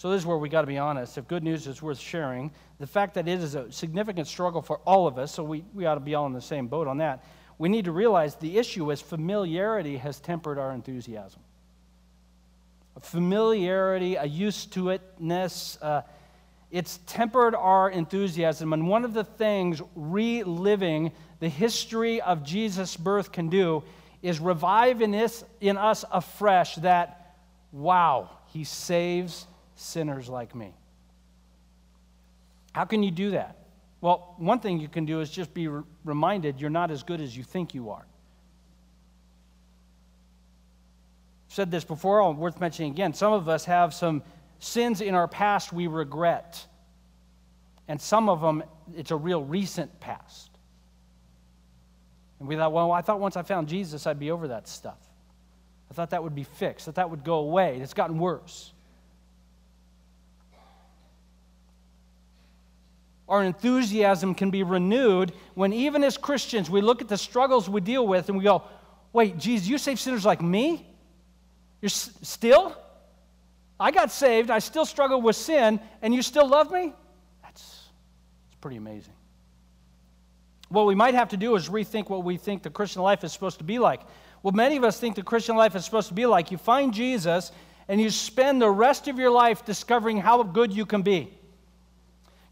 So, 0.00 0.08
this 0.08 0.22
is 0.22 0.26
where 0.26 0.38
we 0.38 0.48
got 0.48 0.62
to 0.62 0.66
be 0.66 0.78
honest. 0.78 1.18
If 1.18 1.28
good 1.28 1.44
news 1.44 1.66
is 1.66 1.82
worth 1.82 1.98
sharing, 1.98 2.52
the 2.78 2.86
fact 2.86 3.12
that 3.16 3.28
it 3.28 3.38
is 3.38 3.54
a 3.54 3.70
significant 3.70 4.28
struggle 4.28 4.62
for 4.62 4.78
all 4.86 5.06
of 5.06 5.18
us, 5.18 5.30
so 5.30 5.44
we, 5.44 5.62
we 5.74 5.84
ought 5.84 5.96
to 5.96 6.00
be 6.00 6.14
all 6.14 6.24
in 6.24 6.32
the 6.32 6.40
same 6.40 6.68
boat 6.68 6.88
on 6.88 6.96
that, 6.96 7.22
we 7.58 7.68
need 7.68 7.84
to 7.84 7.92
realize 7.92 8.34
the 8.36 8.56
issue 8.56 8.90
is 8.90 9.02
familiarity 9.02 9.98
has 9.98 10.18
tempered 10.18 10.56
our 10.56 10.72
enthusiasm. 10.72 11.42
A 12.96 13.00
familiarity, 13.00 14.14
a 14.14 14.24
used 14.24 14.72
to 14.72 14.84
itness, 14.84 15.76
uh, 15.82 16.00
it's 16.70 17.00
tempered 17.06 17.54
our 17.54 17.90
enthusiasm. 17.90 18.72
And 18.72 18.88
one 18.88 19.04
of 19.04 19.12
the 19.12 19.24
things 19.24 19.82
reliving 19.94 21.12
the 21.40 21.50
history 21.50 22.22
of 22.22 22.42
Jesus' 22.42 22.96
birth 22.96 23.32
can 23.32 23.50
do 23.50 23.82
is 24.22 24.40
revive 24.40 25.02
in, 25.02 25.10
this, 25.10 25.44
in 25.60 25.76
us 25.76 26.06
afresh 26.10 26.76
that, 26.76 27.36
wow, 27.70 28.30
he 28.46 28.64
saves 28.64 29.46
sinners 29.80 30.28
like 30.28 30.54
me. 30.54 30.74
How 32.72 32.84
can 32.84 33.02
you 33.02 33.10
do 33.10 33.32
that? 33.32 33.56
Well, 34.00 34.34
one 34.38 34.60
thing 34.60 34.78
you 34.78 34.88
can 34.88 35.04
do 35.04 35.20
is 35.20 35.30
just 35.30 35.52
be 35.52 35.68
reminded 36.04 36.60
you're 36.60 36.70
not 36.70 36.90
as 36.90 37.02
good 37.02 37.20
as 37.20 37.36
you 37.36 37.42
think 37.42 37.74
you 37.74 37.90
are. 37.90 38.06
I've 41.48 41.54
said 41.54 41.70
this 41.70 41.84
before, 41.84 42.20
oh, 42.20 42.30
worth 42.30 42.60
mentioning 42.60 42.92
again. 42.92 43.12
Some 43.12 43.32
of 43.32 43.48
us 43.48 43.64
have 43.64 43.92
some 43.92 44.22
sins 44.58 45.00
in 45.00 45.14
our 45.14 45.28
past 45.28 45.72
we 45.72 45.86
regret. 45.86 46.64
And 47.88 48.00
some 48.00 48.28
of 48.28 48.40
them, 48.40 48.62
it's 48.94 49.10
a 49.10 49.16
real 49.16 49.42
recent 49.42 49.98
past. 50.00 50.50
And 52.38 52.48
we 52.48 52.56
thought, 52.56 52.72
well, 52.72 52.92
I 52.92 53.02
thought 53.02 53.20
once 53.20 53.36
I 53.36 53.42
found 53.42 53.68
Jesus, 53.68 54.06
I'd 54.06 54.18
be 54.18 54.30
over 54.30 54.48
that 54.48 54.68
stuff. 54.68 54.98
I 55.90 55.94
thought 55.94 56.10
that 56.10 56.22
would 56.22 56.36
be 56.36 56.44
fixed, 56.44 56.86
that 56.86 56.94
that 56.94 57.10
would 57.10 57.24
go 57.24 57.34
away. 57.34 57.80
It's 57.80 57.94
gotten 57.94 58.18
worse. 58.18 58.72
Our 63.30 63.44
enthusiasm 63.44 64.34
can 64.34 64.50
be 64.50 64.64
renewed 64.64 65.32
when, 65.54 65.72
even 65.72 66.02
as 66.02 66.18
Christians, 66.18 66.68
we 66.68 66.80
look 66.80 67.00
at 67.00 67.06
the 67.06 67.16
struggles 67.16 67.70
we 67.70 67.80
deal 67.80 68.04
with 68.04 68.28
and 68.28 68.36
we 68.36 68.42
go, 68.42 68.64
wait, 69.12 69.38
Jesus, 69.38 69.68
you 69.68 69.78
save 69.78 70.00
sinners 70.00 70.26
like 70.26 70.42
me? 70.42 70.84
You're 71.80 71.90
s- 71.90 72.10
still? 72.22 72.76
I 73.78 73.92
got 73.92 74.10
saved, 74.10 74.50
I 74.50 74.58
still 74.58 74.84
struggle 74.84 75.22
with 75.22 75.36
sin, 75.36 75.78
and 76.02 76.12
you 76.12 76.22
still 76.22 76.46
love 76.46 76.72
me? 76.72 76.92
That's, 77.40 77.62
that's 77.62 78.56
pretty 78.60 78.78
amazing. 78.78 79.14
What 80.68 80.86
we 80.86 80.96
might 80.96 81.14
have 81.14 81.28
to 81.28 81.36
do 81.36 81.54
is 81.54 81.68
rethink 81.68 82.08
what 82.08 82.24
we 82.24 82.36
think 82.36 82.64
the 82.64 82.70
Christian 82.70 83.02
life 83.02 83.22
is 83.22 83.32
supposed 83.32 83.58
to 83.58 83.64
be 83.64 83.78
like. 83.78 84.00
Well, 84.42 84.52
many 84.52 84.76
of 84.76 84.82
us 84.82 84.98
think 84.98 85.14
the 85.14 85.22
Christian 85.22 85.54
life 85.54 85.76
is 85.76 85.84
supposed 85.84 86.08
to 86.08 86.14
be 86.14 86.26
like 86.26 86.50
you 86.50 86.58
find 86.58 86.92
Jesus 86.92 87.52
and 87.86 88.00
you 88.00 88.10
spend 88.10 88.60
the 88.60 88.70
rest 88.70 89.06
of 89.06 89.20
your 89.20 89.30
life 89.30 89.64
discovering 89.64 90.18
how 90.18 90.42
good 90.42 90.72
you 90.72 90.84
can 90.84 91.02
be. 91.02 91.36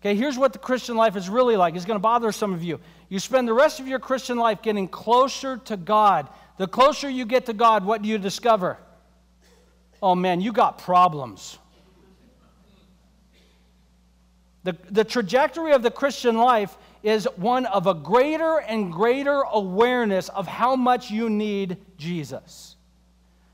Okay, 0.00 0.14
here's 0.14 0.38
what 0.38 0.52
the 0.52 0.58
Christian 0.58 0.96
life 0.96 1.16
is 1.16 1.28
really 1.28 1.56
like. 1.56 1.74
It's 1.74 1.84
going 1.84 1.96
to 1.96 2.02
bother 2.02 2.30
some 2.30 2.52
of 2.52 2.62
you. 2.62 2.78
You 3.08 3.18
spend 3.18 3.48
the 3.48 3.52
rest 3.52 3.80
of 3.80 3.88
your 3.88 3.98
Christian 3.98 4.38
life 4.38 4.62
getting 4.62 4.86
closer 4.86 5.56
to 5.56 5.76
God. 5.76 6.28
The 6.56 6.68
closer 6.68 7.08
you 7.08 7.24
get 7.24 7.46
to 7.46 7.52
God, 7.52 7.84
what 7.84 8.02
do 8.02 8.08
you 8.08 8.18
discover? 8.18 8.78
oh 10.02 10.14
man, 10.14 10.40
you 10.40 10.52
got 10.52 10.78
problems. 10.78 11.58
The, 14.64 14.76
the 14.90 15.04
trajectory 15.04 15.72
of 15.72 15.82
the 15.82 15.90
Christian 15.90 16.36
life 16.36 16.76
is 17.02 17.26
one 17.36 17.64
of 17.66 17.86
a 17.86 17.94
greater 17.94 18.58
and 18.58 18.92
greater 18.92 19.42
awareness 19.52 20.28
of 20.28 20.46
how 20.46 20.76
much 20.76 21.10
you 21.10 21.30
need 21.30 21.78
Jesus. 21.96 22.76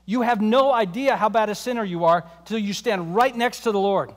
You 0.05 0.21
have 0.21 0.41
no 0.41 0.71
idea 0.71 1.15
how 1.15 1.29
bad 1.29 1.49
a 1.49 1.55
sinner 1.55 1.83
you 1.83 2.05
are 2.05 2.29
till 2.45 2.57
you 2.57 2.73
stand 2.73 3.15
right 3.15 3.35
next 3.35 3.61
to 3.61 3.71
the 3.71 3.79
Lord. 3.79 4.13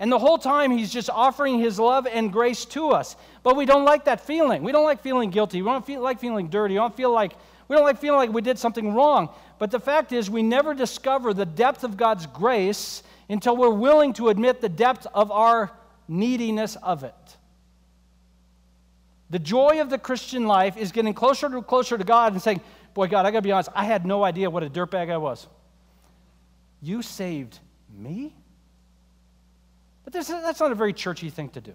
And 0.00 0.10
the 0.10 0.18
whole 0.18 0.38
time, 0.38 0.70
he's 0.70 0.90
just 0.90 1.10
offering 1.10 1.58
his 1.58 1.78
love 1.78 2.06
and 2.06 2.32
grace 2.32 2.64
to 2.66 2.88
us. 2.88 3.16
But 3.42 3.54
we 3.54 3.66
don't 3.66 3.84
like 3.84 4.06
that 4.06 4.22
feeling. 4.22 4.62
We 4.62 4.72
don't 4.72 4.84
like 4.84 5.02
feeling 5.02 5.28
guilty. 5.28 5.60
We 5.60 5.68
don't 5.68 5.84
feel 5.86 6.00
like 6.00 6.18
feeling 6.18 6.48
dirty. 6.48 6.74
We 6.74 6.78
don't 6.78 6.96
feel 6.96 7.12
like 7.12 7.34
We 7.68 7.76
don't 7.76 7.84
like 7.84 8.00
feeling 8.00 8.18
like 8.18 8.32
we 8.32 8.40
did 8.40 8.58
something 8.58 8.94
wrong. 8.94 9.28
But 9.58 9.70
the 9.70 9.78
fact 9.78 10.12
is, 10.12 10.30
we 10.30 10.42
never 10.42 10.74
discover 10.74 11.34
the 11.34 11.46
depth 11.46 11.84
of 11.84 11.98
God's 11.98 12.26
grace 12.26 13.02
until 13.28 13.56
we're 13.56 13.70
willing 13.70 14.14
to 14.14 14.30
admit 14.30 14.60
the 14.60 14.68
depth 14.70 15.06
of 15.14 15.30
our 15.30 15.70
neediness 16.08 16.76
of 16.82 17.04
it. 17.04 17.14
The 19.28 19.38
joy 19.38 19.80
of 19.80 19.90
the 19.90 19.98
Christian 19.98 20.46
life 20.46 20.76
is 20.76 20.90
getting 20.90 21.14
closer 21.14 21.46
and 21.46 21.64
closer 21.64 21.96
to 21.96 22.04
God 22.04 22.32
and 22.32 22.42
saying, 22.42 22.60
Boy, 22.94 23.06
God, 23.06 23.26
I 23.26 23.30
gotta 23.30 23.42
be 23.42 23.52
honest, 23.52 23.68
I 23.74 23.84
had 23.84 24.04
no 24.04 24.24
idea 24.24 24.50
what 24.50 24.64
a 24.64 24.70
dirtbag 24.70 25.10
I 25.10 25.18
was. 25.18 25.46
You 26.82 27.02
saved 27.02 27.60
me? 27.96 28.34
But 30.12 30.26
that's 30.26 30.60
not 30.60 30.72
a 30.72 30.74
very 30.74 30.92
churchy 30.92 31.30
thing 31.30 31.50
to 31.50 31.60
do, 31.60 31.74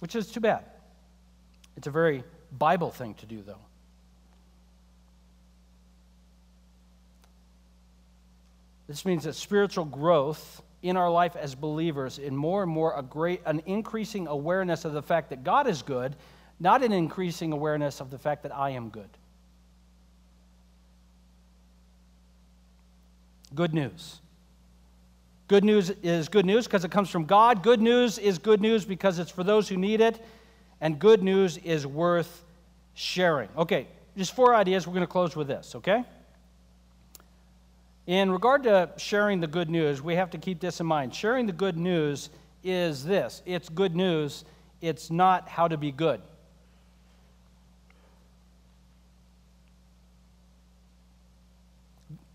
which 0.00 0.16
is 0.16 0.30
too 0.30 0.40
bad. 0.40 0.64
It's 1.76 1.86
a 1.86 1.90
very 1.90 2.24
Bible 2.50 2.90
thing 2.90 3.14
to 3.14 3.26
do, 3.26 3.42
though. 3.42 3.60
This 8.88 9.04
means 9.04 9.24
that 9.24 9.34
spiritual 9.34 9.84
growth 9.84 10.62
in 10.82 10.96
our 10.96 11.10
life 11.10 11.36
as 11.36 11.54
believers 11.54 12.18
in 12.18 12.36
more 12.36 12.62
and 12.62 12.70
more 12.70 12.98
a 12.98 13.02
great 13.02 13.40
an 13.46 13.62
increasing 13.66 14.26
awareness 14.26 14.84
of 14.84 14.92
the 14.92 15.02
fact 15.02 15.30
that 15.30 15.44
God 15.44 15.66
is 15.66 15.82
good, 15.82 16.16
not 16.58 16.82
an 16.82 16.92
increasing 16.92 17.52
awareness 17.52 18.00
of 18.00 18.10
the 18.10 18.18
fact 18.18 18.42
that 18.42 18.54
I 18.54 18.70
am 18.70 18.88
good. 18.88 19.08
Good 23.54 23.72
news. 23.72 24.20
Good 25.52 25.64
news 25.64 25.90
is 26.02 26.30
good 26.30 26.46
news 26.46 26.64
because 26.64 26.82
it 26.82 26.90
comes 26.90 27.10
from 27.10 27.26
God. 27.26 27.62
Good 27.62 27.82
news 27.82 28.16
is 28.16 28.38
good 28.38 28.62
news 28.62 28.86
because 28.86 29.18
it's 29.18 29.30
for 29.30 29.44
those 29.44 29.68
who 29.68 29.76
need 29.76 30.00
it. 30.00 30.24
And 30.80 30.98
good 30.98 31.22
news 31.22 31.58
is 31.58 31.86
worth 31.86 32.42
sharing. 32.94 33.50
Okay, 33.58 33.86
just 34.16 34.34
four 34.34 34.54
ideas. 34.54 34.86
We're 34.86 34.94
going 34.94 35.02
to 35.02 35.12
close 35.12 35.36
with 35.36 35.48
this, 35.48 35.74
okay? 35.74 36.04
In 38.06 38.30
regard 38.30 38.62
to 38.62 38.92
sharing 38.96 39.40
the 39.40 39.46
good 39.46 39.68
news, 39.68 40.00
we 40.00 40.14
have 40.14 40.30
to 40.30 40.38
keep 40.38 40.58
this 40.58 40.80
in 40.80 40.86
mind. 40.86 41.14
Sharing 41.14 41.44
the 41.44 41.52
good 41.52 41.76
news 41.76 42.30
is 42.64 43.04
this 43.04 43.42
it's 43.44 43.68
good 43.68 43.94
news, 43.94 44.46
it's 44.80 45.10
not 45.10 45.50
how 45.50 45.68
to 45.68 45.76
be 45.76 45.92
good. 45.92 46.22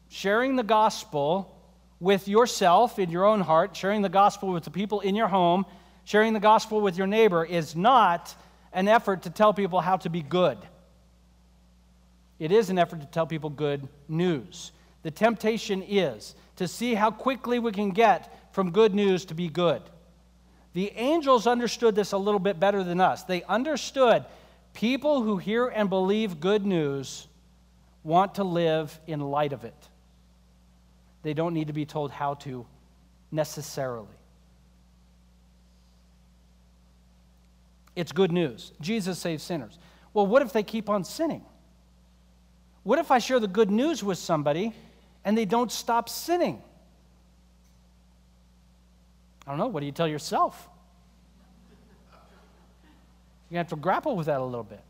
Sharing 0.07 0.55
the 0.55 0.61
gospel 0.61 1.56
with 1.99 2.27
yourself 2.27 2.99
in 2.99 3.09
your 3.09 3.25
own 3.25 3.41
heart, 3.41 3.75
sharing 3.75 4.01
the 4.01 4.09
gospel 4.09 4.49
with 4.49 4.63
the 4.63 4.71
people 4.71 5.01
in 5.01 5.15
your 5.15 5.27
home, 5.27 5.65
sharing 6.05 6.33
the 6.33 6.39
gospel 6.39 6.81
with 6.81 6.97
your 6.97 7.07
neighbor 7.07 7.43
is 7.43 7.75
not 7.75 8.35
an 8.73 8.87
effort 8.87 9.23
to 9.23 9.29
tell 9.29 9.53
people 9.53 9.81
how 9.81 9.97
to 9.97 10.09
be 10.09 10.21
good. 10.21 10.57
It 12.39 12.51
is 12.51 12.69
an 12.69 12.77
effort 12.77 13.01
to 13.01 13.07
tell 13.07 13.25
people 13.25 13.49
good 13.49 13.87
news. 14.07 14.71
The 15.01 15.11
temptation 15.11 15.81
is 15.81 16.35
to 16.57 16.67
see 16.67 16.93
how 16.93 17.11
quickly 17.11 17.59
we 17.59 17.71
can 17.71 17.91
get 17.91 18.53
from 18.53 18.71
good 18.71 18.93
news 18.93 19.25
to 19.25 19.33
be 19.33 19.47
good. 19.47 19.81
The 20.73 20.91
angels 20.95 21.47
understood 21.47 21.95
this 21.95 22.11
a 22.11 22.17
little 22.17 22.39
bit 22.39 22.59
better 22.59 22.83
than 22.83 23.01
us. 23.01 23.23
They 23.23 23.41
understood 23.43 24.25
people 24.73 25.23
who 25.23 25.37
hear 25.37 25.67
and 25.67 25.89
believe 25.89 26.39
good 26.39 26.65
news 26.65 27.27
want 28.03 28.35
to 28.35 28.43
live 28.43 28.99
in 29.07 29.19
light 29.19 29.53
of 29.53 29.63
it. 29.63 29.89
They 31.27 31.33
don't 31.33 31.53
need 31.53 31.67
to 31.67 31.73
be 31.73 31.85
told 31.85 32.11
how 32.11 32.35
to 32.35 32.65
necessarily. 33.33 34.07
It's 37.97 38.13
good 38.13 38.31
news. 38.31 38.71
Jesus 38.79 39.19
saves 39.19 39.43
sinners. 39.43 39.77
Well, 40.13 40.25
what 40.25 40.41
if 40.41 40.53
they 40.53 40.63
keep 40.63 40.89
on 40.89 41.03
sinning? 41.03 41.43
What 42.83 42.97
if 42.97 43.11
I 43.11 43.19
share 43.19 43.41
the 43.41 43.47
good 43.49 43.69
news 43.69 44.05
with 44.05 44.17
somebody 44.17 44.71
and 45.25 45.37
they 45.37 45.43
don't 45.43 45.69
stop 45.69 46.07
sinning? 46.07 46.61
I 49.45 49.49
don't 49.49 49.57
know. 49.57 49.67
What 49.67 49.81
do 49.81 49.85
you 49.85 49.91
tell 49.91 50.07
yourself? 50.07 50.69
You 53.49 53.57
have 53.57 53.67
to 53.67 53.75
grapple 53.75 54.15
with 54.15 54.27
that 54.27 54.39
a 54.39 54.45
little 54.45 54.63
bit. 54.63 54.81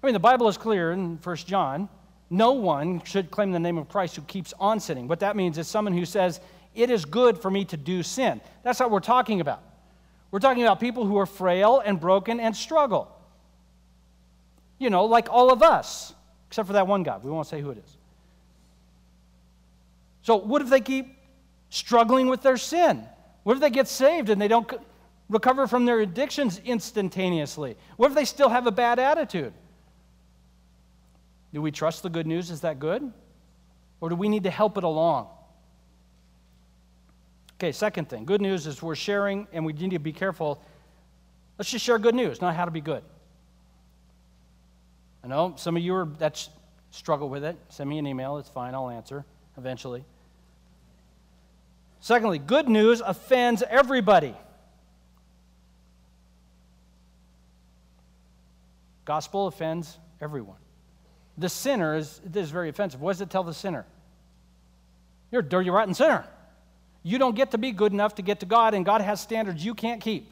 I 0.00 0.06
mean, 0.06 0.14
the 0.14 0.20
Bible 0.20 0.46
is 0.46 0.56
clear 0.56 0.92
in 0.92 1.16
1 1.16 1.36
John 1.38 1.88
no 2.32 2.52
one 2.52 3.02
should 3.04 3.30
claim 3.30 3.52
the 3.52 3.60
name 3.60 3.76
of 3.76 3.90
Christ 3.90 4.16
who 4.16 4.22
keeps 4.22 4.54
on 4.58 4.80
sinning. 4.80 5.06
What 5.06 5.20
that 5.20 5.36
means 5.36 5.58
is 5.58 5.68
someone 5.68 5.92
who 5.92 6.06
says, 6.06 6.40
It 6.74 6.88
is 6.88 7.04
good 7.04 7.36
for 7.36 7.50
me 7.50 7.66
to 7.66 7.76
do 7.76 8.02
sin. 8.02 8.40
That's 8.62 8.80
what 8.80 8.90
we're 8.90 9.00
talking 9.00 9.42
about. 9.42 9.62
We're 10.30 10.38
talking 10.38 10.62
about 10.62 10.80
people 10.80 11.04
who 11.04 11.18
are 11.18 11.26
frail 11.26 11.82
and 11.84 12.00
broken 12.00 12.40
and 12.40 12.56
struggle. 12.56 13.14
You 14.78 14.88
know, 14.88 15.04
like 15.04 15.28
all 15.30 15.52
of 15.52 15.62
us, 15.62 16.14
except 16.48 16.68
for 16.68 16.72
that 16.72 16.86
one 16.86 17.02
guy. 17.02 17.18
We 17.18 17.30
won't 17.30 17.46
say 17.46 17.60
who 17.60 17.68
it 17.68 17.76
is. 17.76 17.96
So, 20.22 20.36
what 20.36 20.62
if 20.62 20.70
they 20.70 20.80
keep 20.80 21.14
struggling 21.68 22.28
with 22.28 22.40
their 22.40 22.56
sin? 22.56 23.04
What 23.42 23.56
if 23.56 23.60
they 23.60 23.68
get 23.68 23.88
saved 23.88 24.30
and 24.30 24.40
they 24.40 24.48
don't 24.48 24.72
recover 25.28 25.66
from 25.66 25.84
their 25.84 26.00
addictions 26.00 26.62
instantaneously? 26.64 27.76
What 27.98 28.08
if 28.08 28.14
they 28.14 28.24
still 28.24 28.48
have 28.48 28.66
a 28.66 28.72
bad 28.72 28.98
attitude? 28.98 29.52
Do 31.52 31.60
we 31.60 31.70
trust 31.70 32.02
the 32.02 32.10
good 32.10 32.26
news? 32.26 32.50
Is 32.50 32.62
that 32.62 32.78
good? 32.78 33.12
Or 34.00 34.08
do 34.08 34.16
we 34.16 34.28
need 34.28 34.44
to 34.44 34.50
help 34.50 34.78
it 34.78 34.84
along? 34.84 35.28
Okay, 37.58 37.72
second 37.72 38.08
thing 38.08 38.24
good 38.24 38.40
news 38.40 38.66
is 38.66 38.82
we're 38.82 38.96
sharing, 38.96 39.46
and 39.52 39.64
we 39.64 39.72
need 39.72 39.90
to 39.90 39.98
be 39.98 40.12
careful. 40.12 40.60
Let's 41.58 41.70
just 41.70 41.84
share 41.84 41.98
good 41.98 42.14
news, 42.14 42.40
not 42.40 42.56
how 42.56 42.64
to 42.64 42.70
be 42.70 42.80
good. 42.80 43.04
I 45.22 45.28
know 45.28 45.54
some 45.56 45.76
of 45.76 45.82
you 45.82 45.94
are 45.94 46.08
that 46.18 46.48
struggle 46.90 47.28
with 47.28 47.44
it. 47.44 47.56
Send 47.68 47.88
me 47.88 47.98
an 47.98 48.06
email, 48.06 48.38
it's 48.38 48.48
fine, 48.48 48.74
I'll 48.74 48.90
answer 48.90 49.24
eventually. 49.56 50.04
Secondly, 52.00 52.40
good 52.40 52.68
news 52.68 53.00
offends 53.00 53.62
everybody. 53.62 54.34
Gospel 59.04 59.46
offends 59.46 59.98
everyone. 60.20 60.61
The 61.42 61.48
sinner 61.48 61.96
is, 61.96 62.20
this 62.24 62.44
is 62.44 62.50
very 62.52 62.68
offensive. 62.68 63.00
What 63.00 63.14
does 63.14 63.20
it 63.20 63.28
tell 63.28 63.42
the 63.42 63.52
sinner? 63.52 63.84
You're 65.32 65.40
a 65.40 65.44
dirty, 65.44 65.70
rotten 65.70 65.92
sinner. 65.92 66.24
You 67.02 67.18
don't 67.18 67.34
get 67.34 67.50
to 67.50 67.58
be 67.58 67.72
good 67.72 67.92
enough 67.92 68.14
to 68.14 68.22
get 68.22 68.38
to 68.40 68.46
God, 68.46 68.74
and 68.74 68.84
God 68.84 69.00
has 69.00 69.20
standards 69.20 69.64
you 69.64 69.74
can't 69.74 70.00
keep. 70.00 70.30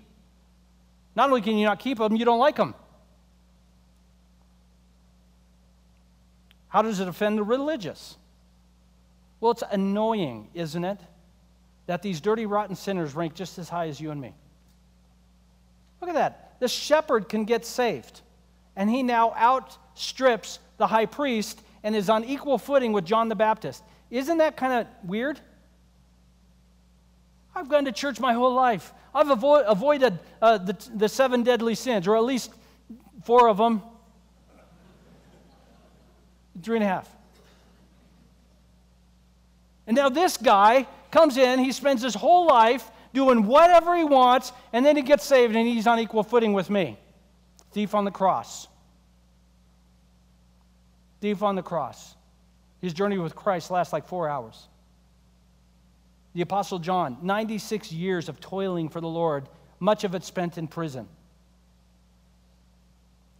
Not 1.16 1.28
only 1.28 1.40
can 1.40 1.58
you 1.58 1.66
not 1.66 1.80
keep 1.80 1.98
them, 1.98 2.14
you 2.14 2.24
don't 2.24 2.38
like 2.38 2.54
them. 2.54 2.76
How 6.68 6.82
does 6.82 7.00
it 7.00 7.08
offend 7.08 7.36
the 7.36 7.42
religious? 7.42 8.16
Well, 9.40 9.50
it's 9.50 9.64
annoying, 9.68 10.50
isn't 10.54 10.84
it, 10.84 11.00
that 11.86 12.02
these 12.02 12.20
dirty, 12.20 12.46
rotten 12.46 12.76
sinners 12.76 13.16
rank 13.16 13.34
just 13.34 13.58
as 13.58 13.68
high 13.68 13.88
as 13.88 14.00
you 14.00 14.12
and 14.12 14.20
me. 14.20 14.32
Look 16.00 16.08
at 16.08 16.14
that. 16.14 16.54
The 16.60 16.68
shepherd 16.68 17.28
can 17.28 17.46
get 17.46 17.66
saved, 17.66 18.20
and 18.76 18.88
he 18.88 19.02
now 19.02 19.32
outstrips 19.32 20.60
the 20.80 20.88
high 20.88 21.06
priest 21.06 21.62
and 21.84 21.94
is 21.94 22.10
on 22.10 22.24
equal 22.24 22.58
footing 22.58 22.92
with 22.92 23.04
John 23.04 23.28
the 23.28 23.36
Baptist. 23.36 23.84
Isn't 24.10 24.38
that 24.38 24.56
kind 24.56 24.72
of 24.72 25.08
weird? 25.08 25.38
I've 27.54 27.68
gone 27.68 27.84
to 27.84 27.92
church 27.92 28.18
my 28.18 28.32
whole 28.32 28.54
life. 28.54 28.92
I've 29.14 29.28
avo- 29.28 29.64
avoided 29.66 30.18
uh, 30.42 30.58
the, 30.58 30.76
the 30.96 31.08
seven 31.08 31.42
deadly 31.42 31.74
sins, 31.74 32.08
or 32.08 32.16
at 32.16 32.24
least 32.24 32.52
four 33.24 33.48
of 33.48 33.58
them. 33.58 33.82
Three 36.62 36.76
and 36.76 36.84
a 36.84 36.88
half. 36.88 37.08
And 39.86 39.96
now 39.96 40.08
this 40.08 40.36
guy 40.36 40.86
comes 41.10 41.36
in, 41.36 41.58
he 41.58 41.72
spends 41.72 42.02
his 42.02 42.14
whole 42.14 42.46
life 42.46 42.90
doing 43.12 43.44
whatever 43.44 43.96
he 43.96 44.04
wants, 44.04 44.52
and 44.72 44.86
then 44.86 44.96
he 44.96 45.02
gets 45.02 45.24
saved 45.24 45.56
and 45.56 45.66
he's 45.66 45.86
on 45.86 45.98
equal 45.98 46.22
footing 46.22 46.52
with 46.52 46.70
me. 46.70 46.98
Thief 47.72 47.94
on 47.94 48.04
the 48.04 48.10
cross 48.10 48.68
thief 51.20 51.42
on 51.42 51.54
the 51.54 51.62
cross. 51.62 52.14
His 52.80 52.92
journey 52.92 53.18
with 53.18 53.34
Christ 53.36 53.70
lasts 53.70 53.92
like 53.92 54.06
four 54.08 54.28
hours. 54.28 54.68
The 56.34 56.42
Apostle 56.42 56.78
John, 56.78 57.18
96 57.22 57.92
years 57.92 58.28
of 58.28 58.40
toiling 58.40 58.88
for 58.88 59.00
the 59.00 59.08
Lord, 59.08 59.48
much 59.80 60.04
of 60.04 60.14
it 60.14 60.24
spent 60.24 60.58
in 60.58 60.68
prison. 60.68 61.08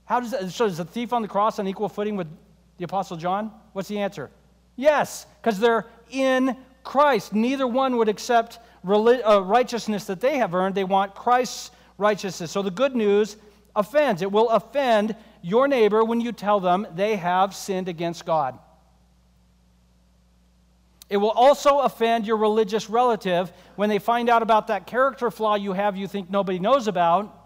How 0.05 0.20
does 0.20 0.33
that, 0.33 0.51
so 0.51 0.64
is 0.64 0.78
the 0.78 0.85
thief 0.85 1.12
on 1.12 1.22
the 1.22 1.28
cross 1.28 1.59
on 1.59 1.68
equal 1.68 1.89
footing 1.89 2.16
with 2.16 2.26
the 2.78 2.85
Apostle 2.85 3.16
John? 3.16 3.53
What's 3.72 3.89
the 3.89 4.01
answer? 4.01 4.31
Yes, 4.74 5.26
because 5.41 5.61
they're 5.61 5.87
in 6.11 6.57
Christ. 6.83 7.33
Neither 7.33 7.66
one 7.66 7.97
would 7.97 8.09
accept 8.09 8.59
uh, 8.85 9.43
righteousness 9.43 10.07
that 10.07 10.20
they 10.20 10.39
have 10.39 10.55
earned. 10.55 10.74
They 10.74 10.85
want 10.85 11.14
Christ's 11.14 11.70
righteousness. 11.97 12.51
So 12.51 12.62
the 12.62 12.70
good 12.70 12.97
news 12.97 13.37
offends. 13.76 14.22
It 14.22 14.33
will 14.33 14.49
offend 14.49 15.14
your 15.43 15.68
neighbor 15.68 16.05
when 16.05 16.20
you 16.20 16.32
tell 16.32 16.61
them 16.61 16.86
they 16.95 17.16
have 17.16 17.55
sinned 17.55 17.88
against 17.88 18.24
God. 18.24 18.59
It 21.09 21.16
will 21.16 21.30
also 21.30 21.80
offend 21.80 22.26
your 22.26 22.36
religious 22.36 22.88
relative 22.88 23.53
when 23.74 23.88
they 23.88 23.99
find 23.99 24.28
out 24.28 24.43
about 24.43 24.68
that 24.68 24.86
character 24.86 25.30
flaw 25.30 25.57
you 25.57 25.72
have 25.72 25.97
you 25.97 26.07
think 26.07 26.30
nobody 26.30 26.59
knows 26.59 26.86
about, 26.86 27.36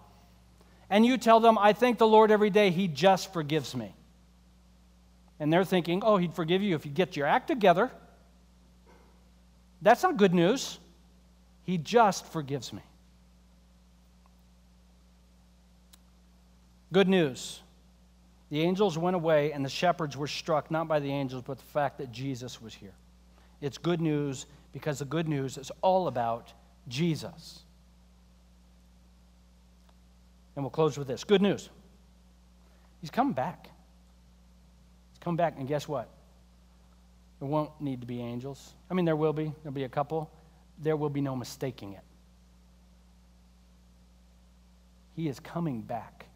and 0.90 1.04
you 1.04 1.16
tell 1.16 1.40
them, 1.40 1.58
I 1.58 1.72
thank 1.72 1.98
the 1.98 2.06
Lord 2.06 2.30
every 2.30 2.50
day, 2.50 2.70
He 2.70 2.88
just 2.88 3.32
forgives 3.32 3.74
me. 3.74 3.94
And 5.40 5.52
they're 5.52 5.64
thinking, 5.64 6.02
oh, 6.04 6.16
he'd 6.16 6.34
forgive 6.34 6.62
you 6.62 6.74
if 6.74 6.86
you 6.86 6.92
get 6.92 7.16
your 7.16 7.26
act 7.26 7.48
together. 7.48 7.90
That's 9.82 10.02
not 10.02 10.16
good 10.16 10.32
news. 10.32 10.78
He 11.64 11.78
just 11.78 12.26
forgives 12.26 12.72
me. 12.72 12.82
Good 16.92 17.08
news. 17.08 17.60
The 18.54 18.62
angels 18.62 18.96
went 18.96 19.16
away, 19.16 19.50
and 19.50 19.64
the 19.64 19.68
shepherds 19.68 20.16
were 20.16 20.28
struck 20.28 20.70
not 20.70 20.86
by 20.86 21.00
the 21.00 21.10
angels, 21.10 21.42
but 21.44 21.58
the 21.58 21.64
fact 21.64 21.98
that 21.98 22.12
Jesus 22.12 22.62
was 22.62 22.72
here. 22.72 22.94
It's 23.60 23.78
good 23.78 24.00
news 24.00 24.46
because 24.72 25.00
the 25.00 25.04
good 25.04 25.26
news 25.26 25.58
is 25.58 25.72
all 25.82 26.06
about 26.06 26.52
Jesus. 26.86 27.64
And 30.54 30.64
we'll 30.64 30.70
close 30.70 30.96
with 30.96 31.08
this 31.08 31.24
good 31.24 31.42
news. 31.42 31.68
He's 33.00 33.10
coming 33.10 33.32
back. 33.32 33.70
He's 35.10 35.18
coming 35.18 35.36
back, 35.36 35.54
and 35.58 35.66
guess 35.66 35.88
what? 35.88 36.08
There 37.40 37.48
won't 37.48 37.72
need 37.80 38.02
to 38.02 38.06
be 38.06 38.20
angels. 38.20 38.72
I 38.88 38.94
mean, 38.94 39.04
there 39.04 39.16
will 39.16 39.32
be, 39.32 39.52
there'll 39.64 39.74
be 39.74 39.82
a 39.82 39.88
couple. 39.88 40.30
There 40.80 40.96
will 40.96 41.10
be 41.10 41.20
no 41.20 41.34
mistaking 41.34 41.94
it. 41.94 42.04
He 45.16 45.26
is 45.26 45.40
coming 45.40 45.80
back. 45.80 46.26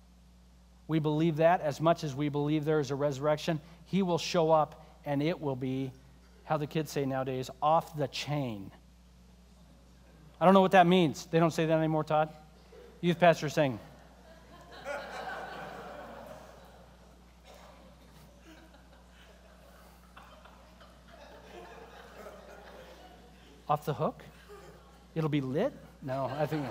We 0.88 0.98
believe 0.98 1.36
that 1.36 1.60
as 1.60 1.80
much 1.80 2.02
as 2.02 2.14
we 2.14 2.30
believe 2.30 2.64
there 2.64 2.80
is 2.80 2.90
a 2.90 2.94
resurrection. 2.94 3.60
He 3.84 4.02
will 4.02 4.18
show 4.18 4.50
up, 4.50 4.84
and 5.04 5.22
it 5.22 5.40
will 5.40 5.56
be, 5.56 5.92
how 6.44 6.56
the 6.56 6.66
kids 6.66 6.90
say 6.90 7.04
nowadays, 7.04 7.50
off 7.62 7.96
the 7.96 8.08
chain. 8.08 8.70
I 10.40 10.44
don't 10.44 10.54
know 10.54 10.62
what 10.62 10.72
that 10.72 10.86
means. 10.86 11.26
They 11.26 11.38
don't 11.38 11.52
say 11.52 11.66
that 11.66 11.78
anymore, 11.78 12.04
Todd? 12.04 12.30
Youth 13.00 13.20
pastor 13.20 13.48
saying, 13.48 13.78
off 23.68 23.84
the 23.84 23.94
hook? 23.94 24.22
It'll 25.14 25.28
be 25.28 25.40
lit? 25.40 25.72
No, 26.02 26.30
I 26.38 26.46
think 26.46 26.64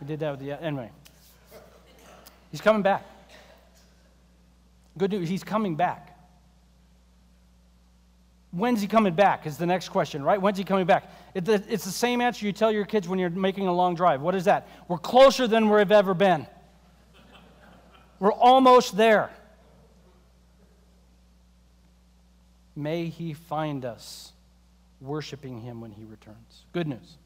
we 0.00 0.06
did 0.06 0.18
that 0.20 0.30
with 0.32 0.40
the. 0.40 0.52
Anyway, 0.62 0.90
he's 2.50 2.60
coming 2.60 2.82
back. 2.82 3.04
Good 4.96 5.12
news, 5.12 5.28
he's 5.28 5.44
coming 5.44 5.76
back. 5.76 6.16
When's 8.50 8.80
he 8.80 8.86
coming 8.86 9.14
back? 9.14 9.46
Is 9.46 9.58
the 9.58 9.66
next 9.66 9.90
question, 9.90 10.22
right? 10.22 10.40
When's 10.40 10.56
he 10.56 10.64
coming 10.64 10.86
back? 10.86 11.12
It's 11.34 11.84
the 11.84 11.90
same 11.92 12.20
answer 12.20 12.46
you 12.46 12.52
tell 12.52 12.72
your 12.72 12.86
kids 12.86 13.06
when 13.06 13.18
you're 13.18 13.30
making 13.30 13.66
a 13.68 13.72
long 13.72 13.94
drive. 13.94 14.22
What 14.22 14.34
is 14.34 14.46
that? 14.46 14.66
We're 14.88 14.98
closer 14.98 15.46
than 15.46 15.68
we've 15.68 15.92
ever 15.92 16.14
been. 16.14 16.46
We're 18.18 18.32
almost 18.32 18.96
there. 18.96 19.30
May 22.74 23.06
he 23.06 23.34
find 23.34 23.84
us 23.84 24.32
worshiping 25.00 25.60
him 25.60 25.80
when 25.80 25.92
he 25.92 26.04
returns. 26.04 26.64
Good 26.72 26.88
news. 26.88 27.18